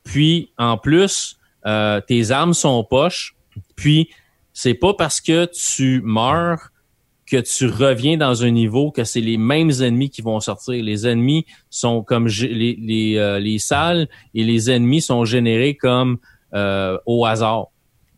Puis, 0.04 0.50
en 0.58 0.78
plus, 0.78 1.38
euh, 1.66 2.00
tes 2.00 2.30
armes 2.30 2.54
sont 2.54 2.84
poches. 2.84 3.34
Puis, 3.76 4.10
c'est 4.52 4.74
pas 4.74 4.94
parce 4.94 5.20
que 5.20 5.46
tu 5.46 6.00
meurs 6.04 6.70
que 7.26 7.36
tu 7.38 7.66
reviens 7.66 8.16
dans 8.16 8.44
un 8.44 8.50
niveau 8.50 8.92
que 8.92 9.04
c'est 9.04 9.20
les 9.20 9.36
mêmes 9.36 9.70
ennemis 9.70 10.10
qui 10.10 10.22
vont 10.22 10.38
sortir. 10.38 10.82
Les 10.82 11.06
ennemis 11.06 11.44
sont 11.70 12.02
comme 12.02 12.28
les, 12.28 12.78
les, 12.80 13.16
euh, 13.16 13.40
les 13.40 13.58
salles 13.58 14.08
et 14.32 14.44
les 14.44 14.70
ennemis 14.70 15.02
sont 15.02 15.24
générés 15.24 15.74
comme 15.74 16.18
euh, 16.54 16.96
au 17.04 17.26
hasard. 17.26 17.66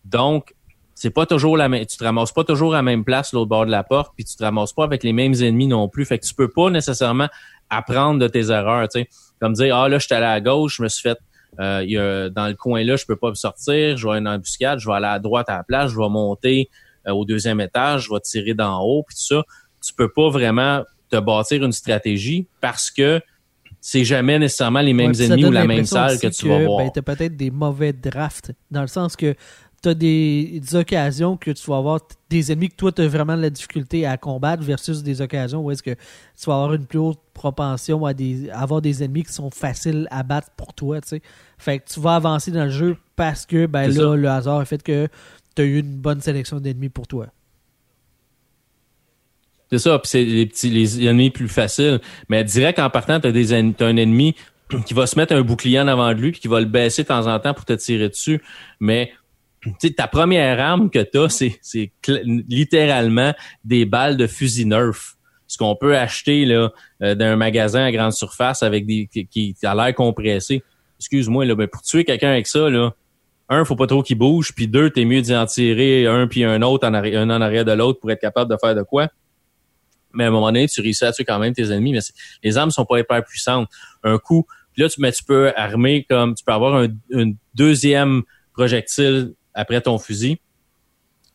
Donc, 0.05 0.55
c'est 1.01 1.11
pas 1.11 1.27
toujours 1.27 1.57
la 1.57 1.69
même, 1.69 1.87
tu 1.87 1.97
te 1.97 2.03
ramasses 2.03 2.33
pas 2.33 2.43
toujours 2.43 2.75
à 2.75 2.79
la 2.79 2.83
même 2.83 3.05
place 3.05 3.33
l'autre 3.33 3.49
bord 3.49 3.65
de 3.65 3.71
la 3.71 3.85
porte, 3.85 4.15
puis 4.17 4.25
tu 4.25 4.35
te 4.35 4.43
ramasses 4.43 4.73
pas 4.73 4.83
avec 4.83 5.05
les 5.05 5.13
mêmes 5.13 5.33
ennemis 5.35 5.69
non 5.69 5.89
plus. 5.89 6.05
Fait 6.05 6.19
que 6.19 6.27
tu 6.27 6.35
peux 6.35 6.49
pas 6.49 6.71
nécessairement 6.71 7.29
apprendre 7.71 8.19
de 8.19 8.27
tes 8.27 8.51
erreurs, 8.51 8.89
tu 8.89 9.03
sais. 9.03 9.09
Comme 9.41 9.53
dire, 9.53 9.77
ah 9.77 9.89
là, 9.89 10.01
je 10.01 10.07
suis 10.07 10.15
allé 10.17 10.27
à 10.27 10.41
gauche, 10.41 10.79
je 10.79 10.83
me 10.83 10.89
suis 10.89 11.03
fait, 11.03 11.19
euh, 11.61 11.85
y 11.87 11.97
a, 11.97 12.31
dans 12.31 12.49
le 12.49 12.55
coin 12.55 12.83
là, 12.83 12.97
je 12.97 13.07
peux 13.07 13.15
pas 13.15 13.29
me 13.29 13.37
sortir, 13.37 13.97
je 13.97 14.09
vais 14.09 14.19
une 14.19 14.27
embuscade, 14.27 14.81
je 14.81 14.89
vais 14.89 14.95
aller 14.95 15.07
à 15.07 15.21
droite 15.21 15.49
à 15.49 15.59
la 15.59 15.63
place, 15.63 15.93
je 15.93 15.97
vais 15.97 16.09
monter 16.09 16.69
euh, 17.07 17.13
au 17.13 17.25
deuxième 17.25 17.61
étage, 17.61 18.07
je 18.07 18.13
vais 18.13 18.19
tirer 18.19 18.55
d'en 18.55 18.81
haut, 18.81 19.05
puis 19.07 19.15
tout 19.15 19.37
ça. 19.37 19.45
Tu 19.81 19.95
peux 19.95 20.09
pas 20.09 20.31
vraiment 20.31 20.83
te 21.11 21.17
bâtir 21.21 21.63
une 21.63 21.71
stratégie 21.71 22.49
parce 22.61 22.91
que 22.91 23.21
c'est 23.81 24.05
jamais 24.05 24.41
nécessairement 24.41 24.81
les 24.81 24.95
mêmes 24.95 25.15
ennemis 25.21 25.45
ou 25.45 25.53
la 25.53 25.65
même 25.65 25.85
salle 25.85 26.19
que 26.19 26.27
tu 26.27 26.49
vas 26.49 26.65
voir. 26.65 26.79
Ben, 26.79 26.91
tu 26.93 27.03
peut-être 27.03 27.37
des 27.37 27.53
mauvais 27.53 27.93
drafts, 27.93 28.53
dans 28.73 28.81
le 28.81 28.89
sens 28.89 29.15
que 29.15 29.37
tu 29.83 29.89
as 29.89 29.95
des, 29.95 30.61
occasions 30.75 31.37
que 31.37 31.51
tu 31.51 31.71
vas 31.71 31.77
avoir 31.77 32.01
des 32.31 32.53
ennemis 32.53 32.69
que 32.69 32.77
toi, 32.77 32.93
tu 32.93 33.03
as 33.03 33.09
vraiment 33.09 33.37
de 33.37 33.43
la 33.43 33.51
difficulté 33.51 34.07
à 34.07 34.17
combattre 34.17 34.63
versus 34.63 35.03
des 35.03 35.21
occasions 35.21 35.61
où 35.61 35.71
est-ce 35.71 35.83
que 35.83 35.93
tu 35.95 36.47
vas 36.47 36.55
avoir 36.55 36.75
une 36.75 36.87
plus 36.87 36.99
haute 36.99 37.21
propension 37.33 38.05
à, 38.05 38.15
des, 38.15 38.51
avoir 38.51 38.83
des 38.83 39.05
ennemis 39.05 39.23
qui 39.23 39.33
sont 39.33 39.51
faciles 39.51 40.09
à 40.11 40.23
battre 40.23 40.49
pour 40.57 40.75
toi. 40.75 40.99
sais. 41.05 41.23
Fait 41.59 41.79
que 41.79 41.89
tu 41.93 42.01
vas 42.01 42.17
avancer 42.17 42.51
dans 42.51 42.65
le 42.65 42.71
jeu 42.71 42.97
parce 43.15 43.47
que 43.47 43.67
ben 43.67 43.89
là, 43.89 44.17
le 44.17 44.29
hasard 44.29 44.59
a 44.59 44.65
fait 44.65 44.83
que 44.83 45.09
tu 45.55 45.63
as 45.63 45.65
eu 45.65 45.79
une 45.79 45.97
bonne 45.97 46.21
sélection 46.21 46.59
d'ennemis 46.59 46.89
pour 46.89 47.07
toi. 47.07 47.27
C'est 49.71 49.79
ça, 49.79 49.99
puis 49.99 50.09
c'est 50.09 50.25
les 50.25 50.47
petits 50.47 50.71
les 50.71 51.07
ennemis 51.07 51.31
plus 51.31 51.49
faciles. 51.49 52.01
Mais 52.29 52.43
direct 52.43 52.79
en 52.79 52.91
partant, 52.91 53.21
tu 53.21 53.29
as, 53.29 53.53
as 53.53 53.85
un 53.85 53.97
ennemi 53.97 54.35
qui 54.87 54.95
va 54.95 55.07
se 55.07 55.17
mettre 55.17 55.35
un 55.35 55.43
bouclier 55.43 55.81
en 55.81 55.89
avant 55.89 56.09
de 56.09 56.21
lui 56.21 56.33
puis 56.33 56.41
qui 56.41 56.49
va 56.49 56.61
le 56.61 56.67
baisser 56.67 57.03
de 57.03 57.09
temps 57.09 57.27
en 57.27 57.39
temps 57.39 57.55
pour 57.55 57.65
te 57.65 57.73
tirer 57.75 58.09
dessus. 58.09 58.43
Mais 58.81 59.13
ta 59.97 60.07
première 60.07 60.61
arme 60.61 60.91
que 60.91 61.01
tu 61.01 61.19
as, 61.19 61.29
c'est 61.63 61.93
littéralement 62.07 63.35
des 63.65 63.85
balles 63.85 64.17
de 64.17 64.27
fusil 64.27 64.67
Nerf. 64.67 65.17
Ce 65.47 65.57
qu'on 65.57 65.77
peut 65.77 65.97
acheter 65.97 66.45
là 66.45 66.73
euh, 67.03 67.15
d'un 67.15 67.37
magasin 67.37 67.85
à 67.85 67.91
grande 67.91 68.13
surface 68.13 68.63
avec 68.63 68.85
des 68.85 69.07
qui, 69.07 69.57
a 69.63 69.75
l'air 69.75 69.95
compressé. 69.95 70.63
Excuse-moi 70.99 71.47
là, 71.47 71.55
mais 71.57 71.67
pour 71.67 71.81
tuer 71.81 72.05
quelqu'un 72.05 72.31
avec 72.31 72.47
ça 72.47 72.69
là, 72.69 72.93
un, 73.49 73.65
faut 73.65 73.77
pas 73.77 73.87
trop 73.87 74.03
qu'il 74.03 74.19
bouge, 74.19 74.53
puis 74.55 74.69
deux, 74.69 74.91
t'es 74.91 75.07
mieux 75.07 75.23
d'y 75.23 75.35
en 75.35 75.47
tirer 75.47 76.07
un 76.07 76.27
puis 76.27 76.45
un 76.45 76.61
autre 76.61 76.87
en 76.87 76.93
un 76.93 77.31
en 77.31 77.41
arrière 77.41 77.65
de 77.65 77.73
l'autre 77.73 77.99
pour 77.99 78.11
être 78.11 78.21
capable 78.21 78.51
de 78.51 78.59
faire 78.61 78.75
de 78.75 78.83
quoi. 78.83 79.09
Mais 80.13 80.25
à 80.25 80.29
un 80.29 80.31
moment 80.31 80.47
donné, 80.47 80.69
tu 80.69 80.83
réussis 80.83 81.07
à 81.07 81.13
tuer 81.13 81.25
quand 81.25 81.39
même 81.39 81.55
tes 81.55 81.73
ennemis, 81.73 81.93
mais 81.93 82.01
les 82.43 82.59
armes 82.59 82.71
sont 82.71 82.85
pas 82.85 82.99
hyper 82.99 83.25
puissantes. 83.25 83.69
Un 84.03 84.19
coup, 84.19 84.47
puis 84.75 84.83
là 84.83 84.91
tu, 84.91 85.01
tu 85.01 85.25
peux 85.25 85.51
armer 85.57 86.05
comme 86.09 86.35
tu 86.35 86.45
peux 86.45 86.53
avoir 86.53 86.85
un 87.15 87.33
deuxième 87.55 88.23
projectile 88.53 89.35
après 89.59 89.81
ton 89.81 89.99
fusil. 89.99 90.39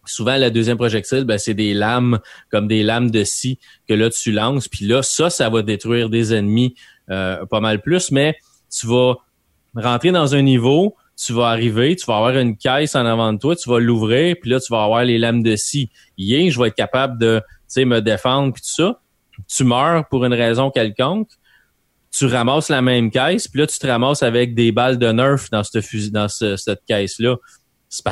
Souvent, 0.06 0.38
le 0.38 0.50
deuxième 0.50 0.78
projectile, 0.78 1.26
ben, 1.26 1.38
c'est 1.38 1.54
des 1.54 1.74
lames, 1.74 2.20
comme 2.50 2.68
des 2.68 2.84
lames 2.84 3.12
de 3.12 3.24
scie 3.24 3.60
que 3.88 3.94
là, 3.94 4.10
tu 4.10 4.32
lances. 4.32 4.68
Puis 4.68 4.86
là, 4.86 5.04
ça, 5.04 5.30
ça 5.30 5.50
va 5.50 5.62
détruire 5.62 6.10
des 6.10 6.34
ennemis 6.34 6.76
euh, 7.10 7.46
pas 7.46 7.60
mal 7.60 7.82
plus. 7.82 8.12
Mais 8.12 8.36
tu 8.72 8.88
vas 8.88 9.16
rentrer 9.76 10.12
dans 10.12 10.36
un 10.36 10.42
niveau, 10.42 10.96
tu 11.18 11.34
vas 11.34 11.48
arriver, 11.48 11.96
tu 11.96 12.06
vas 12.06 12.16
avoir 12.16 12.38
une 12.38 12.56
caisse 12.58 12.96
en 12.96 13.06
avant 13.06 13.34
de 13.34 13.40
toi, 13.40 13.56
tu 13.56 13.70
vas 13.70 13.80
l'ouvrir, 13.80 14.36
puis 14.42 14.50
là, 14.50 14.60
tu 14.60 14.72
vas 14.72 14.84
avoir 14.84 15.04
les 15.04 15.18
lames 15.18 15.44
de 15.44 15.56
scie. 15.56 15.90
Yeah, 16.18 16.50
je 16.50 16.60
vais 16.60 16.70
être 16.70 16.76
capable 16.76 17.20
de 17.20 17.42
me 17.78 18.00
défendre, 18.00 18.54
puis 18.54 18.62
tout 18.62 18.84
ça. 18.84 19.02
Tu 19.48 19.64
meurs 19.64 20.08
pour 20.08 20.24
une 20.26 20.34
raison 20.34 20.72
quelconque 20.72 21.30
tu 22.16 22.28
ramasses 22.28 22.70
la 22.70 22.84
même 22.84 23.10
caisse, 23.10 23.48
puis 23.48 23.60
là, 23.60 23.66
tu 23.66 23.80
te 23.80 23.88
ramasses 23.88 24.22
avec 24.22 24.54
des 24.54 24.72
balles 24.72 25.00
de 25.00 25.12
nerf 25.12 25.48
dans 25.52 25.64
cette, 25.64 26.12
dans 26.12 26.28
cette 26.28 26.86
caisse-là 26.86 27.38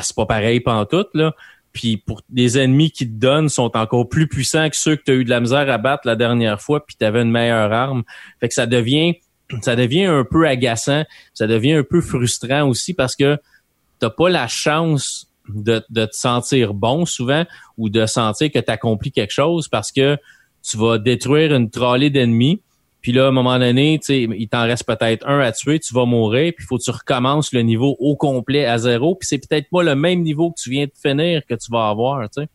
c'est 0.03 0.15
pas 0.15 0.25
pareil 0.25 0.59
pantoute, 0.59 1.09
là. 1.13 1.33
Puis 1.73 1.97
pour 1.97 2.21
des 2.29 2.57
ennemis 2.57 2.91
qui 2.91 3.07
te 3.07 3.13
donnent 3.13 3.47
sont 3.47 3.77
encore 3.77 4.09
plus 4.09 4.27
puissants 4.27 4.69
que 4.69 4.75
ceux 4.75 4.97
que 4.97 5.03
tu 5.03 5.11
as 5.11 5.15
eu 5.15 5.23
de 5.23 5.29
la 5.29 5.39
misère 5.39 5.69
à 5.69 5.77
battre 5.77 6.05
la 6.05 6.17
dernière 6.17 6.59
fois, 6.59 6.85
puis 6.85 6.95
tu 6.99 7.05
avais 7.05 7.21
une 7.21 7.31
meilleure 7.31 7.71
arme. 7.71 8.03
Fait 8.39 8.49
que 8.49 8.53
ça 8.53 8.65
devient 8.65 9.15
ça 9.61 9.75
devient 9.75 10.05
un 10.05 10.25
peu 10.29 10.47
agaçant, 10.47 11.05
ça 11.33 11.47
devient 11.47 11.73
un 11.73 11.83
peu 11.83 12.01
frustrant 12.01 12.67
aussi 12.67 12.93
parce 12.93 13.15
que 13.15 13.37
t'as 13.99 14.09
pas 14.09 14.29
la 14.29 14.47
chance 14.47 15.27
de, 15.47 15.83
de, 15.89 16.05
te 16.05 16.15
sentir 16.15 16.73
bon 16.73 17.05
souvent 17.05 17.45
ou 17.77 17.89
de 17.89 18.05
sentir 18.05 18.51
que 18.51 18.59
tu 18.59 18.71
accomplis 18.71 19.11
quelque 19.11 19.33
chose 19.33 19.67
parce 19.67 19.91
que 19.91 20.17
tu 20.63 20.77
vas 20.77 20.97
détruire 20.97 21.53
une 21.53 21.69
trolley 21.69 22.09
d'ennemis 22.09 22.61
puis 23.01 23.11
là, 23.11 23.25
à 23.25 23.27
un 23.29 23.31
moment 23.31 23.57
donné, 23.57 23.99
il 24.09 24.47
t'en 24.47 24.63
reste 24.63 24.85
peut-être 24.85 25.27
un 25.27 25.39
à 25.39 25.51
tuer, 25.51 25.79
tu 25.79 25.93
vas 25.93 26.05
mourir, 26.05 26.53
puis 26.55 26.63
il 26.63 26.67
faut 26.67 26.77
que 26.77 26.83
tu 26.83 26.91
recommences 26.91 27.51
le 27.51 27.61
niveau 27.61 27.95
au 27.99 28.15
complet 28.15 28.65
à 28.65 28.77
zéro, 28.77 29.15
puis 29.15 29.27
c'est 29.27 29.39
peut-être 29.39 29.69
pas 29.71 29.81
le 29.81 29.95
même 29.95 30.21
niveau 30.21 30.51
que 30.51 30.61
tu 30.61 30.69
viens 30.69 30.85
de 30.85 30.91
finir 30.95 31.41
que 31.47 31.55
tu 31.55 31.71
vas 31.71 31.89
avoir, 31.89 32.21
tu 32.29 32.41
sais. 32.41 32.47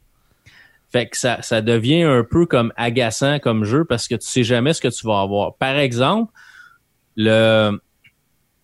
Fait 0.93 1.09
que 1.09 1.19
ça, 1.19 1.43
ça 1.43 1.63
devient 1.63 2.05
un 2.05 2.23
peu 2.23 2.47
comme 2.47 2.73
agaçant 2.77 3.41
comme 3.41 3.65
jeu 3.65 3.85
parce 3.85 4.07
que 4.07 4.15
tu 4.15 4.27
sais 4.27 4.45
jamais 4.45 4.73
ce 4.73 4.81
que 4.81 4.89
tu 4.89 5.05
vas 5.05 5.21
avoir. 5.21 5.57
Par 5.57 5.77
exemple, 5.77 6.33
le, 7.17 7.81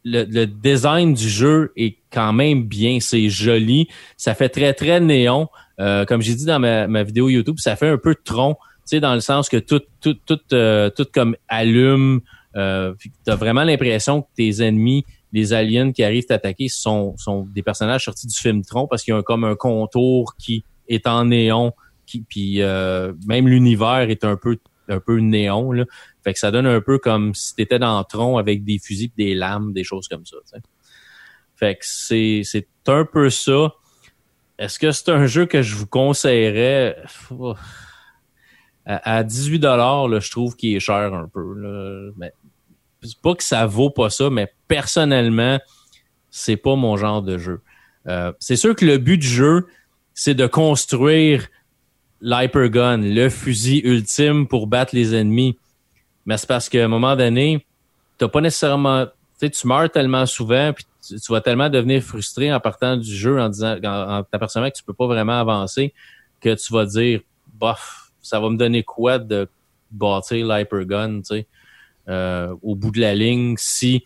le, 0.05 0.45
design 0.47 1.14
du 1.14 1.29
jeu 1.29 1.73
est 1.77 1.97
quand 2.12 2.33
même 2.33 2.64
bien, 2.64 3.01
c'est 3.01 3.29
joli, 3.29 3.88
ça 4.16 4.35
fait 4.35 4.49
très 4.49 4.73
très 4.73 5.01
néon. 5.01 5.49
Euh, 5.81 6.05
comme 6.05 6.23
j'ai 6.23 6.35
dit 6.35 6.45
dans 6.45 6.61
ma, 6.61 6.87
ma 6.87 7.03
vidéo 7.03 7.29
YouTube, 7.29 7.57
ça 7.59 7.75
fait 7.75 7.88
un 7.88 7.99
peu 7.99 8.14
tronc 8.14 8.57
sais, 8.85 9.01
dans 9.01 9.14
le 9.14 9.21
sens 9.21 9.49
que 9.49 9.57
tout, 9.57 9.83
tout, 10.01 10.14
tout, 10.27 10.40
euh, 10.53 10.90
tout 10.90 11.07
comme 11.12 11.37
allume. 11.49 12.21
Euh, 12.57 12.95
tu 13.01 13.31
as 13.31 13.37
vraiment 13.37 13.64
l'impression 13.64 14.23
que 14.23 14.29
tes 14.37 14.62
ennemis, 14.62 15.05
les 15.33 15.53
aliens 15.53 15.92
qui 15.92 16.05
arrivent 16.05 16.27
t'attaquer, 16.27 16.68
sont, 16.68 17.16
sont 17.16 17.47
des 17.55 17.62
personnages 17.62 18.05
sortis 18.05 18.27
du 18.27 18.37
film 18.37 18.62
Tron 18.62 18.87
parce 18.87 19.03
qu'il 19.03 19.14
y 19.14 19.16
a 19.16 19.23
comme 19.23 19.45
un 19.45 19.55
contour 19.55 20.35
qui 20.37 20.64
est 20.88 21.07
en 21.07 21.27
néon. 21.27 21.73
Qui, 22.07 22.23
puis 22.23 22.61
euh, 22.61 23.12
même 23.27 23.49
l'univers 23.49 24.11
est 24.11 24.25
un 24.25 24.37
peu 24.37 24.59
un 24.88 25.01
peu 25.01 25.18
néon. 25.18 25.73
Là. 25.73 25.85
Fait 26.25 26.33
que 26.33 26.38
ça 26.38 26.51
donne 26.51 26.66
un 26.66 26.81
peu 26.81 26.99
comme 26.99 27.35
si 27.35 27.55
tu 27.55 27.62
étais 27.62 27.79
dans 27.79 28.03
Tron 28.05 28.37
avec 28.37 28.64
des 28.64 28.79
fusils 28.79 29.12
des 29.16 29.35
lames, 29.35 29.73
des 29.73 29.85
choses 29.85 30.09
comme 30.09 30.27
ça. 30.27 30.37
Fait 31.57 31.75
que 31.77 31.81
c'est, 31.83 32.42
c'est 32.45 32.68
un 32.87 33.05
peu 33.05 33.31
ça. 33.31 33.73
Est-ce 34.59 34.79
que 34.79 34.92
c'est 34.92 35.09
un 35.09 35.27
jeu 35.27 35.47
que 35.47 35.62
je 35.62 35.75
vous 35.75 35.87
conseillerais? 35.87 36.97
À, 38.87 39.23
18 39.23 39.59
dollars, 39.59 40.21
je 40.21 40.31
trouve 40.31 40.57
qu'il 40.57 40.75
est 40.75 40.81
cher 40.81 41.14
un 41.14 41.29
peu. 41.29 41.55
Là. 41.55 42.11
Mais 42.16 42.33
pas 43.23 43.35
que 43.35 43.45
ça 43.45 43.66
vaut 43.66 43.90
pas 43.90 44.11
ça, 44.11 44.31
mais 44.31 44.53
personnellement, 44.68 45.61
c'est 46.31 46.57
pas 46.57 46.77
mon 46.77 46.97
genre 46.97 47.23
de 47.23 47.38
jeu. 47.38 47.61
Euh, 48.09 48.33
c'est 48.38 48.57
sûr 48.57 48.75
que 48.75 48.85
le 48.85 48.99
but 48.99 49.18
du 49.18 49.27
jeu, 49.27 49.66
c'est 50.14 50.35
de 50.35 50.47
construire 50.47 51.47
l'hypergun, 52.21 52.99
le 52.99 53.29
fusil 53.29 53.81
ultime 53.85 54.47
pour 54.47 54.66
battre 54.66 54.95
les 54.95 55.14
ennemis. 55.14 55.59
Mais 56.27 56.37
c'est 56.37 56.47
parce 56.47 56.68
qu'à 56.68 56.85
un 56.85 56.88
moment 56.88 57.16
donné, 57.16 57.66
t'as 58.18 58.29
pas 58.29 58.40
nécessairement, 58.40 59.07
tu 59.40 59.51
tu 59.51 59.66
meurs 59.66 59.90
tellement 59.90 60.27
souvent, 60.27 60.73
puis 60.73 60.87
tu, 61.07 61.33
vas 61.33 61.40
tellement 61.40 61.68
devenir 61.68 62.03
frustré 62.03 62.53
en 62.53 62.61
partant 62.61 62.97
du 62.97 63.12
jeu 63.12 63.40
en 63.40 63.49
disant, 63.49 63.77
en, 63.83 64.18
en 64.18 64.23
t'apercevant 64.23 64.71
que 64.71 64.77
tu 64.77 64.85
peux 64.85 64.95
pas 64.95 65.07
vraiment 65.07 65.40
avancer, 65.40 65.92
que 66.40 66.55
tu 66.55 66.73
vas 66.73 66.87
dire, 66.87 67.21
bof, 67.55 68.01
ça 68.22 68.40
va 68.40 68.48
me 68.48 68.56
donner 68.56 68.82
quoi 68.82 69.18
de 69.18 69.48
bâtir 69.90 70.46
l'hypergun, 70.46 71.18
tu 71.18 71.24
sais, 71.24 71.46
euh, 72.08 72.54
au 72.62 72.74
bout 72.74 72.90
de 72.90 73.00
la 73.00 73.14
ligne, 73.14 73.56
si 73.58 74.02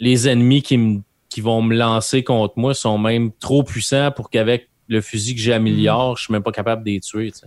les 0.00 0.28
ennemis 0.28 0.62
qui, 0.62 1.00
qui 1.28 1.40
vont 1.40 1.62
me 1.62 1.74
lancer 1.76 2.24
contre 2.24 2.54
moi 2.58 2.74
sont 2.74 2.98
même 2.98 3.32
trop 3.32 3.62
puissants 3.62 4.10
pour 4.10 4.30
qu'avec 4.30 4.68
le 4.88 5.00
fusil 5.00 5.34
que 5.34 5.40
j'améliore, 5.40 6.16
je 6.16 6.24
suis 6.24 6.32
même 6.32 6.42
pas 6.42 6.52
capable 6.52 6.84
de 6.84 6.90
les 6.90 7.00
tuer, 7.00 7.30
tu 7.30 7.38
sais. 7.38 7.46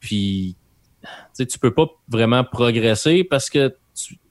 Puis, 0.00 0.56
tu 1.02 1.08
sais, 1.32 1.46
tu 1.46 1.58
peux 1.58 1.72
pas 1.72 1.86
vraiment 2.08 2.44
progresser 2.44 3.24
parce 3.24 3.50
que 3.50 3.74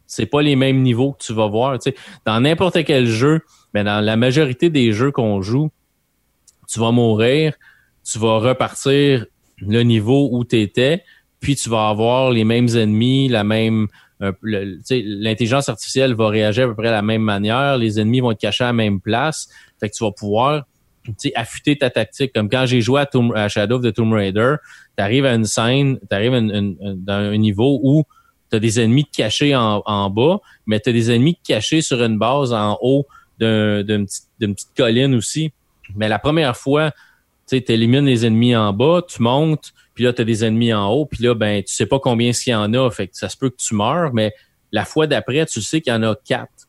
c'est 0.06 0.26
pas 0.26 0.42
les 0.42 0.56
mêmes 0.56 0.82
niveaux 0.82 1.14
que 1.14 1.24
tu 1.24 1.34
vas 1.34 1.48
voir, 1.48 1.78
tu 1.80 1.92
sais. 1.92 1.96
Dans 2.26 2.40
n'importe 2.42 2.84
quel 2.84 3.06
jeu, 3.06 3.42
mais 3.74 3.84
dans 3.84 4.04
la 4.04 4.16
majorité 4.16 4.70
des 4.70 4.92
jeux 4.92 5.12
qu'on 5.12 5.42
joue, 5.42 5.70
tu 6.68 6.80
vas 6.80 6.92
mourir, 6.92 7.54
tu 8.04 8.20
vas 8.20 8.38
repartir 8.40 9.26
le 9.62 9.84
niveau 9.84 10.30
où 10.32 10.46
tu 10.46 10.60
étais, 10.60 11.04
puis 11.40 11.56
tu 11.56 11.70
vas 11.70 11.90
avoir 11.90 12.32
les 12.32 12.44
mêmes 12.44 12.70
ennemis, 12.70 13.28
la 13.30 13.44
même 13.44 13.88
euh, 14.22 14.34
l'intelligence 14.44 15.70
artificielle 15.70 16.14
va 16.14 16.28
réagir 16.28 16.66
à 16.66 16.68
peu 16.68 16.76
près 16.76 16.88
de 16.88 16.94
la 16.94 17.02
même 17.02 17.22
manière, 17.22 17.78
les 17.78 18.00
ennemis 18.00 18.20
vont 18.20 18.34
te 18.34 18.40
cacher 18.40 18.66
à 18.66 18.68
la 18.68 18.74
même 18.74 19.00
place, 19.00 19.50
fait 19.80 19.90
que 19.90 19.96
tu 19.96 20.04
vas 20.04 20.12
pouvoir 20.12 20.66
affûter 21.36 21.78
ta 21.78 21.90
tactique. 21.90 22.34
Comme 22.34 22.50
quand 22.50 22.66
j'ai 22.66 22.82
joué 22.82 23.04
à, 23.36 23.48
Shadow 23.48 23.78
of 23.78 23.84
the 23.84 23.94
Tomb 23.94 24.14
Raider, 24.14 24.56
tu 24.98 25.04
arrives 25.04 25.26
à 25.26 25.34
une 25.34 25.46
scène, 25.46 25.98
tu 26.10 26.16
arrives 26.16 26.34
dans 26.34 27.14
un 27.14 27.38
niveau 27.38 27.80
où 27.82 28.04
tu 28.50 28.58
as 28.58 28.60
des 28.60 28.80
ennemis 28.80 29.06
cachés 29.06 29.56
en, 29.56 29.82
en 29.86 30.10
bas, 30.10 30.40
mais 30.66 30.80
tu 30.80 30.90
as 30.90 30.94
des 30.94 31.12
ennemis 31.12 31.38
cachés 31.44 31.82
sur 31.82 32.04
une 32.04 32.18
base 32.18 32.54
en 32.54 32.78
haut 32.82 33.08
d'une 33.40 34.06
petite, 34.06 34.68
colline 34.76 35.16
aussi. 35.16 35.52
Mais 35.96 36.10
la 36.10 36.20
première 36.20 36.58
fois, 36.58 36.92
tu 37.50 37.72
élimines 37.72 38.06
les 38.06 38.26
ennemis 38.26 38.56
en 38.56 38.74
bas, 38.74 39.02
tu 39.08 39.22
montes, 39.22 39.74
puis 39.94 40.04
là, 40.04 40.14
tu 40.14 40.22
as 40.22 40.26
des 40.26 40.46
ennemis 40.46 40.74
en 40.74 40.90
haut, 40.90 41.06
puis 41.06 41.24
là, 41.24 41.34
ben, 41.34 41.64
tu 41.64 41.74
sais 41.74 41.86
pas 41.86 42.00
combien 42.00 42.32
il 42.32 42.50
y 42.50 42.56
en 42.56 42.74
a, 42.74 42.90
fait 42.90 43.08
que 43.08 43.18
ça 43.18 43.30
se 43.30 43.38
peut 43.38 43.50
que 43.50 43.58
tu 43.58 43.76
meurs, 43.76 44.14
mais 44.14 44.34
la 44.72 44.86
fois 44.86 45.08
d'après, 45.08 45.46
tu 45.46 45.62
sais 45.62 45.82
qu'il 45.82 45.92
y 45.92 45.96
en 45.96 46.04
a 46.04 46.16
quatre. 46.16 46.68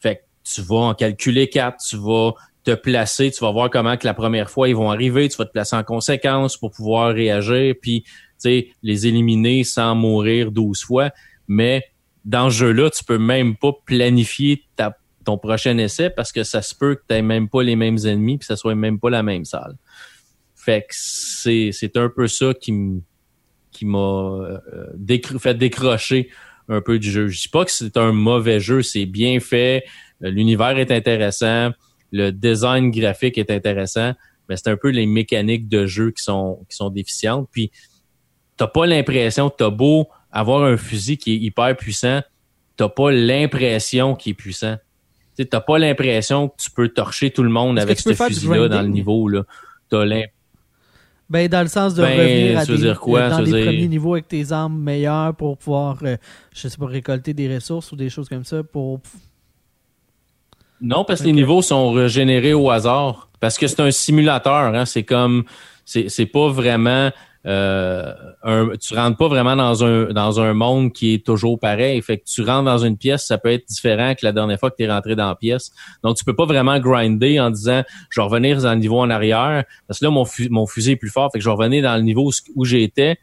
Fait 0.00 0.16
que 0.16 0.20
tu 0.44 0.62
vas 0.62 0.76
en 0.76 0.94
calculer 0.94 1.48
quatre, 1.48 1.78
tu 1.86 1.96
vas 1.96 2.32
te 2.64 2.74
placer, 2.74 3.30
tu 3.30 3.40
vas 3.40 3.50
voir 3.50 3.70
comment 3.70 3.96
que 3.96 4.06
la 4.06 4.14
première 4.14 4.50
fois 4.50 4.68
ils 4.68 4.76
vont 4.76 4.90
arriver, 4.90 5.28
tu 5.28 5.36
vas 5.36 5.46
te 5.46 5.52
placer 5.52 5.76
en 5.76 5.84
conséquence 5.84 6.56
pour 6.56 6.70
pouvoir 6.70 7.12
réagir, 7.12 7.74
puis 7.80 8.04
les 8.82 9.06
éliminer 9.06 9.64
sans 9.64 9.94
mourir 9.94 10.52
12 10.52 10.82
fois. 10.84 11.10
Mais 11.48 11.84
dans 12.24 12.50
ce 12.50 12.56
jeu-là, 12.56 12.90
tu 12.90 13.04
peux 13.04 13.18
même 13.18 13.56
pas 13.56 13.72
planifier 13.84 14.64
ton 15.24 15.38
prochain 15.38 15.76
essai 15.78 16.10
parce 16.10 16.32
que 16.32 16.44
ça 16.44 16.62
se 16.62 16.74
peut 16.74 16.94
que 16.94 17.02
tu 17.08 17.14
n'aies 17.14 17.22
même 17.22 17.48
pas 17.48 17.62
les 17.62 17.76
mêmes 17.76 17.98
ennemis 18.04 18.38
puis 18.38 18.46
ça 18.46 18.56
soit 18.56 18.74
même 18.74 18.98
pas 18.98 19.10
la 19.10 19.22
même 19.22 19.44
salle. 19.44 19.76
Fait 20.68 20.82
que 20.82 20.88
c'est, 20.90 21.96
un 21.96 22.10
peu 22.10 22.28
ça 22.28 22.52
qui 22.52 22.74
qui 23.70 23.86
m'a 23.86 23.98
euh, 23.98 25.38
fait 25.38 25.54
décrocher 25.54 26.28
un 26.68 26.82
peu 26.82 26.98
du 26.98 27.10
jeu. 27.10 27.28
Je 27.28 27.40
dis 27.40 27.48
pas 27.48 27.64
que 27.64 27.70
c'est 27.70 27.96
un 27.96 28.12
mauvais 28.12 28.60
jeu, 28.60 28.82
c'est 28.82 29.06
bien 29.06 29.40
fait, 29.40 29.84
l'univers 30.20 30.76
est 30.76 30.90
intéressant, 30.90 31.70
le 32.12 32.32
design 32.32 32.90
graphique 32.90 33.38
est 33.38 33.50
intéressant, 33.50 34.12
mais 34.46 34.58
c'est 34.58 34.68
un 34.68 34.76
peu 34.76 34.90
les 34.90 35.06
mécaniques 35.06 35.70
de 35.70 35.86
jeu 35.86 36.10
qui 36.10 36.22
sont 36.22 36.58
qui 36.68 36.76
sont 36.76 36.90
déficientes. 36.90 37.48
Puis 37.50 37.70
t'as 38.58 38.66
pas 38.66 38.84
l'impression, 38.84 39.48
t'as 39.48 39.70
beau 39.70 40.08
avoir 40.30 40.64
un 40.64 40.76
fusil 40.76 41.16
qui 41.16 41.32
est 41.32 41.38
hyper 41.38 41.74
puissant, 41.78 42.20
t'as 42.76 42.90
pas 42.90 43.10
l'impression 43.10 44.14
qu'il 44.14 44.32
est 44.32 44.34
puissant. 44.34 44.76
Tu 45.34 45.46
t'as 45.46 45.62
pas 45.62 45.78
l'impression 45.78 46.50
que 46.50 46.56
tu 46.62 46.70
peux 46.70 46.90
torcher 46.90 47.30
tout 47.30 47.42
le 47.42 47.48
monde 47.48 47.78
avec 47.78 47.98
ce 47.98 48.12
fusil-là 48.12 48.68
dans 48.68 48.82
le 48.82 48.88
niveau. 48.88 49.28
Là. 49.28 49.44
T'as 49.88 50.04
ben, 51.30 51.48
dans 51.48 51.62
le 51.62 51.68
sens 51.68 51.94
de 51.94 52.02
ben, 52.02 52.18
revenir 52.18 52.58
à 52.58 52.64
des, 52.64 52.76
dire 52.76 53.00
quoi? 53.00 53.28
dans 53.28 53.40
les 53.40 53.64
premiers 53.64 53.88
niveaux 53.88 54.14
avec 54.14 54.28
tes 54.28 54.50
armes 54.50 54.78
meilleures 54.78 55.34
pour 55.34 55.58
pouvoir, 55.58 55.98
euh, 56.02 56.16
je 56.54 56.68
sais 56.68 56.78
pas, 56.78 56.86
récolter 56.86 57.34
des 57.34 57.54
ressources 57.54 57.92
ou 57.92 57.96
des 57.96 58.08
choses 58.08 58.28
comme 58.28 58.44
ça 58.44 58.62
pour... 58.62 59.00
Non, 60.80 61.04
parce 61.04 61.20
que 61.20 61.26
les 61.26 61.32
niveaux 61.32 61.60
sont 61.60 61.90
régénérés 61.90 62.54
au 62.54 62.70
hasard. 62.70 63.28
Parce 63.40 63.58
que 63.58 63.66
c'est 63.66 63.80
un 63.80 63.90
simulateur, 63.90 64.74
hein. 64.74 64.84
C'est 64.84 65.02
comme... 65.02 65.44
C'est 65.84 66.26
pas 66.26 66.48
vraiment 66.50 67.10
euh, 67.46 68.12
un, 68.42 68.70
tu 68.76 68.94
rentres 68.94 69.16
pas 69.16 69.28
vraiment 69.28 69.54
dans 69.54 69.84
un 69.84 70.06
dans 70.12 70.40
un 70.40 70.54
monde 70.54 70.92
qui 70.92 71.14
est 71.14 71.24
toujours 71.24 71.58
pareil. 71.58 72.02
Fait 72.02 72.18
que 72.18 72.24
tu 72.24 72.42
rentres 72.42 72.64
dans 72.64 72.78
une 72.78 72.96
pièce, 72.96 73.24
ça 73.24 73.38
peut 73.38 73.52
être 73.52 73.66
différent 73.68 74.14
que 74.14 74.24
la 74.24 74.32
dernière 74.32 74.58
fois 74.58 74.70
que 74.70 74.76
tu 74.76 74.82
es 74.82 74.90
rentré 74.90 75.14
dans 75.14 75.28
la 75.28 75.36
pièce. 75.36 75.70
Donc 76.02 76.16
tu 76.16 76.24
peux 76.24 76.34
pas 76.34 76.46
vraiment 76.46 76.78
grinder 76.80 77.38
en 77.38 77.50
disant 77.50 77.84
je 78.10 78.20
vais 78.20 78.24
revenir 78.24 78.60
dans 78.60 78.72
le 78.72 78.80
niveau 78.80 78.98
en 78.98 79.08
arrière 79.08 79.64
parce 79.86 80.00
que 80.00 80.04
là 80.04 80.10
mon, 80.10 80.66
fusil 80.66 80.92
est 80.92 80.96
plus 80.96 81.10
fort, 81.10 81.30
fait 81.32 81.38
que 81.38 81.44
je 81.44 81.48
vais 81.48 81.54
revenir 81.54 81.82
dans 81.82 81.96
le 81.96 82.02
niveau 82.02 82.30
où 82.56 82.64
j'étais 82.64 83.18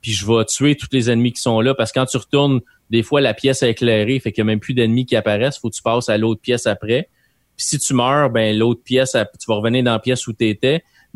puis 0.00 0.12
je 0.12 0.24
vais 0.24 0.44
tuer 0.44 0.76
tous 0.76 0.88
les 0.92 1.10
ennemis 1.10 1.32
qui 1.32 1.42
sont 1.42 1.60
là 1.60 1.74
parce 1.74 1.90
que 1.90 1.98
quand 1.98 2.06
tu 2.06 2.16
retournes 2.16 2.60
des 2.90 3.02
fois 3.02 3.20
la 3.20 3.34
pièce 3.34 3.64
est 3.64 3.70
éclairée, 3.70 4.20
fait 4.20 4.30
qu'il 4.30 4.42
y 4.42 4.42
a 4.42 4.44
même 4.44 4.60
plus 4.60 4.74
d'ennemis 4.74 5.06
qui 5.06 5.16
apparaissent, 5.16 5.58
faut 5.58 5.70
que 5.70 5.74
tu 5.74 5.82
passes 5.82 6.08
à 6.08 6.16
l'autre 6.16 6.40
pièce 6.40 6.66
après. 6.66 7.08
Puis 7.56 7.66
si 7.66 7.78
tu 7.78 7.94
meurs, 7.94 8.30
ben 8.30 8.56
l'autre 8.56 8.82
pièce 8.84 9.12
tu 9.12 9.46
vas 9.48 9.56
revenir 9.56 9.82
dans 9.82 9.92
la 9.92 9.98
pièce 9.98 10.26
où 10.28 10.32
tu 10.32 10.56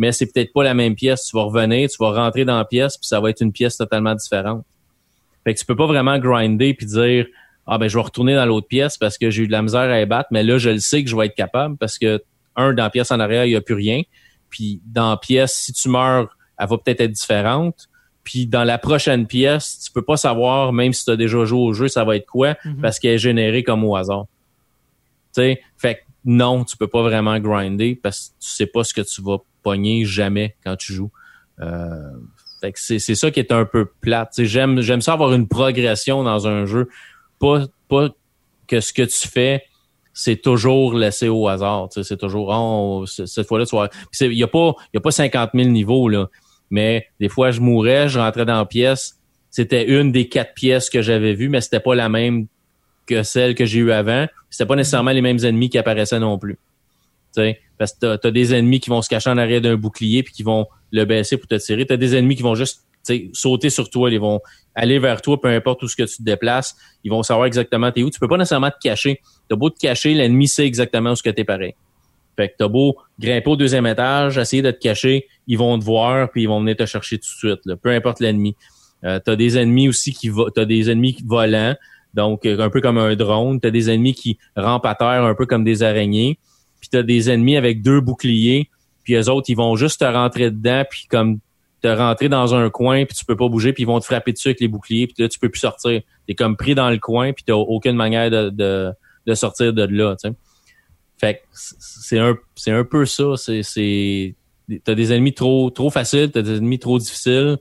mais 0.00 0.12
c'est 0.12 0.32
peut-être 0.32 0.54
pas 0.54 0.64
la 0.64 0.72
même 0.72 0.94
pièce. 0.94 1.26
Tu 1.26 1.36
vas 1.36 1.42
revenir, 1.42 1.86
tu 1.90 1.98
vas 2.00 2.12
rentrer 2.12 2.46
dans 2.46 2.56
la 2.56 2.64
pièce, 2.64 2.96
puis 2.96 3.06
ça 3.06 3.20
va 3.20 3.28
être 3.28 3.42
une 3.42 3.52
pièce 3.52 3.76
totalement 3.76 4.14
différente. 4.14 4.64
Fait 5.44 5.52
que 5.52 5.58
tu 5.58 5.66
peux 5.66 5.76
pas 5.76 5.86
vraiment 5.86 6.18
grinder 6.18 6.72
puis 6.72 6.86
dire 6.86 7.26
ah 7.66 7.76
ben 7.76 7.86
je 7.86 7.98
vais 7.98 8.02
retourner 8.02 8.34
dans 8.34 8.46
l'autre 8.46 8.66
pièce 8.66 8.96
parce 8.96 9.18
que 9.18 9.30
j'ai 9.30 9.42
eu 9.42 9.46
de 9.46 9.52
la 9.52 9.60
misère 9.60 9.90
à 9.90 10.06
battre, 10.06 10.30
mais 10.32 10.42
là 10.42 10.56
je 10.56 10.70
le 10.70 10.78
sais 10.78 11.04
que 11.04 11.10
je 11.10 11.14
vais 11.14 11.26
être 11.26 11.34
capable 11.34 11.76
parce 11.76 11.98
que 11.98 12.22
un 12.56 12.72
dans 12.72 12.84
la 12.84 12.88
pièce 12.88 13.10
en 13.10 13.20
arrière 13.20 13.44
il 13.44 13.52
y 13.52 13.56
a 13.56 13.60
plus 13.60 13.74
rien, 13.74 14.00
puis 14.48 14.80
dans 14.86 15.10
la 15.10 15.16
pièce 15.18 15.52
si 15.52 15.74
tu 15.74 15.90
meurs 15.90 16.34
elle 16.58 16.66
va 16.66 16.78
peut-être 16.78 17.02
être 17.02 17.12
différente, 17.12 17.90
puis 18.24 18.46
dans 18.46 18.64
la 18.64 18.78
prochaine 18.78 19.26
pièce 19.26 19.80
tu 19.84 19.92
peux 19.92 20.02
pas 20.02 20.16
savoir 20.16 20.72
même 20.72 20.94
si 20.94 21.04
tu 21.04 21.10
as 21.10 21.16
déjà 21.16 21.44
joué 21.44 21.60
au 21.60 21.74
jeu 21.74 21.88
ça 21.88 22.04
va 22.04 22.16
être 22.16 22.26
quoi 22.26 22.56
mhm. 22.64 22.80
parce 22.80 22.98
qu'elle 22.98 23.16
est 23.16 23.18
générée 23.18 23.62
comme 23.62 23.84
au 23.84 23.96
hasard. 23.96 24.24
Tu 25.34 25.42
sais, 25.42 25.62
fait 25.76 25.96
que 25.96 26.00
non 26.24 26.64
tu 26.64 26.78
peux 26.78 26.88
pas 26.88 27.02
vraiment 27.02 27.38
grinder 27.38 28.00
parce 28.02 28.30
que 28.30 28.44
tu 28.46 28.50
sais 28.50 28.66
pas 28.66 28.82
ce 28.82 28.94
que 28.94 29.02
tu 29.02 29.20
vas 29.20 29.36
pogner 29.62 30.04
jamais 30.04 30.56
quand 30.64 30.76
tu 30.76 30.92
joues. 30.92 31.10
Euh, 31.60 32.10
c'est, 32.74 32.98
ça 32.98 33.30
qui 33.30 33.40
est 33.40 33.52
un 33.52 33.64
peu 33.64 33.86
plate. 34.00 34.34
J'aime, 34.38 34.80
j'aime 34.80 35.00
ça 35.00 35.14
avoir 35.14 35.32
une 35.32 35.48
progression 35.48 36.22
dans 36.22 36.46
un 36.46 36.66
jeu. 36.66 36.88
Pas, 37.38 37.66
pas 37.88 38.10
que 38.66 38.80
ce 38.80 38.92
que 38.92 39.02
tu 39.02 39.28
fais, 39.28 39.64
c'est 40.12 40.36
toujours 40.36 40.94
laissé 40.94 41.28
au 41.28 41.48
hasard. 41.48 41.88
C'est 41.90 42.18
toujours 42.18 42.48
oh, 42.50 43.06
cette 43.06 43.46
fois-là, 43.46 43.66
tu 43.66 43.76
vois. 43.76 43.88
Il 44.20 44.30
n'y 44.30 44.42
a 44.42 44.48
pas, 44.48 44.74
y 44.92 44.98
a 44.98 45.00
pas 45.00 45.10
50 45.10 45.50
000 45.54 45.68
niveaux, 45.70 46.08
là. 46.08 46.28
Mais 46.70 47.06
des 47.18 47.28
fois, 47.28 47.50
je 47.50 47.60
mourais, 47.60 48.08
je 48.08 48.18
rentrais 48.18 48.44
dans 48.44 48.58
la 48.58 48.66
pièce. 48.66 49.18
C'était 49.50 49.84
une 49.84 50.12
des 50.12 50.28
quatre 50.28 50.54
pièces 50.54 50.88
que 50.88 51.02
j'avais 51.02 51.34
vues, 51.34 51.48
mais 51.48 51.60
c'était 51.60 51.80
pas 51.80 51.94
la 51.94 52.08
même 52.08 52.46
que 53.06 53.22
celle 53.24 53.54
que 53.56 53.64
j'ai 53.64 53.80
eue 53.80 53.92
avant. 53.92 54.26
C'était 54.50 54.66
pas 54.66 54.76
nécessairement 54.76 55.10
les 55.10 55.22
mêmes 55.22 55.44
ennemis 55.44 55.70
qui 55.70 55.78
apparaissaient 55.78 56.20
non 56.20 56.38
plus. 56.38 56.58
Sais 57.32 57.60
parce 57.80 57.92
que 57.92 58.16
t'as 58.16 58.28
as 58.28 58.30
des 58.30 58.54
ennemis 58.54 58.78
qui 58.78 58.90
vont 58.90 59.00
se 59.00 59.08
cacher 59.08 59.30
en 59.30 59.38
arrière 59.38 59.62
d'un 59.62 59.74
bouclier 59.76 60.22
puis 60.22 60.34
qui 60.34 60.42
vont 60.42 60.66
le 60.92 61.06
baisser 61.06 61.38
pour 61.38 61.48
te 61.48 61.54
tirer. 61.54 61.86
T'as 61.86 61.96
des 61.96 62.14
ennemis 62.14 62.36
qui 62.36 62.42
vont 62.42 62.54
juste 62.54 62.84
sauter 63.32 63.70
sur 63.70 63.88
toi, 63.88 64.10
ils 64.10 64.20
vont 64.20 64.40
aller 64.74 64.98
vers 64.98 65.22
toi, 65.22 65.40
peu 65.40 65.48
importe 65.48 65.82
où 65.82 65.88
ce 65.88 65.96
que 65.96 66.02
tu 66.02 66.18
te 66.18 66.22
déplaces, 66.22 66.76
ils 67.04 67.10
vont 67.10 67.22
savoir 67.22 67.46
exactement 67.46 67.90
t'es 67.90 68.02
où. 68.02 68.10
Tu 68.10 68.20
peux 68.20 68.28
pas 68.28 68.36
nécessairement 68.36 68.70
te 68.70 68.78
cacher. 68.82 69.20
T'as 69.48 69.56
beau 69.56 69.70
te 69.70 69.78
cacher, 69.78 70.12
l'ennemi 70.12 70.46
sait 70.46 70.66
exactement 70.66 71.12
où 71.12 71.14
ce 71.14 71.22
que 71.22 71.30
t'es 71.30 71.44
pareil. 71.44 71.74
Fait 72.36 72.48
que 72.48 72.54
t'as 72.58 72.68
beau 72.68 72.98
grimper 73.18 73.50
au 73.50 73.56
deuxième 73.56 73.86
étage, 73.86 74.36
essayer 74.36 74.60
de 74.60 74.70
te 74.70 74.78
cacher, 74.78 75.26
ils 75.46 75.56
vont 75.56 75.78
te 75.78 75.84
voir 75.84 76.30
puis 76.30 76.42
ils 76.42 76.48
vont 76.48 76.60
venir 76.60 76.76
te 76.76 76.84
chercher 76.84 77.16
tout 77.16 77.30
de 77.32 77.50
suite. 77.50 77.60
Là, 77.64 77.76
peu 77.76 77.90
importe 77.90 78.20
l'ennemi. 78.20 78.56
Euh, 79.04 79.18
t'as 79.24 79.36
des 79.36 79.56
ennemis 79.56 79.88
aussi 79.88 80.12
qui 80.12 80.30
t'as 80.54 80.66
des 80.66 80.90
ennemis 80.90 81.16
volants, 81.24 81.74
donc 82.12 82.44
un 82.44 82.68
peu 82.68 82.82
comme 82.82 82.98
un 82.98 83.16
drone. 83.16 83.58
T'as 83.58 83.70
des 83.70 83.88
ennemis 83.88 84.12
qui 84.12 84.36
rampent 84.54 84.84
à 84.84 84.94
terre 84.94 85.24
un 85.24 85.34
peu 85.34 85.46
comme 85.46 85.64
des 85.64 85.82
araignées 85.82 86.38
t'as 86.90 87.02
des 87.02 87.30
ennemis 87.30 87.56
avec 87.56 87.82
deux 87.82 88.00
boucliers, 88.00 88.68
puis 89.02 89.14
les 89.14 89.28
autres, 89.28 89.48
ils 89.50 89.56
vont 89.56 89.76
juste 89.76 90.00
te 90.00 90.04
rentrer 90.04 90.50
dedans, 90.50 90.84
puis 90.88 91.06
comme 91.08 91.38
te 91.80 91.88
rentrer 91.88 92.28
dans 92.28 92.54
un 92.54 92.68
coin, 92.70 93.04
puis 93.04 93.16
tu 93.16 93.24
peux 93.24 93.36
pas 93.36 93.48
bouger, 93.48 93.72
puis 93.72 93.84
ils 93.84 93.86
vont 93.86 94.00
te 94.00 94.04
frapper 94.04 94.32
dessus 94.32 94.48
avec 94.48 94.60
les 94.60 94.68
boucliers, 94.68 95.06
puis 95.06 95.22
là, 95.22 95.28
tu 95.28 95.38
peux 95.38 95.48
plus 95.48 95.60
sortir. 95.60 96.02
T'es 96.26 96.34
comme 96.34 96.56
pris 96.56 96.74
dans 96.74 96.90
le 96.90 96.98
coin, 96.98 97.32
puis 97.32 97.44
t'as 97.44 97.54
aucune 97.54 97.96
manière 97.96 98.30
de, 98.30 98.50
de, 98.50 98.92
de 99.26 99.34
sortir 99.34 99.72
de 99.72 99.82
là, 99.84 100.16
tu. 100.22 100.28
Fait 101.18 101.34
que 101.34 101.40
c'est 101.52 102.18
un, 102.18 102.34
c'est 102.54 102.70
un 102.70 102.82
peu 102.82 103.04
ça. 103.04 103.36
C'est, 103.36 103.62
c'est, 103.62 104.34
t'as 104.84 104.94
des 104.94 105.12
ennemis 105.12 105.34
trop, 105.34 105.68
trop 105.70 105.90
faciles, 105.90 106.30
t'as 106.30 106.40
des 106.40 106.56
ennemis 106.56 106.78
trop 106.78 106.98
difficiles, 106.98 107.58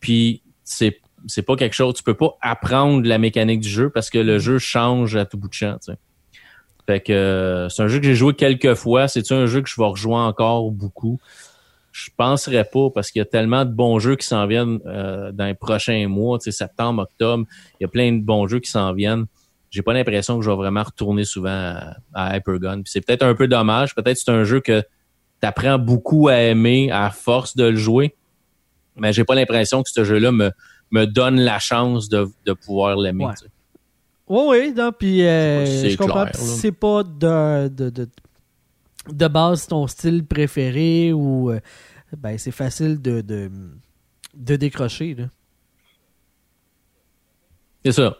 puis 0.00 0.42
c'est, 0.64 1.00
c'est 1.26 1.42
pas 1.42 1.56
quelque 1.56 1.74
chose, 1.74 1.94
tu 1.94 2.02
peux 2.02 2.14
pas 2.14 2.36
apprendre 2.40 3.06
la 3.06 3.18
mécanique 3.18 3.60
du 3.60 3.68
jeu 3.68 3.90
parce 3.90 4.10
que 4.10 4.18
le 4.18 4.38
jeu 4.38 4.58
change 4.58 5.16
à 5.16 5.24
tout 5.24 5.36
bout 5.36 5.48
de 5.48 5.54
champ, 5.54 5.78
tu 5.84 5.92
sais. 5.92 5.98
Fait 6.90 6.98
que 6.98 7.12
euh, 7.12 7.68
c'est 7.68 7.84
un 7.84 7.86
jeu 7.86 8.00
que 8.00 8.04
j'ai 8.04 8.16
joué 8.16 8.34
quelques 8.34 8.74
fois. 8.74 9.06
C'est 9.06 9.30
un 9.30 9.46
jeu 9.46 9.62
que 9.62 9.68
je 9.68 9.80
vais 9.80 9.86
rejouer 9.86 10.16
encore 10.16 10.72
beaucoup? 10.72 11.20
Je 11.92 12.10
penserais 12.16 12.64
pas 12.64 12.90
parce 12.92 13.12
qu'il 13.12 13.20
y 13.20 13.22
a 13.22 13.26
tellement 13.26 13.64
de 13.64 13.70
bons 13.70 14.00
jeux 14.00 14.16
qui 14.16 14.26
s'en 14.26 14.44
viennent 14.48 14.80
euh, 14.86 15.30
dans 15.30 15.44
les 15.44 15.54
prochains 15.54 16.08
mois, 16.08 16.40
tu 16.40 16.50
sais, 16.50 16.50
septembre, 16.50 17.02
octobre. 17.02 17.44
Il 17.78 17.82
y 17.82 17.86
a 17.86 17.88
plein 17.88 18.10
de 18.10 18.20
bons 18.20 18.48
jeux 18.48 18.58
qui 18.58 18.72
s'en 18.72 18.92
viennent. 18.92 19.26
J'ai 19.70 19.82
pas 19.82 19.92
l'impression 19.92 20.36
que 20.36 20.44
je 20.44 20.50
vais 20.50 20.56
vraiment 20.56 20.82
retourner 20.82 21.22
souvent 21.22 21.76
à, 22.12 22.36
Hypergun. 22.36 22.82
c'est 22.86 23.06
peut-être 23.06 23.22
un 23.22 23.36
peu 23.36 23.46
dommage. 23.46 23.94
Peut-être 23.94 24.16
c'est 24.16 24.32
un 24.32 24.42
jeu 24.42 24.58
que 24.58 24.80
tu 24.80 25.46
apprends 25.46 25.78
beaucoup 25.78 26.26
à 26.26 26.38
aimer 26.38 26.90
à 26.90 27.10
force 27.10 27.54
de 27.54 27.66
le 27.66 27.76
jouer. 27.76 28.16
Mais 28.96 29.12
j'ai 29.12 29.22
pas 29.22 29.36
l'impression 29.36 29.84
que 29.84 29.90
ce 29.90 30.02
jeu-là 30.02 30.32
me, 30.32 30.50
me 30.90 31.04
donne 31.04 31.38
la 31.38 31.60
chance 31.60 32.08
de, 32.08 32.26
de 32.46 32.52
pouvoir 32.52 32.96
l'aimer. 32.96 33.28
Oui, 34.30 34.42
oui, 34.46 34.72
non, 34.76 34.92
puis 34.92 35.26
euh, 35.26 35.90
je 35.90 35.96
comprends. 35.96 36.26
c'est 36.32 36.70
pas 36.70 37.02
de, 37.02 37.66
de, 37.66 37.90
de, 37.90 38.08
de, 39.10 39.28
base 39.28 39.66
ton 39.66 39.88
style 39.88 40.24
préféré 40.24 41.12
ou 41.12 41.50
euh, 41.50 41.58
ben 42.16 42.38
c'est 42.38 42.52
facile 42.52 43.02
de, 43.02 43.22
de, 43.22 43.50
de 44.32 44.54
décrocher. 44.54 45.16
C'est 47.84 47.90
ça. 47.90 48.18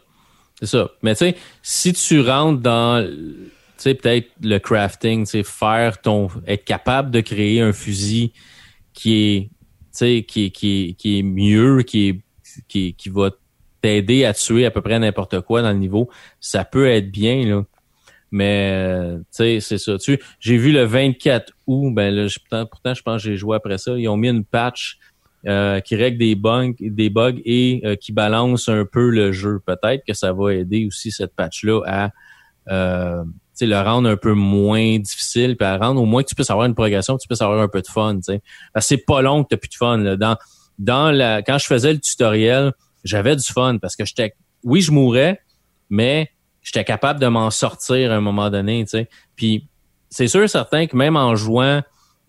C'est 0.59 0.65
ça. 0.65 0.91
Mais 1.01 1.15
tu 1.15 1.19
sais, 1.19 1.37
si 1.61 1.93
tu 1.93 2.19
rentres 2.19 2.61
dans 2.61 3.07
tu 3.07 3.49
sais, 3.77 3.93
peut-être 3.95 4.31
le 4.41 4.57
crafting, 4.59 5.23
tu 5.23 5.31
sais, 5.31 5.43
faire 5.43 6.01
ton. 6.01 6.27
être 6.45 6.65
capable 6.65 7.11
de 7.11 7.21
créer 7.21 7.61
un 7.61 7.71
fusil 7.71 8.33
qui 8.93 9.13
est. 9.15 9.41
Tu 9.43 9.49
sais, 9.91 10.25
qui, 10.27 10.51
qui, 10.51 10.93
qui 10.97 11.19
est 11.19 11.23
mieux, 11.23 11.83
qui 11.83 12.09
est 12.09 12.21
qui, 12.67 12.95
qui 12.95 13.09
va 13.09 13.29
t'aider 13.81 14.25
à 14.25 14.33
tuer 14.33 14.65
à 14.65 14.71
peu 14.71 14.81
près 14.81 14.99
n'importe 14.99 15.41
quoi 15.41 15.61
dans 15.61 15.71
le 15.71 15.77
niveau, 15.77 16.09
ça 16.39 16.65
peut 16.65 16.87
être 16.87 17.11
bien, 17.11 17.45
là. 17.45 17.63
Mais 18.33 18.71
euh, 18.73 19.17
tu 19.17 19.23
sais, 19.31 19.59
c'est 19.59 19.77
ça. 19.77 19.97
Tu, 19.97 20.17
j'ai 20.39 20.55
vu 20.55 20.71
le 20.71 20.83
24 20.85 21.51
août, 21.67 21.91
ben 21.93 22.15
là, 22.15 22.27
pourtant, 22.39 22.65
pourtant, 22.65 22.93
je 22.93 23.01
pense 23.01 23.21
que 23.21 23.29
j'ai 23.29 23.35
joué 23.35 23.57
après 23.57 23.77
ça. 23.77 23.97
Ils 23.97 24.07
ont 24.07 24.15
mis 24.15 24.29
une 24.29 24.45
patch 24.45 24.99
euh, 25.47 25.79
qui 25.79 25.95
règle 25.95 26.19
des 26.19 26.35
bugs, 26.35 26.73
des 26.79 27.09
bugs 27.09 27.41
et 27.45 27.81
euh, 27.83 27.95
qui 27.95 28.11
balance 28.11 28.69
un 28.69 28.85
peu 28.85 29.09
le 29.09 29.31
jeu. 29.31 29.59
Peut-être 29.65 30.03
que 30.07 30.13
ça 30.13 30.31
va 30.33 30.53
aider 30.53 30.85
aussi 30.85 31.11
cette 31.11 31.35
patch-là 31.35 31.81
à 31.87 32.11
euh, 32.69 33.23
le 33.59 33.81
rendre 33.81 34.07
un 34.07 34.17
peu 34.17 34.33
moins 34.33 34.99
difficile, 34.99 35.57
puis 35.57 35.65
à 35.65 35.77
rendre 35.77 35.99
au 35.99 36.05
moins 36.05 36.21
que 36.21 36.29
tu 36.29 36.35
puisses 36.35 36.51
avoir 36.51 36.67
une 36.67 36.75
progression, 36.75 37.17
tu 37.17 37.27
puisses 37.27 37.41
avoir 37.41 37.59
un 37.59 37.67
peu 37.67 37.81
de 37.81 37.87
fun. 37.87 38.19
sais. 38.21 38.41
c'est 38.79 39.03
pas 39.05 39.21
long 39.23 39.43
que 39.43 39.55
tu 39.55 39.57
plus 39.57 39.69
de 39.69 39.75
fun. 39.75 39.97
Là. 39.97 40.15
Dans, 40.15 40.37
dans 40.77 41.11
la, 41.11 41.41
quand 41.41 41.57
je 41.57 41.65
faisais 41.65 41.93
le 41.93 41.99
tutoriel, 41.99 42.71
j'avais 43.03 43.35
du 43.35 43.43
fun 43.43 43.77
parce 43.77 43.95
que 43.95 44.05
j'étais. 44.05 44.33
Oui, 44.63 44.81
je 44.81 44.91
mourais, 44.91 45.39
mais 45.89 46.29
j'étais 46.61 46.83
capable 46.83 47.19
de 47.19 47.27
m'en 47.27 47.49
sortir 47.49 48.11
à 48.11 48.15
un 48.15 48.21
moment 48.21 48.49
donné. 48.49 48.85
sais. 48.85 49.09
Puis 49.35 49.67
c'est 50.09 50.27
sûr 50.27 50.49
certain 50.49 50.87
que 50.87 50.95
même 50.95 51.15
en 51.15 51.35
jouant 51.35 51.81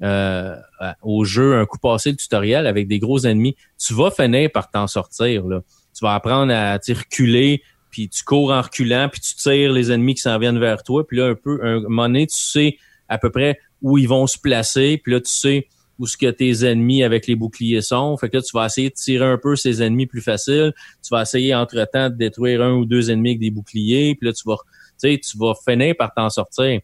euh, 0.03 0.57
au 1.03 1.25
jeu 1.25 1.59
un 1.59 1.67
coup 1.67 1.79
passé 1.79 2.11
le 2.11 2.17
tutoriel 2.17 2.67
avec 2.67 2.89
des 2.89 2.99
gros 2.99 3.21
ennemis, 3.21 3.57
tu 3.79 3.95
vas 3.95 4.11
finir 4.11 4.51
par 4.51 4.71
t'en 4.71 4.87
sortir. 4.87 5.47
Là. 5.47 5.61
Tu 5.95 6.05
vas 6.05 6.15
apprendre 6.15 6.53
à 6.53 6.75
reculer, 6.75 7.63
puis 7.91 8.09
tu 8.09 8.25
cours 8.25 8.51
en 8.51 8.63
reculant, 8.63 9.09
puis 9.09 9.21
tu 9.21 9.35
tires 9.37 9.73
les 9.73 9.93
ennemis 9.93 10.15
qui 10.15 10.23
s'en 10.23 10.39
viennent 10.39 10.59
vers 10.59 10.83
toi. 10.83 11.07
Puis 11.07 11.19
là, 11.19 11.29
un 11.29 11.35
peu, 11.35 11.61
un 11.63 11.81
moment 11.83 12.05
donné, 12.05 12.27
tu 12.27 12.39
sais 12.39 12.77
à 13.09 13.19
peu 13.19 13.31
près 13.31 13.61
où 13.83 13.99
ils 13.99 14.09
vont 14.09 14.27
se 14.27 14.39
placer. 14.39 14.99
Puis 15.03 15.13
là, 15.13 15.21
tu 15.21 15.31
sais 15.31 15.69
où 15.99 16.07
ce 16.07 16.17
que 16.17 16.31
tes 16.31 16.65
ennemis 16.67 17.03
avec 17.05 17.27
les 17.27 17.37
boucliers 17.37 17.83
sont. 17.83 18.17
Fait 18.17 18.29
que 18.29 18.37
là, 18.39 18.43
tu 18.43 18.57
vas 18.57 18.67
essayer 18.67 18.89
de 18.89 18.95
tirer 18.95 19.27
un 19.27 19.39
peu 19.39 19.57
ces 19.57 19.83
ennemis 19.83 20.07
plus 20.07 20.21
facile. 20.21 20.73
Tu 21.03 21.09
vas 21.11 21.23
essayer 21.23 21.55
entre-temps 21.55 22.11
de 22.11 22.17
détruire 22.17 22.63
un 22.63 22.73
ou 22.73 22.85
deux 22.85 23.11
ennemis 23.11 23.31
avec 23.31 23.41
des 23.41 23.51
boucliers. 23.51 24.15
Puis 24.15 24.27
là, 24.27 24.33
tu 24.33 24.43
vas, 24.47 24.57
tu 25.01 25.39
vas 25.39 25.55
finir 25.69 25.95
par 25.99 26.13
t'en 26.15 26.31
sortir. 26.31 26.81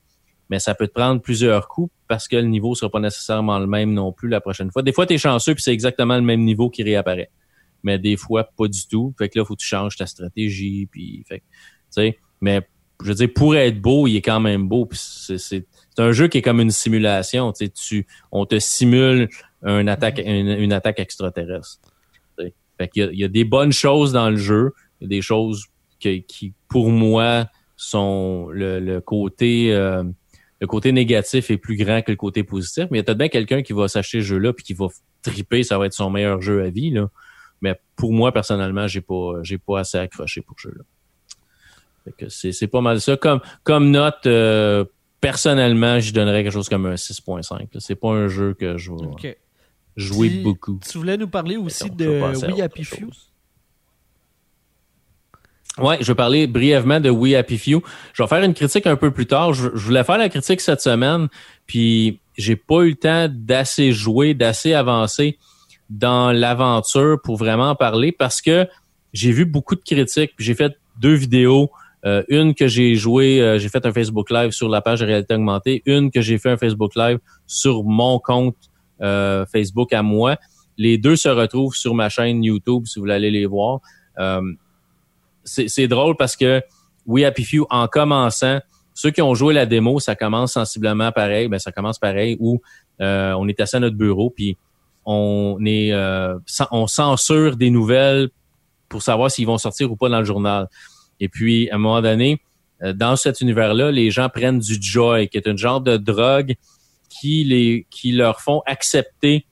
Mais 0.50 0.58
ça 0.58 0.74
peut 0.74 0.86
te 0.86 0.92
prendre 0.92 1.20
plusieurs 1.20 1.68
coups 1.68 1.92
parce 2.06 2.26
que 2.26 2.36
le 2.36 2.42
niveau 2.42 2.74
sera 2.74 2.90
pas 2.90 3.00
nécessairement 3.00 3.58
le 3.58 3.66
même 3.66 3.92
non 3.92 4.12
plus 4.12 4.28
la 4.28 4.40
prochaine 4.40 4.70
fois. 4.70 4.82
Des 4.82 4.92
fois, 4.92 5.06
tu 5.06 5.14
es 5.14 5.18
chanceux 5.18 5.54
puis 5.54 5.62
c'est 5.62 5.72
exactement 5.72 6.16
le 6.16 6.22
même 6.22 6.42
niveau 6.42 6.70
qui 6.70 6.82
réapparaît 6.82 7.30
mais 7.82 7.98
des 7.98 8.16
fois 8.16 8.44
pas 8.56 8.68
du 8.68 8.86
tout. 8.86 9.14
Fait 9.18 9.28
que 9.28 9.38
là, 9.38 9.44
faut 9.44 9.54
que 9.54 9.60
tu 9.60 9.66
changes 9.66 9.96
ta 9.96 10.06
stratégie, 10.06 10.86
puis 10.90 11.24
fait, 11.28 11.42
mais 12.40 12.62
je 13.02 13.08
veux 13.08 13.14
dire, 13.14 13.28
pour 13.34 13.56
être 13.56 13.80
beau, 13.80 14.06
il 14.06 14.16
est 14.16 14.22
quand 14.22 14.40
même 14.40 14.68
beau. 14.68 14.88
C'est 14.92 15.66
un 16.00 16.12
jeu 16.12 16.28
qui 16.28 16.38
est 16.38 16.42
comme 16.42 16.60
une 16.60 16.70
simulation. 16.70 17.52
Tu, 17.52 17.70
tu 17.70 18.06
on 18.32 18.46
te 18.46 18.58
simule 18.58 19.28
une 19.62 19.88
attaque, 19.88 20.20
une, 20.24 20.72
attaque 20.72 21.00
extraterrestre. 21.00 21.78
Fait 22.36 22.88
qu'il 22.88 23.02
y, 23.02 23.06
a, 23.06 23.10
il 23.10 23.18
y 23.18 23.24
a 23.24 23.28
des 23.28 23.44
bonnes 23.44 23.72
choses 23.72 24.12
dans 24.12 24.30
le 24.30 24.36
jeu, 24.36 24.72
il 25.00 25.04
y 25.04 25.06
a 25.06 25.08
des 25.08 25.22
choses 25.22 25.64
qui, 25.98 26.22
qui 26.22 26.52
pour 26.68 26.90
moi, 26.90 27.48
sont 27.76 28.48
le, 28.50 28.78
le 28.78 29.00
côté 29.00 29.72
euh, 29.72 30.04
le 30.60 30.66
côté 30.66 30.92
négatif 30.92 31.50
est 31.50 31.56
plus 31.56 31.76
grand 31.76 32.02
que 32.02 32.10
le 32.10 32.16
côté 32.16 32.42
positif. 32.42 32.86
Mais 32.90 32.98
il 32.98 33.00
y 33.00 33.00
a 33.00 33.04
peut-être 33.04 33.18
bien 33.18 33.28
quelqu'un 33.28 33.62
qui 33.62 33.72
va 33.72 33.88
s'acheter 33.88 34.20
ce 34.20 34.26
jeu-là 34.26 34.52
puis 34.52 34.64
qui 34.64 34.74
va 34.74 34.86
triper, 35.22 35.62
ça 35.62 35.78
va 35.78 35.86
être 35.86 35.92
son 35.92 36.10
meilleur 36.10 36.40
jeu 36.40 36.64
à 36.64 36.70
vie. 36.70 36.90
Là. 36.90 37.08
Mais 37.60 37.80
pour 37.96 38.12
moi, 38.12 38.32
personnellement, 38.32 38.86
j'ai 38.86 39.00
pas, 39.00 39.34
j'ai 39.42 39.58
pas 39.58 39.80
assez 39.80 39.98
accroché 39.98 40.42
pour 40.42 40.56
ce 40.58 40.68
jeu-là. 40.68 42.28
c'est, 42.28 42.52
c'est 42.52 42.66
pas 42.66 42.80
mal 42.80 43.00
ça. 43.00 43.16
Comme, 43.16 43.40
comme 43.62 43.90
note, 43.90 44.26
euh, 44.26 44.84
personnellement, 45.20 46.00
je 46.00 46.12
donnerais 46.12 46.42
quelque 46.42 46.52
chose 46.52 46.68
comme 46.68 46.86
un 46.86 46.94
6.5. 46.94 47.68
C'est 47.78 47.94
pas 47.94 48.10
un 48.10 48.28
jeu 48.28 48.54
que 48.54 48.76
je 48.76 48.92
vais 48.92 49.38
jouer 49.96 50.28
beaucoup. 50.42 50.78
Tu 50.88 50.98
voulais 50.98 51.16
nous 51.16 51.28
parler 51.28 51.56
aussi 51.56 51.90
de 51.90 52.20
We 52.46 52.60
Happy 52.60 52.84
Few? 52.84 53.10
Ouais, 55.78 55.98
je 56.00 56.06
vais 56.06 56.16
parler 56.16 56.46
brièvement 56.46 56.98
de 56.98 57.10
We 57.10 57.34
Happy 57.34 57.56
Few. 57.56 57.82
Je 58.12 58.22
vais 58.22 58.28
faire 58.28 58.42
une 58.42 58.54
critique 58.54 58.86
un 58.86 58.96
peu 58.96 59.10
plus 59.12 59.26
tard. 59.26 59.52
Je, 59.52 59.70
je 59.74 59.84
voulais 59.84 60.02
faire 60.02 60.18
la 60.18 60.28
critique 60.28 60.60
cette 60.60 60.80
semaine, 60.80 61.28
puis 61.66 62.18
j'ai 62.36 62.56
pas 62.56 62.82
eu 62.82 62.90
le 62.90 62.96
temps 62.96 63.28
d'assez 63.30 63.92
jouer, 63.92 64.34
d'assez 64.34 64.72
avancer 64.72 65.38
dans 65.90 66.32
l'aventure 66.32 67.20
pour 67.22 67.36
vraiment 67.36 67.74
parler 67.74 68.12
parce 68.12 68.40
que 68.40 68.66
j'ai 69.12 69.32
vu 69.32 69.44
beaucoup 69.44 69.74
de 69.74 69.80
critiques. 69.80 70.32
J'ai 70.38 70.54
fait 70.54 70.76
deux 71.00 71.14
vidéos. 71.14 71.70
Euh, 72.06 72.22
une 72.28 72.54
que 72.54 72.68
j'ai 72.68 72.94
joué, 72.94 73.40
euh, 73.40 73.58
j'ai 73.58 73.68
fait 73.68 73.84
un 73.84 73.92
Facebook 73.92 74.30
Live 74.30 74.52
sur 74.52 74.68
la 74.68 74.80
page 74.80 75.00
de 75.00 75.06
réalité 75.06 75.34
augmentée. 75.34 75.82
Une 75.86 76.10
que 76.10 76.20
j'ai 76.20 76.38
fait 76.38 76.50
un 76.50 76.56
Facebook 76.56 76.94
Live 76.94 77.18
sur 77.46 77.84
mon 77.84 78.18
compte 78.18 78.56
euh, 79.00 79.44
Facebook 79.46 79.92
à 79.92 80.02
moi. 80.02 80.36
Les 80.76 80.96
deux 80.98 81.16
se 81.16 81.28
retrouvent 81.28 81.74
sur 81.74 81.94
ma 81.94 82.08
chaîne 82.08 82.42
YouTube 82.44 82.86
si 82.86 82.98
vous 82.98 83.02
voulez 83.02 83.14
aller 83.14 83.30
les 83.30 83.46
voir. 83.46 83.80
c'est 85.44 85.88
drôle 85.88 86.16
parce 86.16 86.36
que 86.36 86.62
We 87.06 87.24
Happy 87.24 87.44
Few, 87.44 87.66
en 87.70 87.88
commençant, 87.88 88.60
ceux 88.94 89.10
qui 89.10 89.22
ont 89.22 89.34
joué 89.34 89.54
la 89.54 89.66
démo, 89.66 89.98
ça 89.98 90.14
commence 90.14 90.52
sensiblement 90.52 91.10
pareil. 91.10 91.48
Ben, 91.48 91.58
ça 91.58 91.72
commence 91.72 91.98
pareil 91.98 92.36
où 92.38 92.60
on 93.00 93.48
est 93.48 93.60
assis 93.60 93.76
à 93.76 93.80
notre 93.80 93.96
bureau, 93.96 94.30
puis 94.30 94.56
on 95.10 95.58
est 95.64 95.90
euh, 95.92 96.38
on 96.70 96.86
censure 96.86 97.56
des 97.56 97.70
nouvelles 97.70 98.28
pour 98.90 99.00
savoir 99.00 99.30
s'ils 99.30 99.46
vont 99.46 99.56
sortir 99.56 99.90
ou 99.90 99.96
pas 99.96 100.10
dans 100.10 100.18
le 100.18 100.26
journal. 100.26 100.68
Et 101.20 101.28
puis, 101.28 101.70
à 101.70 101.76
un 101.76 101.78
moment 101.78 102.02
donné, 102.02 102.40
euh, 102.82 102.92
dans 102.92 103.16
cet 103.16 103.40
univers-là, 103.40 103.90
les 103.90 104.10
gens 104.10 104.28
prennent 104.28 104.58
du 104.58 104.78
joy, 104.80 105.28
qui 105.28 105.36
est 105.36 105.48
un 105.48 105.56
genre 105.56 105.80
de 105.80 105.96
drogue 105.96 106.54
qui 107.08 107.44
les 107.44 107.86
qui 107.90 108.12
leur 108.12 108.40
font 108.40 108.62
accepter 108.66 109.46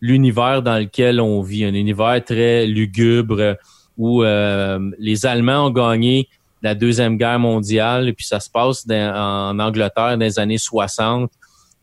l'univers 0.00 0.62
dans 0.62 0.78
lequel 0.78 1.20
on 1.20 1.42
vit, 1.42 1.64
un 1.64 1.74
univers 1.74 2.22
très 2.24 2.66
lugubre 2.66 3.56
où 3.96 4.24
euh, 4.24 4.90
les 4.98 5.26
Allemands 5.26 5.66
ont 5.66 5.70
gagné 5.70 6.28
la 6.62 6.74
deuxième 6.74 7.16
guerre 7.16 7.38
mondiale, 7.38 8.08
et 8.08 8.12
puis 8.12 8.24
ça 8.24 8.40
se 8.40 8.48
passe 8.48 8.84
en 8.88 9.58
Angleterre 9.58 10.16
dans 10.16 10.24
les 10.24 10.38
années 10.38 10.58
60, 10.58 11.30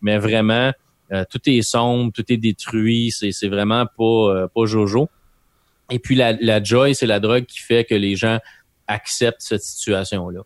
mais 0.01 0.17
vraiment 0.17 0.71
euh, 1.11 1.23
tout 1.29 1.39
est 1.47 1.61
sombre, 1.61 2.11
tout 2.13 2.23
est 2.29 2.37
détruit, 2.37 3.11
c'est 3.11 3.47
vraiment 3.47 3.85
pas, 3.85 4.03
euh, 4.03 4.47
pas 4.53 4.65
jojo. 4.65 5.09
Et 5.91 5.99
puis 5.99 6.15
la, 6.15 6.33
la 6.33 6.63
joy, 6.63 6.93
c'est 6.93 7.07
la 7.07 7.19
drogue 7.19 7.45
qui 7.45 7.59
fait 7.59 7.83
que 7.83 7.95
les 7.95 8.15
gens 8.15 8.39
acceptent 8.89 9.41
cette 9.41 9.63
situation-là. 9.63 10.41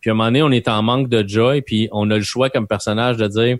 Puis 0.00 0.10
à 0.10 0.12
un 0.12 0.16
moment 0.16 0.28
donné, 0.28 0.42
on 0.42 0.50
est 0.50 0.68
en 0.68 0.82
manque 0.82 1.08
de 1.08 1.26
joy, 1.26 1.62
puis 1.62 1.88
on 1.90 2.10
a 2.10 2.16
le 2.16 2.22
choix 2.22 2.50
comme 2.50 2.66
personnage 2.66 3.16
de 3.16 3.26
dire 3.26 3.56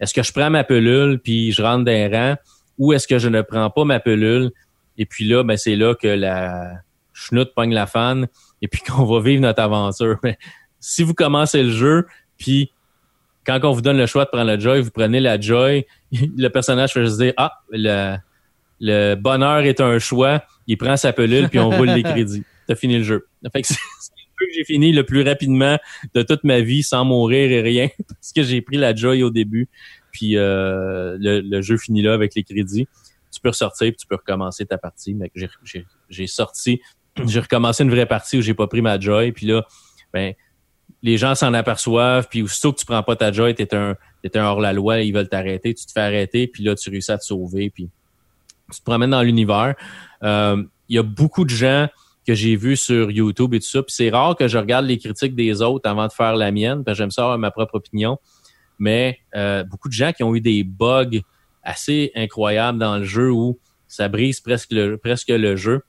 est-ce 0.00 0.14
que 0.14 0.22
je 0.22 0.32
prends 0.32 0.50
ma 0.50 0.64
pelule 0.64 1.20
puis 1.22 1.52
je 1.52 1.62
rentre 1.62 1.84
d'un 1.84 2.08
rang 2.10 2.36
ou 2.78 2.92
est-ce 2.92 3.06
que 3.06 3.18
je 3.18 3.28
ne 3.28 3.40
prends 3.42 3.70
pas 3.70 3.84
ma 3.84 4.00
pelule? 4.00 4.50
Et 4.98 5.06
puis 5.06 5.26
là 5.26 5.44
ben 5.44 5.56
c'est 5.56 5.76
là 5.76 5.94
que 5.94 6.08
la 6.08 6.72
chenoute 7.12 7.54
pogne 7.54 7.72
la 7.72 7.86
fan 7.86 8.26
et 8.62 8.68
puis 8.68 8.80
qu'on 8.86 9.04
va 9.04 9.20
vivre 9.20 9.42
notre 9.42 9.62
aventure. 9.62 10.16
Mais 10.24 10.38
si 10.80 11.02
vous 11.02 11.14
commencez 11.14 11.62
le 11.62 11.70
jeu 11.70 12.06
puis 12.36 12.72
quand 13.44 13.60
on 13.62 13.72
vous 13.72 13.82
donne 13.82 13.98
le 13.98 14.06
choix 14.06 14.24
de 14.24 14.30
prendre 14.30 14.46
la 14.46 14.58
joy, 14.58 14.80
vous 14.80 14.90
prenez 14.90 15.20
la 15.20 15.40
joy. 15.40 15.84
Le 16.12 16.48
personnage 16.48 16.92
fait 16.92 17.04
juste 17.04 17.18
dire 17.18 17.32
ah 17.36 17.60
le, 17.70 18.16
le 18.80 19.14
bonheur 19.14 19.60
est 19.60 19.80
un 19.80 19.98
choix. 19.98 20.42
Il 20.66 20.78
prend 20.78 20.96
sa 20.96 21.12
pelule 21.12 21.48
puis 21.48 21.58
on 21.58 21.70
roule 21.70 21.90
les 21.90 22.02
crédits. 22.02 22.44
T'as 22.66 22.74
fini 22.74 22.98
le 22.98 23.04
jeu. 23.04 23.26
Fait 23.52 23.62
que 23.62 23.68
c'est 23.68 23.74
le 23.74 24.46
jeu 24.46 24.46
que 24.46 24.54
j'ai 24.54 24.64
fini 24.64 24.92
le 24.92 25.04
plus 25.04 25.22
rapidement 25.22 25.78
de 26.14 26.22
toute 26.22 26.44
ma 26.44 26.60
vie 26.60 26.82
sans 26.82 27.04
mourir 27.04 27.50
et 27.50 27.60
rien 27.60 27.88
parce 28.08 28.32
que 28.32 28.42
j'ai 28.42 28.60
pris 28.60 28.76
la 28.76 28.94
joy 28.94 29.22
au 29.22 29.30
début. 29.30 29.68
Puis 30.12 30.36
euh, 30.36 31.16
le, 31.20 31.60
jeu 31.62 31.76
finit 31.76 32.02
là 32.02 32.14
avec 32.14 32.34
les 32.34 32.44
crédits. 32.44 32.86
Tu 33.32 33.40
peux 33.40 33.48
ressortir 33.48 33.88
puis 33.88 33.96
tu 33.96 34.06
peux 34.06 34.16
recommencer 34.16 34.66
ta 34.66 34.78
partie. 34.78 35.14
Mais 35.14 35.30
j'ai 36.08 36.26
sorti, 36.26 36.80
j'ai 37.26 37.40
recommencé 37.40 37.82
une 37.82 37.90
vraie 37.90 38.06
partie 38.06 38.38
où 38.38 38.42
j'ai 38.42 38.54
pas 38.54 38.66
pris 38.66 38.82
ma 38.82 39.00
joy. 39.00 39.32
Puis 39.32 39.46
là, 39.46 39.66
ben 40.12 40.34
les 41.02 41.18
gens 41.18 41.34
s'en 41.34 41.52
aperçoivent, 41.52 42.28
puis 42.28 42.42
aussitôt 42.42 42.72
que 42.72 42.78
tu 42.78 42.86
prends 42.86 43.02
pas 43.02 43.16
ta 43.16 43.32
joy, 43.32 43.54
t'es 43.54 43.74
un, 43.74 43.96
t'es 44.22 44.38
un 44.38 44.44
hors-la-loi, 44.44 45.00
ils 45.00 45.12
veulent 45.12 45.28
t'arrêter, 45.28 45.74
tu 45.74 45.84
te 45.84 45.92
fais 45.92 46.00
arrêter, 46.00 46.46
puis 46.46 46.62
là, 46.62 46.76
tu 46.76 46.90
réussis 46.90 47.10
à 47.10 47.18
te 47.18 47.24
sauver, 47.24 47.70
puis 47.70 47.90
tu 48.72 48.78
te 48.78 48.84
promènes 48.84 49.10
dans 49.10 49.22
l'univers. 49.22 49.74
Euh, 50.22 50.62
il 50.88 50.96
y 50.96 50.98
a 50.98 51.02
beaucoup 51.02 51.44
de 51.44 51.50
gens 51.50 51.88
que 52.26 52.34
j'ai 52.34 52.56
vus 52.56 52.76
sur 52.76 53.10
YouTube 53.10 53.54
et 53.54 53.60
tout 53.60 53.66
ça, 53.66 53.82
puis 53.82 53.94
c'est 53.94 54.10
rare 54.10 54.36
que 54.36 54.48
je 54.48 54.58
regarde 54.58 54.86
les 54.86 54.98
critiques 54.98 55.34
des 55.34 55.60
autres 55.62 55.88
avant 55.88 56.06
de 56.06 56.12
faire 56.12 56.36
la 56.36 56.52
mienne, 56.52 56.84
parce 56.84 56.96
que 56.96 57.02
j'aime 57.02 57.10
ça 57.10 57.22
avoir 57.22 57.38
ma 57.38 57.50
propre 57.50 57.76
opinion, 57.76 58.18
mais 58.78 59.18
euh, 59.34 59.64
beaucoup 59.64 59.88
de 59.88 59.94
gens 59.94 60.12
qui 60.12 60.22
ont 60.22 60.34
eu 60.34 60.40
des 60.40 60.64
bugs 60.64 61.20
assez 61.62 62.12
incroyables 62.14 62.78
dans 62.78 62.98
le 62.98 63.04
jeu 63.04 63.30
où 63.30 63.58
ça 63.88 64.08
brise 64.08 64.40
presque 64.40 64.72
le, 64.72 64.96
presque 64.96 65.28
le 65.28 65.56
jeu. 65.56 65.82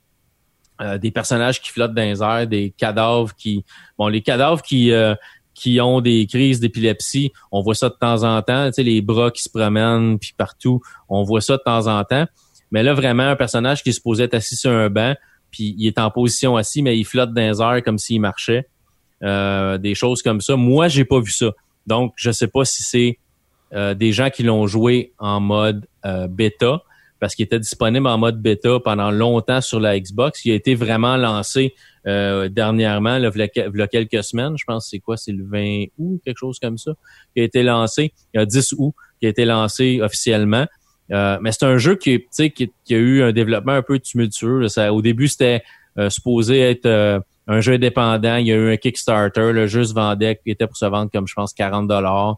Euh, 0.82 0.98
des 0.98 1.12
personnages 1.12 1.62
qui 1.62 1.70
flottent 1.70 1.94
dans 1.94 2.02
les 2.02 2.22
airs, 2.22 2.48
des 2.48 2.72
cadavres 2.76 3.34
qui... 3.36 3.64
Bon, 3.98 4.08
les 4.08 4.22
cadavres 4.22 4.62
qui... 4.62 4.92
Euh, 4.92 5.16
qui 5.54 5.80
ont 5.80 6.02
des 6.02 6.26
crises 6.26 6.60
d'épilepsie, 6.60 7.32
on 7.52 7.62
voit 7.62 7.76
ça 7.76 7.90
de 7.90 7.94
temps 7.94 8.24
en 8.24 8.42
temps, 8.42 8.68
tu 8.70 8.74
sais, 8.74 8.84
les 8.84 9.02
bras 9.02 9.30
qui 9.30 9.44
se 9.44 9.50
promènent, 9.50 10.18
puis 10.18 10.34
partout, 10.36 10.82
on 11.10 11.22
voit 11.22 11.42
ça 11.42 11.58
de 11.58 11.62
temps 11.64 11.86
en 11.86 12.04
temps. 12.04 12.26
Mais 12.72 12.82
là, 12.82 12.96
vraiment, 12.96 13.24
un 13.24 13.36
personnage 13.36 13.84
qui 13.84 13.94
supposé 13.94 14.24
être 14.24 14.34
assis 14.34 14.56
sur 14.56 14.72
un 14.72 14.90
banc, 14.90 15.14
puis 15.54 15.74
il 15.78 15.88
est 15.88 16.00
en 16.00 16.12
position 16.12 16.58
assis, 16.58 16.82
mais 16.82 16.98
il 16.98 17.06
flotte 17.06 17.34
dans 17.34 17.42
les 17.42 17.62
airs 17.62 17.82
comme 17.84 17.98
s'il 17.98 18.20
marchait. 18.20 18.68
Euh, 19.24 19.78
des 19.78 19.96
choses 19.96 20.22
comme 20.22 20.42
ça. 20.42 20.58
Moi, 20.58 20.90
j'ai 20.90 21.06
pas 21.06 21.22
vu 21.22 21.32
ça. 21.32 21.52
Donc, 21.88 22.14
je 22.18 22.32
sais 22.32 22.48
pas 22.48 22.66
si 22.66 22.84
c'est 22.84 23.20
des 23.96 24.12
gens 24.12 24.30
qui 24.30 24.44
l'ont 24.44 24.68
joué 24.68 25.14
en 25.18 25.40
mode 25.40 25.88
bêta, 26.30 26.84
parce 27.20 27.34
qu'il 27.34 27.46
était 27.46 27.58
disponible 27.58 28.06
en 28.06 28.18
mode 28.20 28.40
bêta 28.40 28.80
pendant 28.80 29.10
longtemps 29.10 29.62
sur 29.62 29.80
la 29.80 30.00
Xbox. 30.00 30.46
Il 30.46 30.52
a 30.52 30.56
été 30.56 30.76
vraiment 30.76 31.18
lancé 31.18 31.74
euh, 32.06 32.50
dernièrement, 32.50 33.16
il 33.16 33.24
y 33.24 33.82
a 33.82 33.88
quelques 33.88 34.24
semaines, 34.26 34.58
je 34.58 34.66
pense 34.66 34.90
c'est 34.90 35.00
quoi, 35.00 35.16
c'est 35.16 35.32
le 35.32 35.46
20 35.46 35.86
août, 35.98 36.22
quelque 36.26 36.38
chose 36.38 36.60
comme 36.60 36.78
ça, 36.78 36.92
qui 37.34 37.42
a 37.42 37.46
été 37.46 37.64
lancé, 37.64 38.14
il 38.34 38.40
y 38.40 38.42
a 38.42 38.46
10 38.46 38.76
août, 38.78 38.94
qui 39.22 39.28
a 39.28 39.30
été 39.30 39.46
lancé 39.46 40.02
officiellement. 40.02 40.66
Euh, 41.12 41.38
mais 41.42 41.52
c'est 41.52 41.66
un 41.66 41.78
jeu 41.78 41.96
qui, 41.96 42.26
qui, 42.32 42.72
qui 42.84 42.96
a 42.96 42.98
eu 42.98 43.24
un 43.24 43.32
développement 43.32 43.74
un 43.74 43.82
peu 43.82 44.00
tumultueux. 44.00 44.68
Ça, 44.68 44.94
au 44.94 45.02
début, 45.02 45.28
c'était 45.28 45.64
euh, 45.98 46.10
supposé 46.10 46.60
être 46.60 46.86
euh, 46.86 47.20
un 47.48 47.62
jeu 47.62 47.74
indépendant. 47.74 48.38
Il 48.38 48.48
y 48.48 48.52
a 48.52 48.56
eu 48.56 48.72
un 48.72 48.78
Kickstarter. 48.78 49.52
Le 49.52 49.68
jeu 49.68 49.84
se 49.84 49.94
vendait, 49.94 50.40
était 50.46 50.68
pour 50.68 50.78
se 50.78 50.86
vendre 50.86 51.12
comme 51.12 51.28
je 51.28 51.34
pense 51.34 51.54
40 51.54 51.88
dollars. 51.88 52.38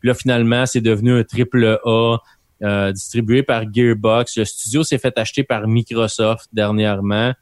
Puis 0.00 0.08
là, 0.08 0.14
finalement, 0.14 0.66
c'est 0.66 0.80
devenu 0.80 1.18
un 1.18 1.24
triple 1.24 1.78
A. 1.84 2.18
Euh, 2.62 2.92
distribué 2.92 3.42
par 3.42 3.62
Gearbox. 3.72 4.36
Le 4.36 4.44
studio 4.44 4.84
s'est 4.84 4.98
fait 4.98 5.16
acheter 5.16 5.44
par 5.44 5.66
Microsoft 5.66 6.46
dernièrement, 6.52 7.32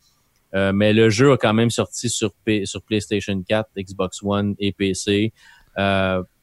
euh, 0.54 0.72
mais 0.72 0.92
le 0.92 1.10
jeu 1.10 1.32
a 1.32 1.36
quand 1.36 1.52
même 1.52 1.70
sorti 1.70 2.08
sur, 2.08 2.30
sur 2.62 2.82
PlayStation 2.82 3.42
4, 3.42 3.68
Xbox 3.78 4.22
One 4.22 4.54
et 4.60 4.70
PC. 4.70 5.32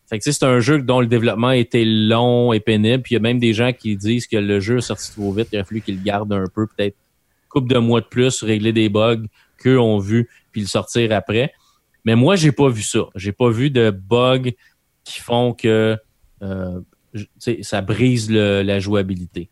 Fait 0.07 0.19
que 0.19 0.31
c'est 0.31 0.43
un 0.43 0.59
jeu 0.59 0.81
dont 0.81 0.99
le 1.01 1.07
développement 1.07 1.51
était 1.51 1.85
long 1.85 2.53
et 2.53 2.59
pénible. 2.59 3.01
Puis 3.01 3.13
il 3.13 3.15
y 3.15 3.17
a 3.17 3.21
même 3.21 3.39
des 3.39 3.53
gens 3.53 3.73
qui 3.73 3.97
disent 3.97 4.27
que 4.27 4.37
le 4.37 4.59
jeu 4.59 4.77
est 4.77 4.81
sorti 4.81 5.11
trop 5.11 5.31
vite. 5.31 5.47
Il 5.51 5.57
a 5.57 5.63
fallu 5.63 5.81
qu'ils 5.81 5.95
le 5.95 6.03
gardent 6.03 6.33
un 6.33 6.45
peu, 6.53 6.67
peut-être 6.67 6.95
couple 7.55 7.73
de 7.73 7.79
mois 7.79 8.01
de 8.01 8.05
plus, 8.05 8.43
régler 8.43 8.73
des 8.73 8.89
bugs 8.89 9.23
qu'eux 9.57 9.79
ont 9.79 9.97
vu, 9.97 10.29
puis 10.51 10.61
le 10.61 10.67
sortir 10.67 11.11
après. 11.13 11.53
Mais 12.03 12.15
moi, 12.15 12.35
j'ai 12.35 12.51
pas 12.51 12.67
vu 12.67 12.81
ça. 12.81 13.05
J'ai 13.15 13.31
pas 13.31 13.49
vu 13.49 13.69
de 13.69 13.89
bugs 13.89 14.51
qui 15.05 15.21
font 15.21 15.53
que 15.53 15.97
euh, 16.41 16.81
ça 17.61 17.81
brise 17.81 18.29
la 18.29 18.79
jouabilité. 18.79 19.49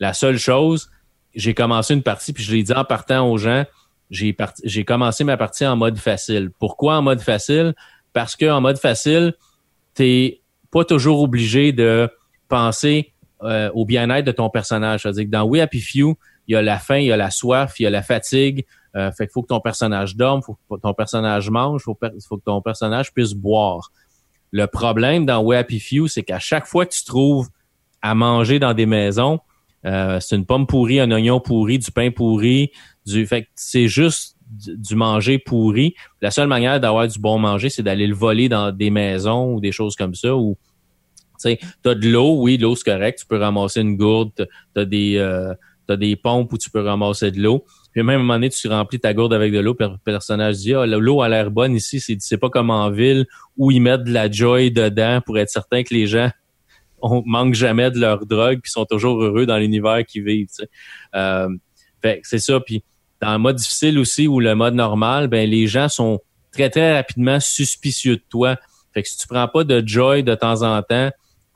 La 0.00 0.14
seule 0.14 0.38
chose, 0.38 0.90
j'ai 1.34 1.54
commencé 1.54 1.94
une 1.94 2.02
partie, 2.02 2.32
puis 2.32 2.42
je 2.42 2.52
l'ai 2.52 2.62
dit 2.62 2.72
en 2.72 2.84
partant 2.84 3.30
aux 3.30 3.36
gens, 3.36 3.64
j'ai 4.10 4.36
j'ai 4.64 4.84
commencé 4.84 5.22
ma 5.24 5.36
partie 5.36 5.66
en 5.66 5.76
mode 5.76 5.98
facile. 5.98 6.50
Pourquoi 6.58 6.96
en 6.96 7.02
mode 7.02 7.20
facile? 7.20 7.74
Parce 8.12 8.36
que 8.36 8.50
en 8.50 8.60
mode 8.60 8.78
facile, 8.78 9.34
t'es 9.94 10.42
pas 10.70 10.84
toujours 10.84 11.20
obligé 11.20 11.72
de 11.72 12.08
penser 12.48 13.12
euh, 13.42 13.70
au 13.74 13.84
bien-être 13.84 14.24
de 14.24 14.32
ton 14.32 14.50
personnage. 14.50 15.02
C'est-à-dire 15.02 15.24
que 15.24 15.30
dans 15.30 15.44
We 15.44 15.60
Happy 15.60 15.80
Few, 15.80 16.16
il 16.48 16.52
y 16.52 16.56
a 16.56 16.62
la 16.62 16.78
faim, 16.78 16.98
il 16.98 17.06
y 17.06 17.12
a 17.12 17.16
la 17.16 17.30
soif, 17.30 17.78
il 17.78 17.84
y 17.84 17.86
a 17.86 17.90
la 17.90 18.02
fatigue. 18.02 18.64
Euh, 18.94 19.10
fait 19.12 19.26
qu'il 19.26 19.32
faut 19.32 19.42
que 19.42 19.48
ton 19.48 19.60
personnage 19.60 20.16
dorme, 20.16 20.42
faut 20.42 20.58
que 20.70 20.80
ton 20.80 20.94
personnage 20.94 21.50
mange, 21.50 21.82
faut, 21.82 21.98
faut 22.28 22.36
que 22.36 22.44
ton 22.44 22.60
personnage 22.60 23.12
puisse 23.12 23.32
boire. 23.32 23.90
Le 24.50 24.66
problème 24.66 25.24
dans 25.24 25.40
We 25.42 25.58
Happy 25.58 25.80
Few, 25.80 26.08
c'est 26.08 26.22
qu'à 26.22 26.38
chaque 26.38 26.66
fois 26.66 26.84
que 26.84 26.92
tu 26.92 27.04
trouves 27.04 27.48
à 28.02 28.14
manger 28.14 28.58
dans 28.58 28.74
des 28.74 28.86
maisons, 28.86 29.40
euh, 29.86 30.20
c'est 30.20 30.36
une 30.36 30.46
pomme 30.46 30.66
pourrie, 30.66 31.00
un 31.00 31.10
oignon 31.10 31.40
pourri, 31.40 31.78
du 31.78 31.90
pain 31.90 32.10
pourri, 32.10 32.70
du 33.06 33.26
fait 33.26 33.44
que 33.44 33.48
c'est 33.54 33.88
juste 33.88 34.36
du, 34.52 34.94
manger 34.94 35.38
pourri. 35.38 35.94
La 36.20 36.30
seule 36.30 36.48
manière 36.48 36.78
d'avoir 36.80 37.08
du 37.08 37.18
bon 37.18 37.38
manger, 37.38 37.70
c'est 37.70 37.82
d'aller 37.82 38.06
le 38.06 38.14
voler 38.14 38.48
dans 38.48 38.70
des 38.72 38.90
maisons 38.90 39.54
ou 39.54 39.60
des 39.60 39.72
choses 39.72 39.96
comme 39.96 40.14
ça 40.14 40.36
ou 40.36 40.56
tu 41.42 41.88
as 41.88 41.94
de 41.94 42.08
l'eau, 42.08 42.40
oui, 42.40 42.56
l'eau 42.56 42.76
c'est 42.76 42.84
correct, 42.84 43.18
tu 43.18 43.26
peux 43.26 43.38
ramasser 43.38 43.80
une 43.80 43.96
gourde, 43.96 44.30
tu 44.36 44.80
as 44.80 44.84
des 44.84 45.16
euh, 45.16 45.52
t'as 45.86 45.96
des 45.96 46.16
pompes 46.16 46.52
où 46.52 46.58
tu 46.58 46.70
peux 46.70 46.80
ramasser 46.80 47.30
de 47.30 47.40
l'eau. 47.40 47.64
Puis 47.92 48.02
même 48.02 48.10
à 48.10 48.14
un 48.14 48.18
moment 48.18 48.34
donné, 48.34 48.50
tu 48.50 48.68
remplis 48.68 49.00
ta 49.00 49.12
gourde 49.12 49.34
avec 49.34 49.52
de 49.52 49.58
l'eau, 49.58 49.74
puis 49.74 49.86
le 49.86 49.96
personnage 50.04 50.58
dit 50.58 50.74
Ah, 50.74 50.86
l'eau 50.86 51.22
a 51.22 51.28
l'air 51.28 51.50
bonne 51.50 51.74
ici, 51.74 52.00
c'est 52.00 52.38
pas 52.38 52.48
comme 52.48 52.70
en 52.70 52.90
ville 52.90 53.26
où 53.56 53.70
ils 53.70 53.80
mettent 53.80 54.04
de 54.04 54.12
la 54.12 54.30
joy 54.30 54.70
dedans 54.70 55.20
pour 55.24 55.38
être 55.38 55.50
certain 55.50 55.82
que 55.82 55.92
les 55.92 56.06
gens 56.06 56.30
on 57.02 57.22
manquent 57.26 57.54
jamais 57.54 57.90
de 57.90 57.98
leur 57.98 58.24
drogue 58.26 58.60
puis 58.62 58.70
sont 58.70 58.84
toujours 58.84 59.20
heureux 59.22 59.44
dans 59.44 59.58
l'univers 59.58 60.04
qu'ils 60.06 60.24
vivent. 60.24 60.48
Euh, 61.14 61.48
fait 62.00 62.20
c'est 62.22 62.38
ça. 62.38 62.60
Puis 62.60 62.84
dans 63.22 63.32
le 63.32 63.38
mode 63.38 63.56
difficile 63.56 63.98
aussi 63.98 64.26
ou 64.26 64.40
le 64.40 64.54
mode 64.54 64.74
normal, 64.74 65.28
ben 65.28 65.48
les 65.48 65.66
gens 65.68 65.88
sont 65.88 66.20
très 66.50 66.68
très 66.68 66.96
rapidement 66.96 67.38
suspicieux 67.40 68.16
de 68.16 68.22
toi. 68.28 68.56
Fait 68.92 69.02
que 69.02 69.08
si 69.08 69.16
tu 69.16 69.26
prends 69.26 69.48
pas 69.48 69.64
de 69.64 69.82
joy 69.86 70.22
de 70.22 70.34
temps 70.34 70.62
en 70.62 70.82
temps 70.82 71.10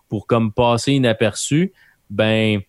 pour 0.09 0.27
comme 0.27 0.53
passer 0.53 0.93
inaperçu, 0.93 1.73
ben 2.09 2.61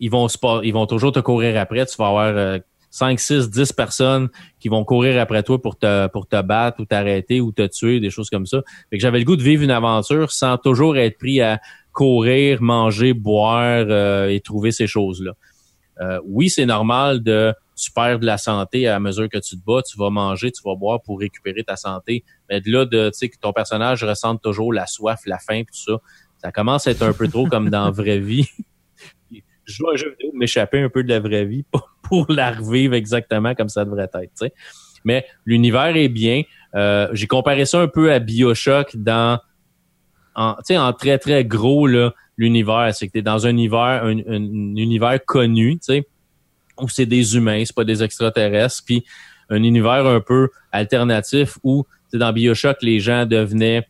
ils 0.00 0.10
vont 0.10 0.28
ils 0.62 0.72
vont 0.72 0.86
toujours 0.86 1.12
te 1.12 1.18
courir 1.18 1.60
après. 1.60 1.84
Tu 1.84 1.96
vas 1.98 2.08
avoir 2.08 2.60
5, 2.90 3.18
6, 3.18 3.50
10 3.50 3.72
personnes 3.72 4.28
qui 4.60 4.68
vont 4.68 4.84
courir 4.84 5.20
après 5.20 5.42
toi 5.42 5.60
pour 5.60 5.76
te, 5.76 6.06
pour 6.06 6.26
te 6.26 6.40
battre 6.40 6.80
ou 6.80 6.84
t'arrêter 6.84 7.40
ou 7.40 7.52
te 7.52 7.66
tuer, 7.66 8.00
des 8.00 8.10
choses 8.10 8.30
comme 8.30 8.46
ça. 8.46 8.62
Fait 8.90 8.96
que 8.96 9.02
j'avais 9.02 9.18
le 9.18 9.24
goût 9.24 9.36
de 9.36 9.42
vivre 9.42 9.62
une 9.62 9.70
aventure 9.70 10.30
sans 10.30 10.56
toujours 10.56 10.96
être 10.96 11.18
pris 11.18 11.40
à 11.40 11.60
courir, 11.92 12.62
manger, 12.62 13.12
boire 13.12 13.86
euh, 13.88 14.28
et 14.28 14.40
trouver 14.40 14.70
ces 14.70 14.86
choses-là. 14.86 15.32
Euh, 16.00 16.20
oui, 16.24 16.48
c'est 16.48 16.66
normal 16.66 17.22
de 17.22 17.52
tu 17.78 17.92
perds 17.92 18.18
de 18.18 18.26
la 18.26 18.38
santé 18.38 18.88
à 18.88 18.98
mesure 18.98 19.28
que 19.28 19.38
tu 19.38 19.56
te 19.56 19.64
bats, 19.64 19.82
tu 19.82 19.96
vas 19.96 20.10
manger, 20.10 20.50
tu 20.50 20.62
vas 20.64 20.74
boire 20.74 21.00
pour 21.00 21.20
récupérer 21.20 21.62
ta 21.62 21.76
santé. 21.76 22.24
Mais 22.48 22.60
de 22.60 22.70
là, 22.70 22.84
de, 22.84 23.10
tu 23.10 23.18
sais, 23.18 23.28
que 23.28 23.38
ton 23.38 23.52
personnage 23.52 24.02
ressente 24.02 24.42
toujours 24.42 24.72
la 24.72 24.86
soif, 24.86 25.20
la 25.26 25.38
faim, 25.38 25.62
tout 25.62 25.78
ça, 25.78 25.98
ça 26.38 26.52
commence 26.52 26.86
à 26.86 26.90
être 26.90 27.02
un 27.02 27.12
peu 27.12 27.28
trop 27.28 27.46
comme 27.46 27.70
dans 27.70 27.84
la 27.84 27.90
vraie 27.90 28.18
vie. 28.18 28.48
je 29.64 29.84
à 29.84 29.92
un 29.92 29.96
jeu 29.96 30.10
vidéo, 30.10 30.32
m'échapper 30.34 30.80
un 30.82 30.88
peu 30.88 31.04
de 31.04 31.08
la 31.08 31.20
vraie 31.20 31.44
vie 31.44 31.64
pour, 32.02 32.26
la 32.28 32.52
revivre 32.52 32.94
exactement 32.94 33.54
comme 33.54 33.68
ça 33.68 33.84
devrait 33.84 34.10
être. 34.12 34.32
sais. 34.34 34.52
Mais 35.04 35.26
l'univers 35.44 35.94
est 35.96 36.08
bien. 36.08 36.42
Euh, 36.74 37.08
j'ai 37.12 37.26
comparé 37.26 37.64
ça 37.64 37.80
un 37.80 37.88
peu 37.88 38.12
à 38.12 38.18
Bioshock 38.18 38.96
dans 38.96 39.38
en, 40.34 40.56
en 40.70 40.92
très 40.92 41.18
très 41.18 41.44
gros 41.44 41.86
là 41.86 42.14
l'univers. 42.36 42.94
C'est 42.94 43.06
que 43.06 43.12
t'es 43.12 43.22
dans 43.22 43.46
un 43.46 43.50
univers 43.50 44.04
un, 44.04 44.16
univers 44.16 45.24
connu, 45.24 45.78
tu 45.78 46.04
où 46.80 46.88
c'est 46.88 47.06
des 47.06 47.36
humains, 47.36 47.62
c'est 47.64 47.74
pas 47.74 47.84
des 47.84 48.02
extraterrestres, 48.02 48.82
puis 48.84 49.04
un 49.50 49.62
univers 49.62 50.06
un 50.06 50.20
peu 50.20 50.50
alternatif 50.72 51.58
où 51.62 51.86
dans 52.12 52.32
Bioshock 52.32 52.78
les 52.82 53.00
gens 53.00 53.26
devenaient 53.26 53.86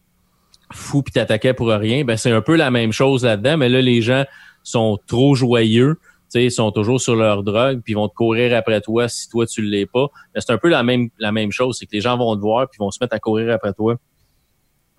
fous 0.73 1.03
puis 1.03 1.13
t'attaquaient 1.13 1.55
pour 1.55 1.69
rien. 1.69 2.05
Ben 2.05 2.17
c'est 2.17 2.31
un 2.31 2.43
peu 2.43 2.57
la 2.57 2.71
même 2.71 2.93
chose 2.93 3.25
là-dedans, 3.25 3.57
mais 3.57 3.69
là 3.69 3.81
les 3.81 4.03
gens 4.03 4.25
sont 4.63 4.99
trop 5.07 5.35
joyeux, 5.35 5.99
ils 6.35 6.53
sont 6.53 6.71
toujours 6.73 7.01
sur 7.01 7.17
leur 7.17 7.43
drogue, 7.43 7.81
puis 7.83 7.93
ils 7.93 7.97
vont 7.97 8.09
te 8.09 8.15
courir 8.15 8.57
après 8.57 8.81
toi 8.81 9.09
si 9.09 9.29
toi 9.29 9.47
tu 9.47 9.63
l'es 9.63 9.87
pas. 9.87 10.09
C'est 10.35 10.51
un 10.51 10.59
peu 10.59 10.69
la 10.69 10.83
même 10.83 11.09
la 11.19 11.33
même 11.33 11.53
chose, 11.53 11.77
c'est 11.79 11.87
que 11.87 11.93
les 11.93 12.01
gens 12.01 12.17
vont 12.17 12.37
te 12.37 12.41
voir 12.41 12.69
puis 12.69 12.79
vont 12.79 12.91
se 12.91 12.99
mettre 13.01 13.15
à 13.15 13.19
courir 13.19 13.53
après 13.53 13.73
toi 13.73 13.97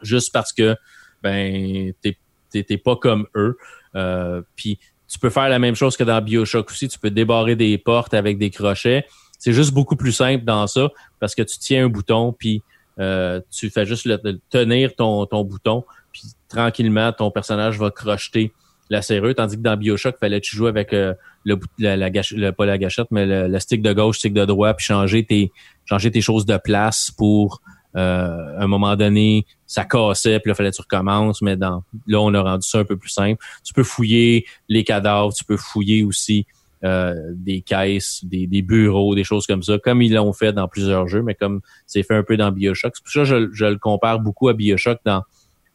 juste 0.01 0.31
parce 0.33 0.53
que 0.53 0.75
ben 1.21 1.93
t'es 2.01 2.77
pas 2.77 2.95
comme 2.95 3.27
eux. 3.35 3.57
Euh, 3.95 4.41
puis 4.55 4.79
tu 5.09 5.19
peux 5.19 5.29
faire 5.29 5.49
la 5.49 5.59
même 5.59 5.75
chose 5.75 5.97
que 5.97 6.03
dans 6.03 6.21
BioShock 6.21 6.69
aussi, 6.69 6.87
tu 6.87 6.99
peux 6.99 7.09
débarrer 7.09 7.55
des 7.55 7.77
portes 7.77 8.13
avec 8.13 8.37
des 8.37 8.49
crochets. 8.49 9.05
C'est 9.39 9.53
juste 9.53 9.73
beaucoup 9.73 9.95
plus 9.95 10.11
simple 10.11 10.45
dans 10.45 10.67
ça 10.67 10.89
parce 11.19 11.33
que 11.33 11.41
tu 11.41 11.57
tiens 11.57 11.85
un 11.85 11.89
bouton 11.89 12.33
puis 12.37 12.61
euh, 12.99 13.41
tu 13.49 13.69
fais 13.69 13.85
juste 13.85 14.07
tenir 14.49 14.95
ton, 14.95 15.25
ton 15.25 15.43
bouton 15.43 15.83
puis 16.11 16.23
tranquillement 16.47 17.11
ton 17.13 17.31
personnage 17.31 17.77
va 17.79 17.89
crocheter 17.89 18.51
la 18.89 19.01
serrure, 19.01 19.35
tandis 19.35 19.55
que 19.55 19.61
dans 19.61 19.77
Bioshock, 19.77 20.17
fallait 20.19 20.41
que 20.41 20.45
tu 20.45 20.55
joues 20.55 20.67
avec 20.67 20.93
euh, 20.93 21.13
le, 21.43 21.59
la, 21.77 21.95
la 21.95 22.09
le, 22.09 22.49
pas 22.51 22.65
la 22.65 22.77
gâchette, 22.77 23.07
mais 23.11 23.25
le, 23.25 23.59
stick 23.59 23.81
de 23.81 23.93
gauche, 23.93 24.17
stick 24.17 24.33
de 24.33 24.45
droit, 24.45 24.73
puis 24.73 24.85
changer 24.85 25.23
tes 25.23 25.51
changer 25.85 26.11
tes 26.11 26.21
choses 26.21 26.45
de 26.45 26.57
place 26.57 27.11
pour 27.11 27.61
euh, 27.95 28.59
un 28.59 28.67
moment 28.67 28.95
donné, 28.95 29.45
ça 29.65 29.85
cassait, 29.85 30.39
puis 30.39 30.49
là, 30.49 30.55
fallait 30.55 30.71
que 30.71 30.75
tu 30.75 30.81
recommences, 30.81 31.41
mais 31.41 31.57
dans 31.57 31.83
là, 32.07 32.19
on 32.21 32.33
a 32.33 32.41
rendu 32.41 32.67
ça 32.67 32.79
un 32.79 32.85
peu 32.85 32.97
plus 32.97 33.09
simple. 33.09 33.43
Tu 33.63 33.73
peux 33.73 33.83
fouiller 33.83 34.45
les 34.67 34.83
cadavres, 34.83 35.33
tu 35.33 35.43
peux 35.43 35.57
fouiller 35.57 36.03
aussi 36.03 36.45
euh, 36.83 37.15
des 37.33 37.61
caisses, 37.61 38.23
des, 38.23 38.47
des, 38.47 38.61
bureaux, 38.61 39.15
des 39.15 39.23
choses 39.23 39.45
comme 39.47 39.63
ça, 39.63 39.77
comme 39.79 40.01
ils 40.01 40.13
l'ont 40.13 40.33
fait 40.33 40.53
dans 40.53 40.67
plusieurs 40.67 41.07
jeux, 41.07 41.21
mais 41.21 41.35
comme 41.35 41.61
c'est 41.87 42.03
fait 42.03 42.15
un 42.15 42.23
peu 42.23 42.37
dans 42.37 42.51
Bioshock. 42.51 42.93
C'est 42.95 43.03
pour 43.03 43.11
ça 43.11 43.19
que 43.21 43.25
je, 43.25 43.49
je, 43.53 43.65
le 43.65 43.77
compare 43.77 44.19
beaucoup 44.19 44.47
à 44.49 44.53
Bioshock 44.53 44.99
dans, 45.03 45.23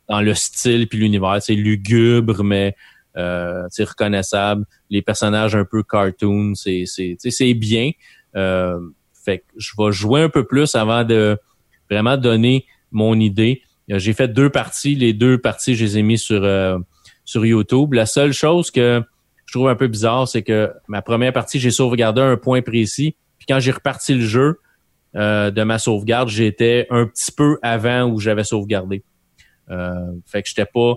dans 0.09 0.21
le 0.21 0.35
style 0.35 0.89
puis 0.89 0.99
l'univers. 0.99 1.43
C'est 1.43 1.55
lugubre, 1.55 2.43
mais 2.43 2.75
euh, 3.17 3.69
reconnaissable. 3.81 4.65
Les 4.91 5.03
personnages 5.03 5.55
un 5.55 5.65
peu 5.65 5.83
cartoon, 5.83 6.55
c'est 6.55 6.85
c'est 6.87 7.55
bien. 7.55 7.91
Euh, 8.37 8.81
fait 9.13 9.39
que 9.39 9.45
je 9.57 9.73
vais 9.79 9.93
jouer 9.93 10.23
un 10.23 10.29
peu 10.29 10.45
plus 10.45 10.75
avant 10.75 11.05
de 11.05 11.39
vraiment 11.91 12.17
donner 12.17 12.67
mon 12.91 13.19
idée. 13.19 13.63
Euh, 13.91 13.99
j'ai 13.99 14.13
fait 14.13 14.29
deux 14.29 14.51
parties. 14.51 14.95
Les 14.95 15.13
deux 15.13 15.39
parties, 15.39 15.75
je 15.75 15.85
les 15.85 15.99
ai 15.99 16.03
mis 16.03 16.19
sur 16.19 16.43
euh, 16.45 16.79
sur 17.25 17.45
YouTube. 17.45 17.95
La 17.95 18.07
seule 18.07 18.33
chose 18.33 18.71
que 18.71 19.03
je 19.47 19.53
trouve 19.53 19.69
un 19.69 19.77
peu 19.77 19.89
bizarre, 19.89 20.27
c'est 20.27 20.43
que 20.43 20.73
ma 20.89 21.03
première 21.03 21.33
partie, 21.33 21.59
j'ai 21.59 21.71
sauvegardé 21.71 22.21
un 22.21 22.37
point 22.37 22.63
précis. 22.63 23.17
Puis 23.39 23.47
quand 23.49 23.61
j'ai 23.61 23.73
reparti 23.73 24.15
le 24.15 24.25
jeu 24.25 24.61
euh, 25.17 25.51
de 25.51 25.63
ma 25.63 25.79
sauvegarde, 25.79 26.29
j'étais 26.29 26.87
un 26.91 27.07
petit 27.07 27.31
peu 27.31 27.59
avant 27.63 28.05
où 28.05 28.21
j'avais 28.21 28.45
sauvegardé. 28.45 29.03
fait 29.69 30.43
que 30.43 30.49
j'étais 30.49 30.67
pas 30.67 30.95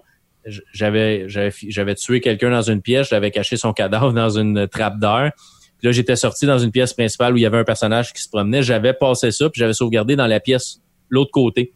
j'avais 0.74 1.28
j'avais 1.28 1.96
tué 1.96 2.22
quelqu'un 2.22 2.50
dans 2.50 2.62
une 2.62 2.82
pièce, 2.82 3.10
j'avais 3.10 3.32
caché 3.32 3.58
son 3.58 3.74
cadavre 3.74 4.14
dans 4.14 4.30
une 4.30 4.68
trappe 4.68 5.00
d'air. 5.00 5.32
Puis 5.80 5.88
là, 5.88 5.92
j'étais 5.92 6.16
sorti 6.16 6.46
dans 6.46 6.58
une 6.58 6.72
pièce 6.72 6.94
principale 6.94 7.34
où 7.34 7.38
il 7.38 7.42
y 7.42 7.46
avait 7.46 7.60
un 7.60 7.64
personnage 7.64 8.14
qui 8.14 8.22
se 8.22 8.30
promenait. 8.30 8.64
J'avais 8.64 8.94
passé 8.94 9.32
ça, 9.32 9.50
puis 9.50 9.60
j'avais 9.60 9.74
sauvegardé 9.74 10.16
dans 10.16 10.28
la 10.28 10.40
pièce 10.40 10.82
l'autre 11.10 11.32
côté. 11.32 11.74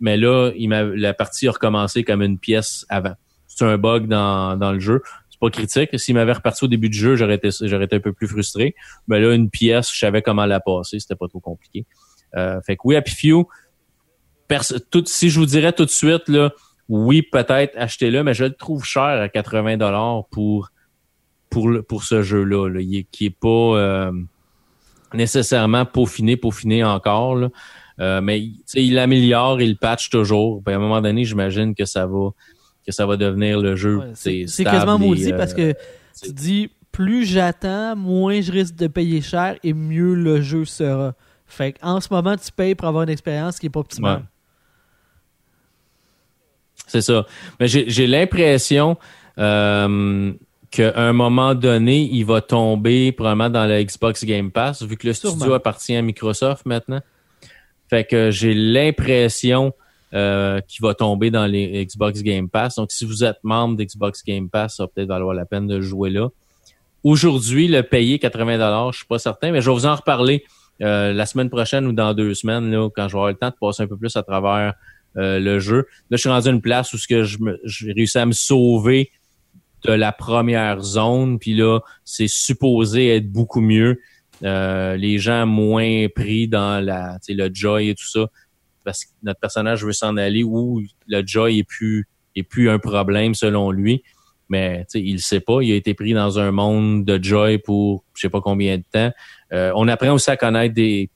Mais 0.00 0.16
là, 0.16 0.50
il 0.56 0.68
la 0.70 1.14
partie 1.14 1.48
a 1.48 1.52
recommencé 1.52 2.04
comme 2.04 2.22
une 2.22 2.38
pièce 2.38 2.84
avant. 2.88 3.14
C'est 3.46 3.64
un 3.64 3.78
bug 3.78 4.06
dans, 4.06 4.56
dans 4.56 4.72
le 4.72 4.80
jeu. 4.80 5.02
c'est 5.30 5.40
pas 5.40 5.50
critique. 5.50 5.98
S'il 5.98 6.14
m'avait 6.14 6.32
reparti 6.32 6.64
au 6.64 6.68
début 6.68 6.88
du 6.88 6.98
jeu, 6.98 7.16
j'aurais 7.16 7.36
été, 7.36 7.50
j'aurais 7.62 7.84
été 7.84 7.96
un 7.96 8.00
peu 8.00 8.12
plus 8.12 8.28
frustré. 8.28 8.74
Mais 9.08 9.20
là, 9.20 9.34
une 9.34 9.50
pièce, 9.50 9.92
je 9.92 9.98
savais 9.98 10.22
comment 10.22 10.46
la 10.46 10.60
passer, 10.60 10.98
c'était 10.98 11.14
pas 11.14 11.28
trop 11.28 11.40
compliqué. 11.40 11.86
Euh, 12.36 12.60
fait 12.62 12.76
que 12.76 12.82
oui, 12.84 12.96
Happy 12.96 13.14
Few, 13.14 13.48
tout, 14.90 15.04
si 15.06 15.30
je 15.30 15.38
vous 15.38 15.46
dirais 15.46 15.72
tout 15.72 15.84
de 15.84 15.90
suite, 15.90 16.28
là, 16.28 16.52
oui, 16.88 17.22
peut-être 17.22 17.76
achetez-le, 17.76 18.22
mais 18.22 18.34
je 18.34 18.44
le 18.44 18.54
trouve 18.54 18.84
cher 18.84 19.02
à 19.02 19.28
80 19.28 19.76
dollars 19.76 20.26
pour 20.30 20.70
pour 21.56 21.70
pour 21.88 22.04
ce 22.04 22.22
jeu-là, 22.22 22.68
là, 22.68 22.80
qui 23.10 23.24
est 23.24 23.30
pas 23.30 23.48
euh, 23.48 24.12
nécessairement 25.14 25.86
peaufiné, 25.86 26.36
peaufiné 26.36 26.84
encore. 26.84 27.34
Là. 27.34 27.48
Euh, 27.98 28.20
mais 28.20 28.50
il 28.74 28.98
améliore, 28.98 29.62
il 29.62 29.78
patch 29.78 30.10
toujours. 30.10 30.62
à 30.66 30.70
un 30.72 30.78
moment 30.78 31.00
donné, 31.00 31.24
j'imagine 31.24 31.74
que 31.74 31.86
ça 31.86 32.06
va 32.06 32.28
que 32.84 32.92
ça 32.92 33.06
va 33.06 33.16
devenir 33.16 33.58
le 33.58 33.74
jeu. 33.74 34.02
c'est 34.14 34.44
quasiment 34.64 34.98
maudit 34.98 35.32
parce 35.32 35.54
que 35.54 35.72
tu 36.22 36.32
dis 36.32 36.70
plus 36.92 37.24
j'attends, 37.24 37.96
moins 37.96 38.42
je 38.42 38.52
risque 38.52 38.76
de 38.76 38.86
payer 38.86 39.22
cher 39.22 39.56
et 39.64 39.72
mieux 39.72 40.14
le 40.14 40.42
jeu 40.42 40.66
sera. 40.66 41.14
Fait 41.46 41.74
en 41.80 42.02
ce 42.02 42.08
moment, 42.10 42.36
tu 42.36 42.52
payes 42.52 42.74
pour 42.74 42.86
avoir 42.88 43.04
une 43.04 43.08
expérience 43.08 43.58
qui 43.58 43.66
est 43.66 43.70
pas 43.70 43.80
optimale. 43.80 44.24
C'est 46.86 47.00
ça. 47.00 47.24
Mais 47.58 47.66
j'ai 47.66 48.06
l'impression 48.06 48.98
euh, 49.38 50.32
qu'à 50.70 50.92
un 50.96 51.12
moment 51.12 51.54
donné, 51.54 52.08
il 52.10 52.24
va 52.24 52.40
tomber 52.40 53.12
probablement 53.12 53.50
dans 53.50 53.66
le 53.66 53.82
Xbox 53.82 54.24
Game 54.24 54.50
Pass, 54.50 54.82
vu 54.82 54.96
que 54.96 55.06
le 55.06 55.12
studio 55.12 55.54
appartient 55.54 55.96
à 55.96 56.02
Microsoft 56.02 56.66
maintenant. 56.66 57.00
Fait 57.88 58.04
que 58.04 58.30
j'ai 58.30 58.54
l'impression 58.54 59.72
euh, 60.14 60.60
qu'il 60.66 60.82
va 60.82 60.94
tomber 60.94 61.30
dans 61.30 61.46
les 61.46 61.84
Xbox 61.84 62.22
Game 62.22 62.48
Pass. 62.48 62.76
Donc, 62.76 62.92
si 62.92 63.04
vous 63.04 63.24
êtes 63.24 63.38
membre 63.42 63.76
d'Xbox 63.76 64.24
Game 64.24 64.48
Pass, 64.48 64.76
ça 64.76 64.84
va 64.84 64.88
peut-être 64.88 65.08
valoir 65.08 65.34
la 65.34 65.44
peine 65.44 65.66
de 65.66 65.80
jouer 65.80 66.10
là. 66.10 66.28
Aujourd'hui, 67.04 67.68
le 67.68 67.82
payer 67.82 68.18
80 68.18 68.90
je 68.90 68.96
suis 68.96 69.06
pas 69.06 69.18
certain, 69.18 69.52
mais 69.52 69.60
je 69.60 69.70
vais 69.70 69.76
vous 69.76 69.86
en 69.86 69.94
reparler 69.94 70.44
euh, 70.82 71.12
la 71.12 71.26
semaine 71.26 71.48
prochaine 71.48 71.86
ou 71.86 71.92
dans 71.92 72.14
deux 72.14 72.34
semaines, 72.34 72.70
là, 72.70 72.88
quand 72.94 73.08
je 73.08 73.12
vais 73.12 73.18
avoir 73.18 73.28
le 73.28 73.36
temps 73.36 73.50
de 73.50 73.54
passer 73.60 73.82
un 73.84 73.86
peu 73.86 73.96
plus 73.96 74.16
à 74.16 74.22
travers 74.22 74.74
euh, 75.16 75.38
le 75.38 75.58
jeu. 75.58 75.86
Là, 76.10 76.16
je 76.16 76.18
suis 76.18 76.28
rendu 76.28 76.48
à 76.48 76.50
une 76.50 76.60
place 76.60 76.92
où 76.92 76.98
ce 76.98 77.08
que 77.08 77.22
je 77.22 77.38
j'ai 77.64 77.92
réussi 77.92 78.18
à 78.18 78.26
me 78.26 78.32
sauver 78.32 79.10
de 79.86 79.92
la 79.92 80.12
première 80.12 80.80
zone, 80.82 81.38
puis 81.38 81.54
là, 81.54 81.80
c'est 82.04 82.28
supposé 82.28 83.16
être 83.16 83.30
beaucoup 83.30 83.60
mieux. 83.60 84.00
Euh, 84.42 84.96
les 84.96 85.18
gens 85.18 85.46
moins 85.46 86.06
pris 86.14 86.48
dans 86.48 86.84
la, 86.84 87.18
le 87.28 87.50
joy 87.52 87.88
et 87.88 87.94
tout 87.94 88.06
ça, 88.06 88.26
parce 88.84 89.04
que 89.04 89.10
notre 89.22 89.40
personnage 89.40 89.84
veut 89.84 89.92
s'en 89.92 90.16
aller 90.16 90.42
où 90.42 90.82
le 91.06 91.22
joy 91.26 91.58
est 91.58 91.64
plus 91.64 92.06
est 92.34 92.42
plus 92.42 92.68
un 92.68 92.78
problème 92.78 93.34
selon 93.34 93.70
lui. 93.70 94.02
Mais 94.48 94.84
il 94.94 95.14
le 95.14 95.18
sait 95.18 95.40
pas, 95.40 95.60
il 95.62 95.72
a 95.72 95.74
été 95.74 95.94
pris 95.94 96.12
dans 96.12 96.38
un 96.38 96.52
monde 96.52 97.04
de 97.04 97.22
joy 97.22 97.58
pour 97.58 98.04
je 98.14 98.20
sais 98.20 98.28
pas 98.28 98.40
combien 98.40 98.76
de 98.76 98.84
temps. 98.92 99.10
Euh, 99.52 99.72
on 99.74 99.88
apprend 99.88 100.12
aussi 100.12 100.30
à 100.30 100.36
connaître 100.36 100.74
des 100.74 101.10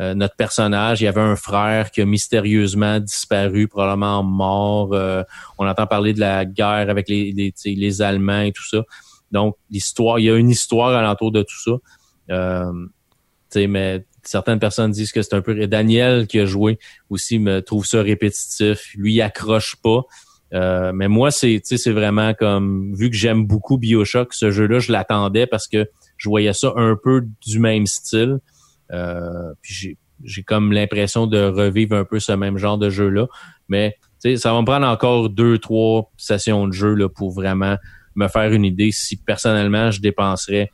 euh, 0.00 0.14
notre 0.14 0.34
personnage. 0.34 1.00
Il 1.00 1.04
y 1.04 1.08
avait 1.08 1.20
un 1.20 1.36
frère 1.36 1.90
qui 1.90 2.00
a 2.00 2.06
mystérieusement 2.06 3.00
disparu, 3.00 3.68
probablement 3.68 4.22
mort. 4.22 4.94
Euh, 4.94 5.22
on 5.58 5.66
entend 5.66 5.86
parler 5.86 6.14
de 6.14 6.20
la 6.20 6.44
guerre 6.44 6.88
avec 6.88 7.08
les, 7.08 7.32
les, 7.32 7.52
les 7.74 8.02
Allemands 8.02 8.40
et 8.40 8.52
tout 8.52 8.66
ça. 8.66 8.82
Donc, 9.30 9.56
l'histoire, 9.70 10.18
il 10.18 10.24
y 10.24 10.30
a 10.30 10.36
une 10.36 10.50
histoire 10.50 10.94
alentour 10.94 11.30
de 11.32 11.42
tout 11.42 11.62
ça. 11.62 11.72
Euh, 12.30 12.72
mais 13.56 14.04
certaines 14.22 14.58
personnes 14.58 14.90
disent 14.90 15.12
que 15.12 15.22
c'est 15.22 15.34
un 15.34 15.42
peu... 15.42 15.66
Daniel 15.66 16.26
qui 16.26 16.40
a 16.40 16.46
joué 16.46 16.78
aussi 17.10 17.38
me 17.38 17.60
trouve 17.60 17.86
ça 17.86 18.02
répétitif. 18.02 18.92
Lui, 18.96 19.14
il 19.14 19.22
accroche 19.22 19.76
pas. 19.82 20.02
Euh, 20.52 20.92
mais 20.92 21.08
moi, 21.08 21.30
c'est 21.30 21.60
c'est 21.62 21.92
vraiment 21.92 22.34
comme 22.34 22.94
vu 22.96 23.08
que 23.08 23.16
j'aime 23.16 23.46
beaucoup 23.46 23.78
Bioshock, 23.78 24.34
ce 24.34 24.50
jeu-là, 24.50 24.80
je 24.80 24.90
l'attendais 24.90 25.46
parce 25.46 25.68
que 25.68 25.88
je 26.16 26.28
voyais 26.28 26.52
ça 26.52 26.72
un 26.76 26.96
peu 27.00 27.24
du 27.46 27.60
même 27.60 27.86
style. 27.86 28.38
Euh, 28.92 29.52
puis 29.62 29.96
j'ai 30.24 30.42
comme 30.42 30.72
l'impression 30.72 31.26
de 31.26 31.42
revivre 31.42 31.96
un 31.96 32.04
peu 32.04 32.18
ce 32.18 32.32
même 32.32 32.58
genre 32.58 32.78
de 32.78 32.90
jeu-là. 32.90 33.26
Mais 33.68 33.96
ça 34.36 34.52
va 34.52 34.60
me 34.60 34.66
prendre 34.66 34.86
encore 34.86 35.30
deux, 35.30 35.58
trois 35.58 36.10
sessions 36.16 36.66
de 36.66 36.72
jeu 36.72 36.94
là, 36.94 37.08
pour 37.08 37.32
vraiment 37.32 37.76
me 38.16 38.28
faire 38.28 38.52
une 38.52 38.64
idée 38.64 38.90
si 38.92 39.16
personnellement 39.16 39.90
je 39.90 40.00
dépenserais 40.00 40.70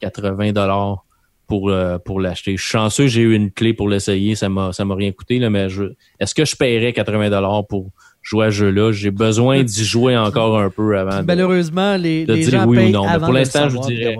80 0.00 0.52
dollars 0.52 1.04
pour 1.46 1.68
euh, 1.68 1.98
pour 1.98 2.20
l'acheter. 2.20 2.56
Je 2.56 2.62
suis 2.62 2.70
chanceux, 2.70 3.06
j'ai 3.06 3.22
eu 3.22 3.34
une 3.34 3.50
clé 3.50 3.74
pour 3.74 3.88
l'essayer, 3.88 4.34
ça 4.34 4.48
m'a 4.48 4.72
ça 4.72 4.84
m'a 4.84 4.94
rien 4.94 5.12
coûté 5.12 5.38
là, 5.38 5.50
mais 5.50 5.68
je 5.68 5.84
est-ce 6.20 6.34
que 6.34 6.44
je 6.44 6.56
paierais 6.56 6.92
80 6.92 7.30
dollars 7.30 7.66
pour 7.66 7.90
jouer 8.22 8.46
à 8.46 8.50
ce 8.50 8.56
jeu-là? 8.56 8.92
J'ai 8.92 9.10
besoin 9.10 9.62
d'y 9.62 9.84
jouer 9.84 10.16
encore 10.16 10.58
un 10.58 10.70
peu 10.70 10.96
avant. 10.98 11.22
Malheureusement, 11.22 11.96
les, 11.96 12.24
les 12.24 12.42
gens 12.44 12.66
oui 12.66 12.88
ou 12.88 12.90
non. 12.90 13.06
Avant 13.06 13.26
pour 13.26 13.34
l'instant, 13.34 13.68
je 13.68 13.78
dirais. 13.80 14.16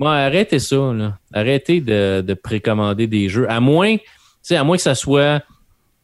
Bon, 0.00 0.06
arrêtez 0.06 0.58
ça, 0.58 0.94
là. 0.94 1.18
Arrêtez 1.30 1.82
de, 1.82 2.22
de 2.22 2.34
précommander 2.34 3.06
des 3.06 3.28
jeux. 3.28 3.48
À 3.50 3.60
moins, 3.60 3.96
à 4.50 4.64
moins 4.64 4.76
que 4.76 4.82
ça 4.82 4.94
soit 4.94 5.42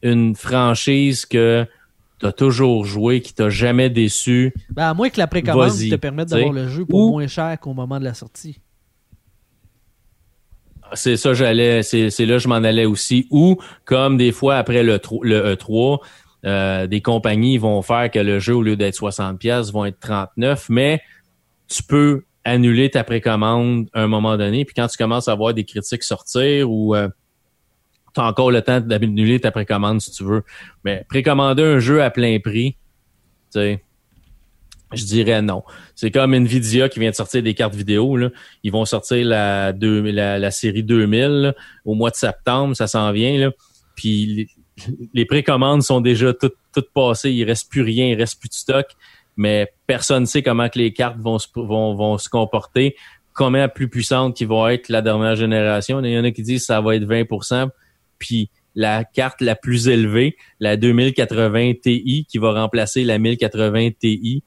une 0.02 0.36
franchise 0.36 1.24
que 1.24 1.66
tu 2.20 2.26
as 2.26 2.32
toujours 2.32 2.84
joué, 2.84 3.22
qui 3.22 3.32
t'a 3.32 3.48
jamais 3.48 3.88
déçu. 3.88 4.52
Ben, 4.68 4.90
à 4.90 4.94
moins 4.94 5.08
que 5.08 5.18
la 5.18 5.26
précommande 5.26 5.70
te 5.70 5.96
permette 5.96 6.28
d'avoir 6.28 6.52
le 6.52 6.68
jeu 6.68 6.84
pour 6.84 7.10
moins 7.10 7.26
cher 7.26 7.58
qu'au 7.58 7.72
moment 7.72 7.98
de 7.98 8.04
la 8.04 8.12
sortie. 8.12 8.60
C'est 10.92 11.16
ça, 11.16 11.32
j'allais, 11.32 11.82
c'est, 11.82 12.10
là 12.20 12.34
que 12.34 12.38
je 12.38 12.48
m'en 12.48 12.56
allais 12.56 12.84
aussi. 12.84 13.26
Ou, 13.30 13.56
comme 13.86 14.18
des 14.18 14.30
fois 14.30 14.56
après 14.56 14.82
le, 14.82 15.00
le 15.22 15.54
E3, 15.54 16.00
euh, 16.44 16.86
des 16.86 17.00
compagnies 17.00 17.56
vont 17.56 17.80
faire 17.80 18.10
que 18.10 18.18
le 18.18 18.40
jeu, 18.40 18.54
au 18.56 18.62
lieu 18.62 18.76
d'être 18.76 18.94
60$, 18.94 19.72
vont 19.72 19.86
être 19.86 19.98
39$, 20.06 20.66
mais 20.68 21.00
tu 21.66 21.82
peux 21.82 22.24
annuler 22.46 22.90
ta 22.90 23.02
précommande 23.02 23.88
à 23.92 24.02
un 24.02 24.06
moment 24.06 24.36
donné. 24.36 24.64
Puis 24.64 24.74
quand 24.74 24.86
tu 24.86 24.96
commences 24.96 25.28
à 25.28 25.34
voir 25.34 25.52
des 25.52 25.64
critiques 25.64 26.04
sortir 26.04 26.70
ou 26.70 26.94
euh, 26.94 27.08
tu 28.14 28.20
as 28.20 28.24
encore 28.24 28.52
le 28.52 28.62
temps 28.62 28.80
d'annuler 28.80 29.40
ta 29.40 29.50
précommande 29.50 30.00
si 30.00 30.12
tu 30.12 30.24
veux. 30.24 30.44
Mais 30.84 31.04
précommander 31.08 31.64
un 31.64 31.78
jeu 31.80 32.02
à 32.02 32.10
plein 32.10 32.38
prix, 32.38 32.76
tu 33.52 33.78
je 34.92 35.04
dirais 35.04 35.42
non. 35.42 35.64
C'est 35.96 36.12
comme 36.12 36.32
Nvidia 36.32 36.88
qui 36.88 37.00
vient 37.00 37.10
de 37.10 37.16
sortir 37.16 37.42
des 37.42 37.54
cartes 37.54 37.74
vidéo. 37.74 38.16
Là. 38.16 38.30
Ils 38.62 38.70
vont 38.70 38.84
sortir 38.84 39.26
la, 39.26 39.72
la, 39.72 40.50
série 40.52 40.84
2000 40.84 41.54
au 41.84 41.94
mois 41.94 42.10
de 42.10 42.14
septembre, 42.14 42.76
ça 42.76 42.86
s'en 42.86 43.10
vient. 43.10 43.36
Là. 43.36 43.50
Puis 43.96 44.48
les, 45.12 45.24
précommandes 45.24 45.82
sont 45.82 46.00
déjà 46.00 46.32
toutes, 46.32 46.54
toutes 46.72 46.92
passées, 46.92 47.32
il 47.32 47.42
reste 47.42 47.68
plus 47.68 47.82
rien, 47.82 48.06
il 48.06 48.14
reste 48.14 48.38
plus 48.38 48.48
de 48.48 48.54
stock 48.54 48.86
mais 49.36 49.72
personne 49.86 50.22
ne 50.22 50.26
sait 50.26 50.42
comment 50.42 50.68
que 50.68 50.78
les 50.78 50.92
cartes 50.92 51.18
vont 51.18 51.38
se, 51.38 51.48
vont, 51.54 51.94
vont 51.94 52.18
se 52.18 52.28
comporter, 52.28 52.96
combien 53.34 53.68
plus 53.68 53.88
puissantes 53.88 54.36
qui 54.36 54.44
vont 54.44 54.66
être 54.68 54.88
la 54.88 55.02
dernière 55.02 55.36
génération? 55.36 56.02
Il 56.02 56.10
y 56.10 56.18
en 56.18 56.24
a 56.24 56.30
qui 56.30 56.42
disent 56.42 56.60
que 56.60 56.66
ça 56.66 56.80
va 56.80 56.96
être 56.96 57.04
20% 57.04 57.68
puis 58.18 58.50
la 58.74 59.04
carte 59.04 59.40
la 59.40 59.56
plus 59.56 59.88
élevée, 59.88 60.36
la 60.60 60.76
2080 60.76 61.72
Ti, 61.82 62.26
qui 62.28 62.38
va 62.38 62.52
remplacer 62.52 63.04
la 63.04 63.18
1080 63.18 63.90
Ti, 63.98 64.42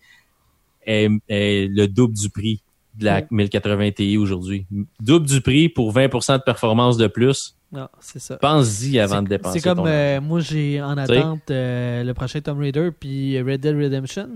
est, 0.85 1.09
le 1.29 1.85
double 1.87 2.15
du 2.15 2.29
prix 2.29 2.61
de 2.95 3.05
la 3.05 3.23
1080 3.29 3.91
Ti 3.91 4.17
aujourd'hui. 4.17 4.67
Double 4.99 5.25
du 5.25 5.41
prix 5.41 5.69
pour 5.69 5.93
20% 5.93 6.37
de 6.37 6.43
performance 6.43 6.97
de 6.97 7.07
plus. 7.07 7.55
Non, 7.71 7.87
c'est 7.99 8.19
ça. 8.19 8.37
Pense-y 8.37 8.99
avant 8.99 9.21
de 9.21 9.27
dépenser. 9.27 9.59
C'est 9.59 9.69
comme 9.69 9.85
euh, 9.85 10.19
moi, 10.21 10.39
j'ai 10.39 10.81
en 10.81 10.97
attente 10.97 11.51
euh, 11.51 12.03
le 12.03 12.13
prochain 12.15 12.41
Tomb 12.41 12.59
Raider 12.59 12.89
puis 12.97 13.39
Red 13.39 13.61
Dead 13.61 13.75
Redemption. 13.75 14.29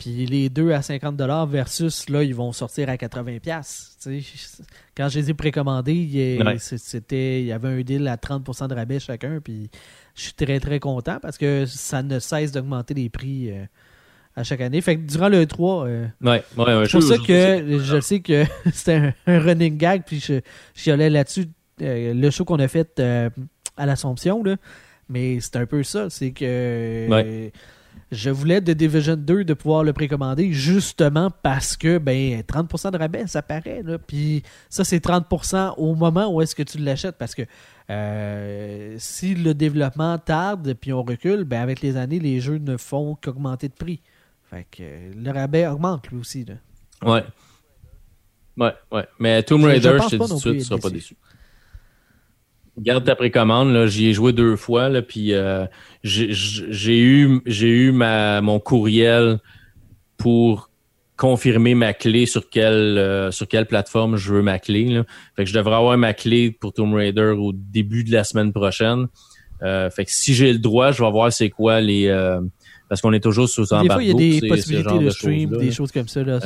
Puis 0.00 0.24
les 0.24 0.48
deux 0.48 0.72
à 0.72 0.80
50$ 0.80 1.48
versus 1.48 2.08
là, 2.08 2.24
ils 2.24 2.34
vont 2.34 2.52
sortir 2.52 2.88
à 2.88 2.96
80$. 2.96 4.64
Quand 4.96 5.10
je 5.10 5.18
les 5.18 5.30
ai 5.30 5.34
précommandés, 5.34 6.38
c'était, 6.58 7.42
il 7.42 7.46
y 7.46 7.52
avait 7.52 7.68
un 7.68 7.80
deal 7.82 8.08
à 8.08 8.16
30% 8.16 8.68
de 8.68 8.74
rabais 8.74 8.98
chacun. 8.98 9.40
Puis 9.44 9.68
je 10.14 10.22
suis 10.22 10.32
très 10.32 10.58
très 10.58 10.80
content 10.80 11.18
parce 11.20 11.36
que 11.36 11.66
ça 11.66 12.02
ne 12.02 12.18
cesse 12.18 12.50
d'augmenter 12.50 12.94
les 12.94 13.10
prix 13.10 13.50
euh, 13.50 13.66
à 14.36 14.42
chaque 14.42 14.62
année. 14.62 14.80
Fait 14.80 14.96
que 14.96 15.02
durant 15.02 15.28
le 15.28 15.44
3, 15.44 15.86
euh, 15.86 16.06
ouais, 16.22 16.42
ouais, 16.56 16.86
c'est 16.86 16.92
pour 16.92 17.02
ça 17.02 17.18
que 17.18 17.78
je 17.78 18.00
sais 18.00 18.20
que 18.20 18.44
c'était 18.72 19.12
un, 19.26 19.38
running 19.38 19.76
gag. 19.76 20.04
Puis 20.06 20.18
je, 20.18 20.40
je 20.74 20.90
allais 20.90 21.10
là-dessus, 21.10 21.44
euh, 21.82 22.14
le 22.14 22.30
show 22.30 22.46
qu'on 22.46 22.58
a 22.58 22.68
fait 22.68 23.02
à 23.76 23.84
l'Assomption. 23.84 24.42
Mais 25.10 25.40
c'est 25.40 25.56
un 25.56 25.66
peu 25.66 25.82
ça. 25.82 26.08
C'est 26.08 26.30
que 26.30 27.50
je 28.10 28.30
voulais 28.30 28.60
de 28.60 28.72
Division 28.72 29.16
2 29.16 29.44
de 29.44 29.54
pouvoir 29.54 29.84
le 29.84 29.92
précommander 29.92 30.52
justement 30.52 31.30
parce 31.42 31.76
que 31.76 31.98
ben 31.98 32.40
30% 32.40 32.90
de 32.90 32.98
rabais, 32.98 33.26
ça 33.26 33.42
paraît. 33.42 33.82
Là. 33.84 33.98
Puis 33.98 34.42
ça, 34.68 34.84
c'est 34.84 35.04
30% 35.04 35.74
au 35.76 35.94
moment 35.94 36.32
où 36.32 36.42
est-ce 36.42 36.54
que 36.54 36.62
tu 36.62 36.78
l'achètes 36.78 37.16
parce 37.18 37.34
que 37.34 37.42
euh, 37.90 38.94
si 38.98 39.34
le 39.34 39.54
développement 39.54 40.18
tarde 40.18 40.74
puis 40.74 40.92
on 40.92 41.02
recule, 41.02 41.44
ben 41.44 41.60
avec 41.60 41.80
les 41.82 41.96
années, 41.96 42.18
les 42.18 42.40
jeux 42.40 42.58
ne 42.58 42.76
font 42.76 43.14
qu'augmenter 43.14 43.68
de 43.68 43.74
prix. 43.74 44.00
Fait 44.50 44.66
que 44.70 44.82
le 45.16 45.30
rabais 45.30 45.66
augmente 45.66 46.08
lui 46.10 46.18
aussi. 46.18 46.44
Là. 46.44 46.54
Ouais. 47.02 47.24
Ouais, 48.56 48.74
ouais. 48.92 49.06
Mais 49.18 49.42
Tomb 49.42 49.64
Raider, 49.64 49.96
je, 50.02 50.16
te 50.16 50.22
dis 50.22 50.28
tout 50.28 50.34
de 50.34 50.40
suite, 50.40 50.58
tu 50.58 50.64
seras 50.64 50.80
pas 50.80 50.90
déçu. 50.90 51.16
Garde 52.80 53.04
ta 53.04 53.14
précommande. 53.14 53.72
Là, 53.72 53.86
j'y 53.86 54.08
ai 54.08 54.12
joué 54.12 54.32
deux 54.32 54.56
fois. 54.56 54.88
Là, 54.88 55.02
puis 55.02 55.34
euh, 55.34 55.66
j'ai 56.02 57.00
eu, 57.00 57.40
j'ai 57.46 57.68
eu 57.68 57.92
ma, 57.92 58.40
mon 58.40 58.58
courriel 58.58 59.38
pour 60.16 60.70
confirmer 61.20 61.74
ma 61.74 61.92
clé 61.92 62.24
sur 62.24 62.48
quelle, 62.48 62.96
euh, 62.96 63.30
sur 63.30 63.46
quelle 63.46 63.66
plateforme 63.66 64.16
je 64.16 64.32
veux 64.32 64.42
ma 64.42 64.58
clé. 64.58 64.86
Là. 64.86 65.04
Fait 65.36 65.44
que 65.44 65.50
je 65.50 65.54
devrais 65.54 65.76
avoir 65.76 65.98
ma 65.98 66.14
clé 66.14 66.50
pour 66.50 66.72
Tomb 66.72 66.94
Raider 66.94 67.34
au 67.36 67.52
début 67.52 68.04
de 68.04 68.12
la 68.12 68.24
semaine 68.24 68.54
prochaine. 68.54 69.06
Euh, 69.62 69.90
fait 69.90 70.06
que 70.06 70.10
si 70.12 70.32
j'ai 70.32 70.50
le 70.50 70.58
droit, 70.58 70.92
je 70.92 71.04
vais 71.04 71.10
voir 71.10 71.30
c'est 71.30 71.50
quoi 71.50 71.82
les. 71.82 72.06
Euh, 72.06 72.40
parce 72.88 73.02
qu'on 73.02 73.12
est 73.12 73.20
toujours 73.20 73.50
sous 73.50 73.70
embargo. 73.74 73.88
Des 73.88 73.92
fois, 73.92 74.02
il 74.02 74.34
y 74.34 74.38
a 74.38 74.40
des 74.40 74.48
possibilités 74.48 74.98
de, 74.98 75.10
stream, 75.10 75.50
des 75.58 75.70
choses 75.70 75.92
comme 75.92 76.08
ça. 76.08 76.22
Là. 76.22 76.40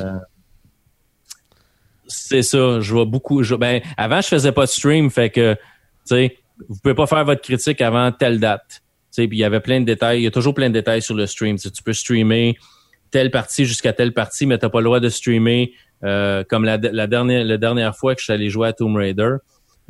c'est 2.08 2.42
ça. 2.42 2.80
Je 2.80 2.92
vois 2.92 3.04
beaucoup. 3.04 3.42
ben, 3.56 3.80
avant, 3.96 4.20
je 4.20 4.26
faisais 4.26 4.50
pas 4.50 4.64
de 4.64 4.70
stream, 4.70 5.08
fait 5.08 5.30
que 5.30 5.56
sais, 6.04 6.36
vous 6.68 6.76
pouvez 6.82 6.94
pas 6.94 7.06
faire 7.06 7.24
votre 7.24 7.42
critique 7.42 7.80
avant 7.80 8.12
telle 8.12 8.40
date. 8.40 8.82
Puis 9.16 9.28
il 9.30 9.38
y 9.38 9.44
avait 9.44 9.60
plein 9.60 9.80
de 9.80 9.84
détails. 9.84 10.20
Il 10.20 10.24
y 10.24 10.26
a 10.26 10.30
toujours 10.30 10.54
plein 10.54 10.68
de 10.68 10.74
détails 10.74 11.02
sur 11.02 11.14
le 11.14 11.26
stream. 11.26 11.56
tu 11.58 11.82
peux 11.84 11.92
streamer 11.92 12.56
telle 13.10 13.30
partie 13.30 13.64
jusqu'à 13.64 13.92
telle 13.92 14.12
partie, 14.12 14.44
mais 14.44 14.58
tu 14.58 14.66
n'as 14.66 14.70
pas 14.70 14.80
le 14.80 14.84
droit 14.84 15.00
de 15.00 15.08
streamer 15.08 15.72
euh, 16.02 16.42
comme 16.48 16.64
la, 16.64 16.78
dernière, 16.78 17.44
la 17.44 17.56
dernière 17.56 17.96
fois 17.96 18.14
que 18.14 18.20
je 18.20 18.24
suis 18.24 18.32
allé 18.32 18.50
jouer 18.50 18.68
à 18.68 18.72
Tomb 18.72 18.96
Raider. 18.96 19.36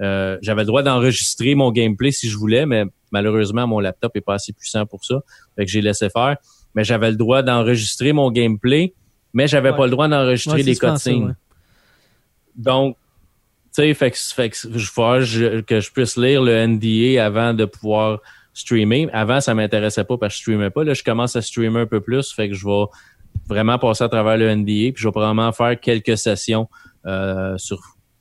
Euh, 0.00 0.36
j'avais 0.42 0.62
le 0.62 0.66
droit 0.66 0.82
d'enregistrer 0.82 1.54
mon 1.54 1.70
gameplay 1.70 2.10
si 2.10 2.28
je 2.28 2.36
voulais, 2.36 2.66
mais 2.66 2.84
malheureusement, 3.12 3.66
mon 3.66 3.80
laptop 3.80 4.14
est 4.16 4.20
pas 4.20 4.34
assez 4.34 4.52
puissant 4.52 4.84
pour 4.86 5.04
ça. 5.04 5.20
Fait 5.56 5.64
que 5.64 5.70
j'ai 5.70 5.80
laissé 5.80 6.10
faire. 6.10 6.36
Mais 6.74 6.84
j'avais 6.84 7.10
le 7.10 7.16
droit 7.16 7.42
d'enregistrer 7.42 8.12
mon 8.12 8.30
gameplay, 8.30 8.94
mais 9.32 9.46
j'avais 9.46 9.74
pas 9.74 9.84
le 9.84 9.90
droit 9.90 10.08
d'enregistrer 10.08 10.62
les 10.62 10.76
cutscenes. 10.76 11.36
Donc, 12.56 12.96
sais, 13.82 13.94
fait 13.94 14.10
que, 14.10 14.18
fait 14.18 14.50
que 14.50 14.56
je 14.56 15.60
que 15.60 15.80
je 15.80 15.92
puisse 15.92 16.16
lire 16.16 16.42
le 16.42 16.66
NDA 16.66 17.24
avant 17.24 17.54
de 17.54 17.64
pouvoir 17.64 18.20
streamer. 18.54 19.08
Avant, 19.12 19.40
ça 19.40 19.54
m'intéressait 19.54 20.04
pas 20.04 20.16
parce 20.16 20.34
que 20.34 20.38
je 20.38 20.42
streamais 20.42 20.70
pas. 20.70 20.84
Là, 20.84 20.94
je 20.94 21.02
commence 21.02 21.36
à 21.36 21.42
streamer 21.42 21.80
un 21.80 21.86
peu 21.86 22.00
plus, 22.00 22.32
fait 22.32 22.48
que 22.48 22.54
je 22.54 22.64
vais 22.64 22.84
vraiment 23.48 23.78
passer 23.78 24.04
à 24.04 24.08
travers 24.08 24.36
le 24.36 24.54
NDA, 24.54 24.92
puis 24.92 24.94
je 24.96 25.08
vais 25.08 25.12
probablement 25.12 25.52
faire 25.52 25.78
quelques 25.78 26.16
sessions 26.16 26.68
euh, 27.04 27.58
sur 27.58 27.80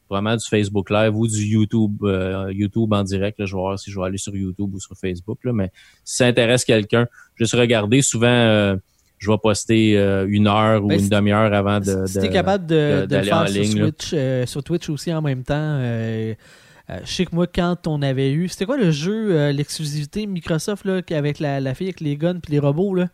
vraiment 0.10 0.36
du 0.36 0.46
Facebook 0.46 0.90
Live 0.90 1.16
ou 1.16 1.28
du 1.28 1.44
YouTube 1.44 2.04
euh, 2.04 2.52
YouTube 2.52 2.92
en 2.94 3.04
direct. 3.04 3.40
Là, 3.40 3.46
je 3.46 3.54
vais 3.56 3.60
voir 3.60 3.80
si 3.80 3.90
je 3.90 4.00
vais 4.00 4.06
aller 4.06 4.18
sur 4.18 4.36
YouTube 4.36 4.74
ou 4.74 4.80
sur 4.80 4.96
Facebook. 4.96 5.40
Là, 5.44 5.54
mais 5.54 5.72
si 6.04 6.18
ça 6.18 6.26
intéresse 6.26 6.66
quelqu'un, 6.66 7.08
juste 7.36 7.54
regarder. 7.54 8.02
Souvent, 8.02 8.28
euh, 8.28 8.76
je 9.24 9.32
vais 9.32 9.38
poster 9.38 9.98
euh, 9.98 10.26
une 10.28 10.48
heure 10.48 10.84
ou 10.84 10.90
ben, 10.90 11.00
une 11.00 11.08
demi-heure 11.08 11.54
avant 11.54 11.80
de. 11.80 12.06
Si 12.06 12.20
tu 12.20 12.26
es 12.26 12.30
capable 12.30 12.66
de, 12.66 13.06
de, 13.10 13.16
le 13.16 13.24
faire 13.24 13.48
sur, 13.48 13.66
Switch, 13.66 14.12
euh, 14.14 14.46
sur 14.46 14.64
Twitch 14.64 14.90
aussi 14.90 15.14
en 15.14 15.22
même 15.22 15.44
temps. 15.44 15.56
Euh, 15.56 16.34
je 17.06 17.10
sais 17.10 17.26
que 17.26 17.34
moi, 17.34 17.48
quand 17.48 17.88
on 17.88 18.02
avait 18.02 18.34
eu. 18.34 18.50
C'était 18.50 18.66
quoi 18.66 18.78
le 18.78 18.92
jeu, 18.92 19.50
l'exclusivité 19.52 20.28
Microsoft, 20.28 20.84
là, 20.84 21.00
avec 21.12 21.40
la, 21.40 21.62
la 21.62 21.74
fille 21.74 21.88
avec 21.88 22.02
les 22.02 22.18
guns 22.18 22.36
et 22.36 22.52
les 22.52 22.60
robots, 22.60 22.94
là? 22.94 23.08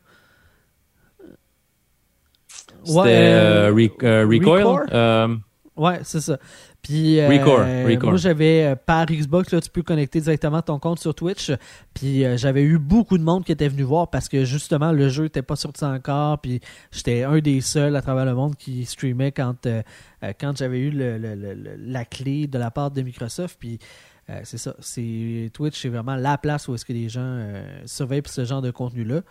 C'était 2.84 3.70
Recoil? 3.70 5.40
Ouais, 5.76 6.00
c'est 6.04 6.20
ça. 6.20 6.38
Puis 6.82 7.20
euh, 7.20 7.98
moi 8.02 8.16
j'avais 8.16 8.64
euh, 8.64 8.76
par 8.76 9.06
Xbox 9.06 9.52
là, 9.52 9.60
tu 9.60 9.70
peux 9.70 9.84
connecter 9.84 10.22
directement 10.22 10.62
ton 10.62 10.80
compte 10.80 11.00
sur 11.00 11.14
Twitch. 11.14 11.52
Puis 11.94 12.24
euh, 12.24 12.38
j'avais 12.38 12.64
eu 12.64 12.78
beaucoup 12.78 13.18
de 13.18 13.24
monde 13.24 13.44
qui 13.44 13.52
était 13.52 13.68
venu 13.68 13.84
voir 13.84 14.10
parce 14.10 14.30
que 14.30 14.46
justement 14.46 14.92
le 14.92 15.10
jeu 15.10 15.24
n'était 15.24 15.42
pas 15.42 15.56
sorti 15.56 15.84
encore. 15.84 16.40
Puis 16.40 16.62
j'étais 16.92 17.24
un 17.24 17.40
des 17.40 17.62
seuls 17.62 17.96
à 17.96 18.02
travers 18.02 18.26
le 18.26 18.34
monde 18.34 18.56
qui 18.56 18.86
streamait 18.86 19.32
quand 19.32 19.68
quand 20.40 20.58
j'avais 20.58 20.80
eu 20.80 20.90
le, 20.92 21.18
la 21.80 22.06
clé 22.06 22.48
de 22.48 22.58
la 22.58 22.72
part 22.72 22.92
de 22.92 23.02
Microsoft. 23.02 23.58
Puis 23.60 23.80
c'est 24.44 24.58
ça, 24.58 24.76
c'est 24.80 25.50
Twitch, 25.54 25.82
c'est 25.82 25.90
vraiment 25.90 26.16
la 26.16 26.38
place 26.38 26.68
où 26.68 26.76
est-ce 26.76 26.86
que 26.86 26.94
les 26.94 27.10
gens 27.10 27.46
surveillent 27.86 28.22
ce 28.26 28.46
genre 28.46 28.62
de 28.62 28.72
contenu 28.72 29.04
là. 29.04 29.22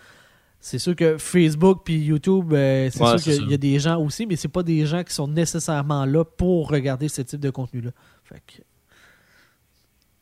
C'est 0.61 0.79
sûr 0.79 0.97
que 0.97 1.19
Facebook 1.19 1.83
puis 1.85 1.99
YouTube, 1.99 2.53
euh, 2.53 2.91
c'est 2.93 2.99
sûr 2.99 3.17
qu'il 3.17 3.51
y 3.51 3.55
a 3.55 3.59
des 3.59 3.79
gens 3.79 4.03
aussi, 4.03 4.27
mais 4.27 4.37
c'est 4.37 4.49
pas 4.49 4.65
des 4.65 4.87
gens 4.87 5.05
qui 5.05 5.15
sont 5.15 5.29
nécessairement 5.29 6.05
là 6.05 6.25
pour 6.25 6.69
regarder 6.69 7.09
ce 7.09 7.23
type 7.23 7.41
de 7.41 7.51
contenu-là. 7.51 7.91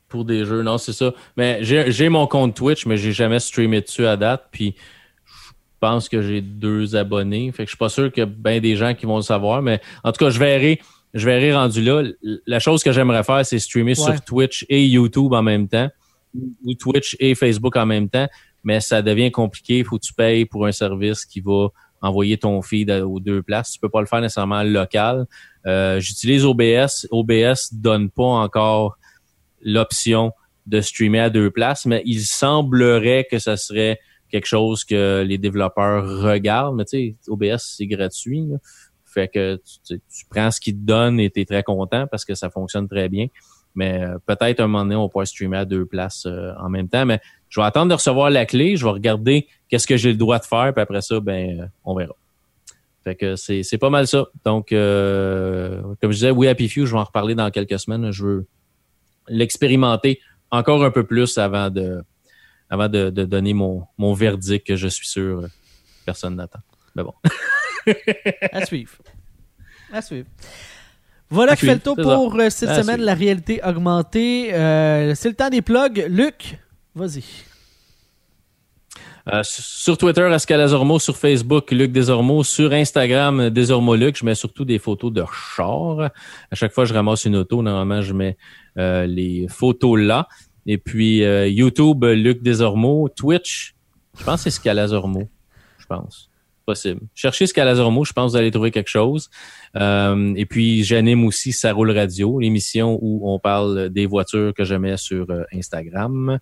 Pour 0.09 0.25
des 0.25 0.45
jeux, 0.45 0.63
non, 0.63 0.77
c'est 0.79 0.93
ça. 0.93 1.13
Mais 1.37 1.61
j'ai 1.63 2.09
mon 2.09 2.27
compte 2.27 2.55
Twitch, 2.55 2.87
mais 2.87 2.97
j'ai 2.97 3.13
jamais 3.13 3.41
streamé 3.41 3.81
dessus 3.81 4.07
à 4.07 4.17
date. 4.17 4.49
Puis 4.53 4.77
je 5.25 5.43
pense 5.81 6.09
que 6.09 6.21
j'ai 6.21 6.43
deux 6.43 6.95
abonnés. 6.97 7.51
Fait 7.53 7.65
que 7.65 7.69
je 7.69 7.71
suis 7.71 7.79
pas 7.79 7.89
sûr 7.89 8.13
qu'il 8.13 8.21
y 8.21 8.27
a 8.27 8.27
bien 8.27 8.61
des 8.61 8.77
gens 8.77 8.95
qui 8.95 9.07
vont 9.07 9.17
le 9.17 9.23
savoir. 9.23 9.63
Mais 9.63 9.81
en 10.05 10.13
tout 10.13 10.25
cas, 10.25 10.31
je 10.31 10.39
verrai. 10.39 10.81
Je 11.15 11.25
verrai 11.25 11.55
rendu 11.55 11.81
là. 11.81 12.03
La 12.47 12.59
chose 12.59 12.85
que 12.85 12.93
j'aimerais 12.93 13.25
faire, 13.25 13.45
c'est 13.47 13.59
streamer 13.59 13.95
sur 13.95 14.21
Twitch 14.21 14.67
et 14.69 14.85
YouTube 14.87 15.33
en 15.33 15.43
même 15.43 15.67
temps. 15.67 15.89
Ou 16.65 16.75
Twitch 16.75 17.17
et 17.19 17.35
Facebook 17.35 17.75
en 17.77 17.87
même 17.87 18.11
temps 18.11 18.29
mais 18.67 18.81
ça 18.81 19.01
devient 19.01 19.31
compliqué. 19.31 19.79
Il 19.79 19.85
faut 19.85 19.97
que 19.97 20.05
tu 20.05 20.13
payes 20.13 20.45
pour 20.45 20.67
un 20.67 20.73
service 20.73 21.25
qui 21.25 21.41
va 21.41 21.69
envoyer 22.03 22.37
ton 22.37 22.61
feed 22.63 22.91
aux 22.91 23.21
deux 23.21 23.41
places. 23.41 23.71
Tu 23.71 23.79
peux 23.79 23.89
pas 23.89 24.01
le 24.01 24.07
faire 24.07 24.21
nécessairement 24.21 24.65
local. 24.65 25.27
Euh, 25.67 26.01
j'utilise 26.01 26.45
OBS. 26.45 27.07
OBS 27.13 27.73
donne 27.73 28.11
pas 28.11 28.25
encore 28.25 28.99
l'option 29.63 30.33
de 30.67 30.81
streamer 30.81 31.21
à 31.21 31.31
deux 31.31 31.53
places, 31.53 31.87
mais 31.87 32.03
il 32.05 32.21
semblerait 32.21 33.29
que 33.31 33.39
ça 33.39 33.57
serait 33.57 34.01
quelque 34.31 34.47
chose 34.47 34.83
que 34.83 35.25
les 35.25 35.39
développeurs 35.39 36.05
regardent. 36.23 36.77
Mais 36.77 36.85
tu 36.87 37.15
sais, 37.15 37.17
OBS, 37.29 37.59
c'est 37.61 37.87
gratuit. 37.87 38.49
Fait 39.05 39.29
que 39.29 39.61
tu, 39.87 40.01
prends 40.29 40.51
ce 40.51 40.61
qu'il 40.61 40.75
te 40.75 40.85
donne 40.85 41.21
et 41.21 41.31
tu 41.31 41.41
es 41.41 41.45
très 41.45 41.63
content 41.63 42.09
parce 42.11 42.25
que 42.25 42.35
ça 42.35 42.51
fonctionne 42.51 42.89
très 42.89 43.09
bien. 43.09 43.29
Mais 43.77 44.03
euh, 44.03 44.19
peut-être 44.27 44.61
un 44.61 44.67
moment 44.67 44.85
donné, 44.85 44.97
on 44.97 45.09
pourrait 45.09 45.27
streamer 45.27 45.59
à 45.59 45.65
deux 45.65 45.87
places 45.87 46.27
euh, 46.27 46.53
en 46.59 46.69
même 46.69 46.89
temps. 46.89 47.07
Mais 47.07 47.21
je 47.49 47.61
vais 47.61 47.67
attendre 47.67 47.91
de 47.91 47.95
recevoir 47.95 48.31
la 48.31 48.47
clé, 48.47 48.77
je 48.77 48.85
vais 48.85 48.91
regarder 48.91 49.47
qu'est-ce 49.69 49.87
que 49.87 49.97
j'ai 49.97 50.11
le 50.11 50.19
droit 50.19 50.39
de 50.39 50.45
faire, 50.45 50.73
puis 50.75 50.83
après 50.83 51.03
ça, 51.03 51.21
ben, 51.21 51.61
euh, 51.61 51.67
on 51.85 51.95
verra. 51.95 52.15
Fait 53.05 53.15
que 53.15 53.37
c'est, 53.37 53.63
c'est 53.63 53.79
pas 53.79 53.91
mal 53.91 54.09
ça. 54.09 54.27
Donc, 54.45 54.71
comme 54.71 54.77
je 54.77 56.09
disais, 56.09 56.33
oui, 56.33 56.49
Happy 56.49 56.69
Few, 56.69 56.87
je 56.87 56.93
vais 56.93 56.99
en 56.99 57.05
reparler 57.05 57.37
dans 57.37 57.49
quelques 57.53 57.79
semaines. 57.79 58.11
Je 58.11 58.25
veux 58.25 58.47
l'expérimenter 59.29 60.21
encore 60.51 60.83
un 60.83 60.91
peu 60.91 61.05
plus 61.05 61.39
avant 61.39 61.71
de, 61.71 62.03
avant 62.69 62.89
de, 62.89 63.11
donner 63.11 63.55
mon, 63.55 63.85
mon 63.97 64.13
verdict 64.13 64.67
que 64.67 64.75
je 64.75 64.89
suis 64.89 65.07
sûr 65.07 65.47
personne 66.07 66.37
n'attend. 66.37 66.61
Mais 66.95 67.03
bon. 67.03 67.13
à 68.53 68.65
suivre. 68.65 68.97
À 69.93 70.01
suivre. 70.01 70.29
Voilà 71.29 71.57
qui 71.57 71.67
fait 71.67 71.75
le 71.75 71.81
tour 71.81 71.97
pour 71.97 72.37
cette 72.51 72.83
semaine, 72.83 73.01
la 73.01 73.15
réalité 73.15 73.61
augmentée. 73.65 74.51
c'est 74.51 75.29
le 75.29 75.35
temps 75.35 75.51
des 75.51 75.63
plugs. 75.63 76.07
Luc, 76.09 76.59
Vas-y. 76.97 77.23
Euh, 79.29 79.43
sur 79.43 79.99
Twitter, 79.99 80.27
Escalazormo, 80.33 80.99
sur 80.99 81.19
Facebook, 81.19 81.71
Luc 81.71 81.93
Desormeaux, 81.93 82.43
sur 82.43 82.73
Instagram, 82.73 83.51
Desormeaux 83.51 83.97
Luc, 83.97 84.17
je 84.17 84.25
mets 84.25 84.35
surtout 84.35 84.65
des 84.65 84.79
photos 84.79 85.13
de 85.13 85.23
char. 85.31 86.01
À 86.01 86.55
chaque 86.55 86.73
fois 86.73 86.85
que 86.85 86.89
je 86.89 86.95
ramasse 86.95 87.27
une 87.27 87.37
auto, 87.37 87.61
normalement, 87.61 88.01
je 88.01 88.15
mets 88.15 88.39
euh, 88.79 89.05
les 89.05 89.47
photos 89.49 90.01
là. 90.01 90.27
Et 90.65 90.79
puis 90.79 91.23
euh, 91.23 91.47
YouTube, 91.47 92.03
Luc 92.05 92.43
Desormeaux, 92.43 93.11
Twitch, 93.11 93.75
je 94.19 94.25
pense 94.25 94.37
que 94.37 94.51
c'est 94.51 94.57
Scalazormo, 94.57 95.29
je 95.77 95.87
pense. 95.87 96.26
Possible. 96.67 97.01
Cherchez 97.15 97.47
Scalazormo, 97.47 98.05
je 98.05 98.13
pense 98.13 98.27
que 98.27 98.31
vous 98.33 98.37
allez 98.37 98.51
trouver 98.51 98.73
quelque 98.73 98.91
chose. 98.91 99.31
et 99.75 100.47
puis 100.49 100.85
j'anime 100.85 101.25
aussi 101.25 101.53
Ça 101.53 101.73
roule 101.73 101.93
radio, 101.93 102.41
l'émission 102.41 102.99
où 103.01 103.21
on 103.31 103.39
parle 103.39 103.89
des 103.91 104.07
voitures 104.07 104.53
que 104.53 104.65
je 104.65 104.75
mets 104.75 104.97
sur 104.97 105.27
Instagram. 105.55 106.41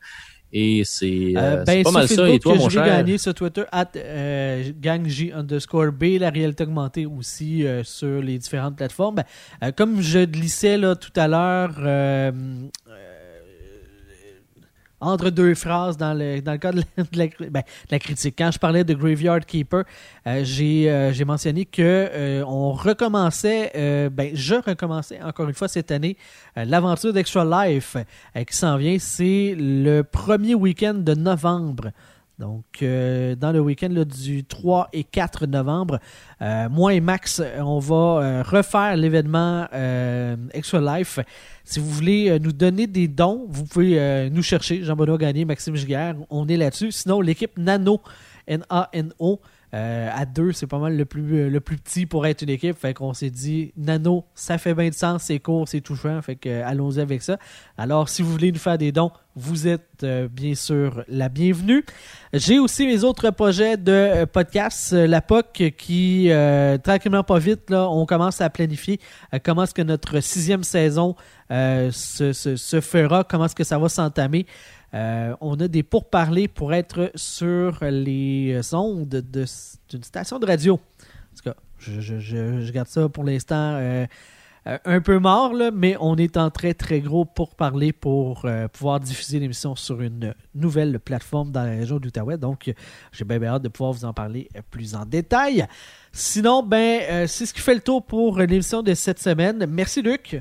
Et 0.56 0.82
c'est 0.84 1.32
euh, 1.36 1.40
euh, 1.40 1.64
ben, 1.64 1.82
pas 1.82 1.90
mal 1.90 2.06
ça. 2.06 2.28
Et 2.30 2.38
toi, 2.38 2.54
mon 2.54 2.68
cher? 2.68 2.86
gagné 2.86 3.18
sur 3.18 3.34
Twitter, 3.34 3.64
at 3.72 3.90
euh, 3.96 4.62
gangj 4.80 5.32
underscore 5.34 5.90
B, 5.90 6.20
la 6.20 6.30
réalité 6.30 6.62
augmentée 6.62 7.06
aussi 7.06 7.64
sur 7.82 8.22
les 8.22 8.38
différentes 8.38 8.76
plateformes. 8.76 9.16
Ben, 9.60 9.72
comme 9.72 10.00
je 10.00 10.24
glissais 10.24 10.78
là, 10.78 10.94
tout 10.94 11.12
à 11.16 11.26
l'heure, 11.26 12.32
entre 15.04 15.30
deux 15.30 15.54
phrases 15.54 15.96
dans 15.96 16.14
le, 16.14 16.40
dans 16.40 16.52
le 16.52 16.58
cas 16.58 16.72
de 16.72 16.82
la, 17.12 17.26
ben, 17.50 17.98
critique. 17.98 18.34
Quand 18.36 18.50
je 18.50 18.58
parlais 18.58 18.84
de 18.84 18.94
Graveyard 18.94 19.44
Keeper, 19.44 19.84
euh, 20.26 20.40
j'ai, 20.44 20.90
euh, 20.90 21.12
j'ai 21.12 21.24
mentionné 21.24 21.64
que 21.64 21.82
euh, 21.82 22.44
on 22.46 22.72
recommençait, 22.72 23.70
ben, 24.10 24.30
je 24.34 24.54
recommençais 24.54 25.20
encore 25.22 25.48
une 25.48 25.54
fois 25.54 25.68
cette 25.68 25.90
année 25.90 26.16
l'aventure 26.56 27.12
d'Extra 27.12 27.66
Life 27.66 27.96
qui 28.34 28.56
s'en 28.56 28.76
vient. 28.76 28.96
C'est 28.98 29.54
le 29.58 30.02
premier 30.02 30.54
week-end 30.54 30.94
de 30.94 31.14
novembre. 31.14 31.90
Donc, 32.38 32.64
euh, 32.82 33.36
dans 33.36 33.52
le 33.52 33.60
week-end 33.60 33.90
du 33.90 34.44
3 34.44 34.88
et 34.92 35.04
4 35.04 35.46
novembre, 35.46 36.00
euh, 36.42 36.68
moi 36.68 36.92
et 36.94 37.00
Max, 37.00 37.40
on 37.58 37.78
va 37.78 37.94
euh, 37.94 38.42
refaire 38.42 38.96
l'événement 38.96 39.68
Extra 40.52 40.98
Life. 40.98 41.20
Si 41.62 41.78
vous 41.78 41.88
voulez 41.88 42.38
nous 42.40 42.52
donner 42.52 42.86
des 42.86 43.06
dons, 43.06 43.46
vous 43.48 43.64
pouvez 43.64 44.30
nous 44.30 44.42
chercher. 44.42 44.82
Jean-Benoît 44.82 45.16
Gagné, 45.16 45.44
Maxime 45.44 45.76
Giguère, 45.76 46.16
on 46.28 46.48
est 46.48 46.56
là-dessus. 46.56 46.90
Sinon, 46.90 47.20
l'équipe 47.20 47.56
Nano, 47.56 48.00
N-A-N-O, 48.48 49.40
Euh, 49.74 50.08
à 50.14 50.24
deux, 50.24 50.52
c'est 50.52 50.68
pas 50.68 50.78
mal 50.78 50.96
le 50.96 51.04
plus, 51.04 51.50
le 51.50 51.60
plus 51.60 51.76
petit 51.76 52.06
pour 52.06 52.26
être 52.26 52.42
une 52.42 52.50
équipe. 52.50 52.78
Fait 52.78 52.94
qu'on 52.94 53.12
s'est 53.12 53.30
dit, 53.30 53.72
Nano, 53.76 54.24
ça 54.34 54.56
fait 54.56 54.72
bien 54.72 54.88
de 54.88 54.94
sens, 54.94 55.24
c'est 55.24 55.40
court, 55.40 55.66
c'est 55.66 55.80
touchant. 55.80 56.22
Fait 56.22 56.36
que 56.36 56.62
allons-y 56.62 57.00
avec 57.00 57.22
ça. 57.22 57.38
Alors, 57.76 58.08
si 58.08 58.22
vous 58.22 58.30
voulez 58.30 58.52
nous 58.52 58.58
faire 58.58 58.78
des 58.78 58.92
dons, 58.92 59.10
vous 59.34 59.66
êtes 59.66 60.06
bien 60.30 60.54
sûr 60.54 61.02
la 61.08 61.28
bienvenue. 61.28 61.84
J'ai 62.32 62.60
aussi 62.60 62.86
mes 62.86 63.02
autres 63.02 63.30
projets 63.30 63.76
de 63.76 64.26
podcast, 64.26 64.92
la 64.92 65.20
POC, 65.20 65.74
qui 65.76 66.30
tranquillement 66.84 67.24
pas 67.24 67.38
vite, 67.40 67.72
on 67.72 68.06
commence 68.06 68.40
à 68.40 68.48
planifier 68.48 69.00
comment 69.44 69.64
est-ce 69.64 69.74
que 69.74 69.82
notre 69.82 70.20
sixième 70.20 70.62
saison 70.62 71.16
se, 71.50 72.32
se, 72.32 72.80
fera, 72.80 73.24
comment 73.24 73.46
est-ce 73.46 73.56
que 73.56 73.64
ça 73.64 73.76
va 73.76 73.88
s'entamer. 73.88 74.46
Euh, 74.94 75.34
on 75.40 75.58
a 75.60 75.66
des 75.66 75.82
pourparlers 75.82 76.46
pour 76.46 76.72
être 76.72 77.10
sur 77.16 77.78
les 77.82 78.60
ondes 78.72 79.24
d'une 79.88 80.02
station 80.02 80.38
de 80.38 80.46
radio. 80.46 80.74
En 80.74 81.36
tout 81.36 81.42
cas, 81.42 81.54
je, 81.78 82.70
garde 82.70 82.86
ça 82.86 83.08
pour 83.08 83.24
l'instant 83.24 83.74
euh, 83.74 84.06
euh, 84.68 84.78
un 84.84 85.00
peu 85.00 85.18
mort, 85.18 85.52
mais 85.72 85.96
on 85.98 86.16
est 86.16 86.36
en 86.36 86.50
très 86.50 86.74
très 86.74 87.00
gros 87.00 87.24
pourparlers 87.24 87.92
pour 87.92 88.46
pouvoir 88.72 89.00
diffuser 89.00 89.40
l'émission 89.40 89.74
sur 89.74 90.00
une 90.00 90.32
nouvelle 90.54 91.00
plateforme 91.00 91.50
dans 91.50 91.64
la 91.64 91.72
région 91.72 91.98
d'Outaouais. 91.98 92.38
Donc, 92.38 92.72
j'ai 93.10 93.24
bien, 93.24 93.42
hâte 93.42 93.62
de 93.62 93.68
pouvoir 93.68 93.92
vous 93.92 94.04
en 94.04 94.12
parler 94.12 94.48
plus 94.70 94.94
en 94.94 95.04
détail. 95.04 95.66
Sinon, 96.12 96.62
ben, 96.62 97.26
c'est 97.26 97.46
ce 97.46 97.52
qui 97.52 97.60
fait 97.60 97.74
le 97.74 97.80
tour 97.80 98.06
pour 98.06 98.38
l'émission 98.38 98.80
de 98.80 98.94
cette 98.94 99.18
semaine. 99.18 99.66
Merci 99.68 100.02
Luc. 100.02 100.40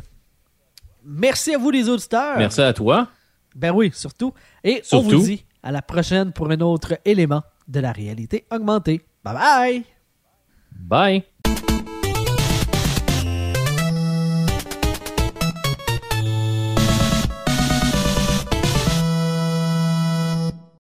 Merci 1.04 1.56
à 1.56 1.58
vous 1.58 1.72
les 1.72 1.90
auditeurs. 1.90 2.38
Merci 2.38 2.62
à 2.62 2.72
toi. 2.72 3.10
Ben 3.56 3.72
oui, 3.74 3.92
surtout. 3.94 4.34
Et 4.64 4.82
on 4.92 5.02
vous 5.02 5.24
dit 5.24 5.46
à 5.62 5.72
la 5.72 5.82
prochaine 5.82 6.32
pour 6.32 6.50
un 6.52 6.60
autre 6.60 7.00
élément 7.06 7.44
de 7.68 7.80
la 7.80 7.92
réalité 7.92 8.46
augmentée. 8.52 9.02
Bye 9.24 9.34
bye! 9.34 9.84
Bye! 10.72 11.24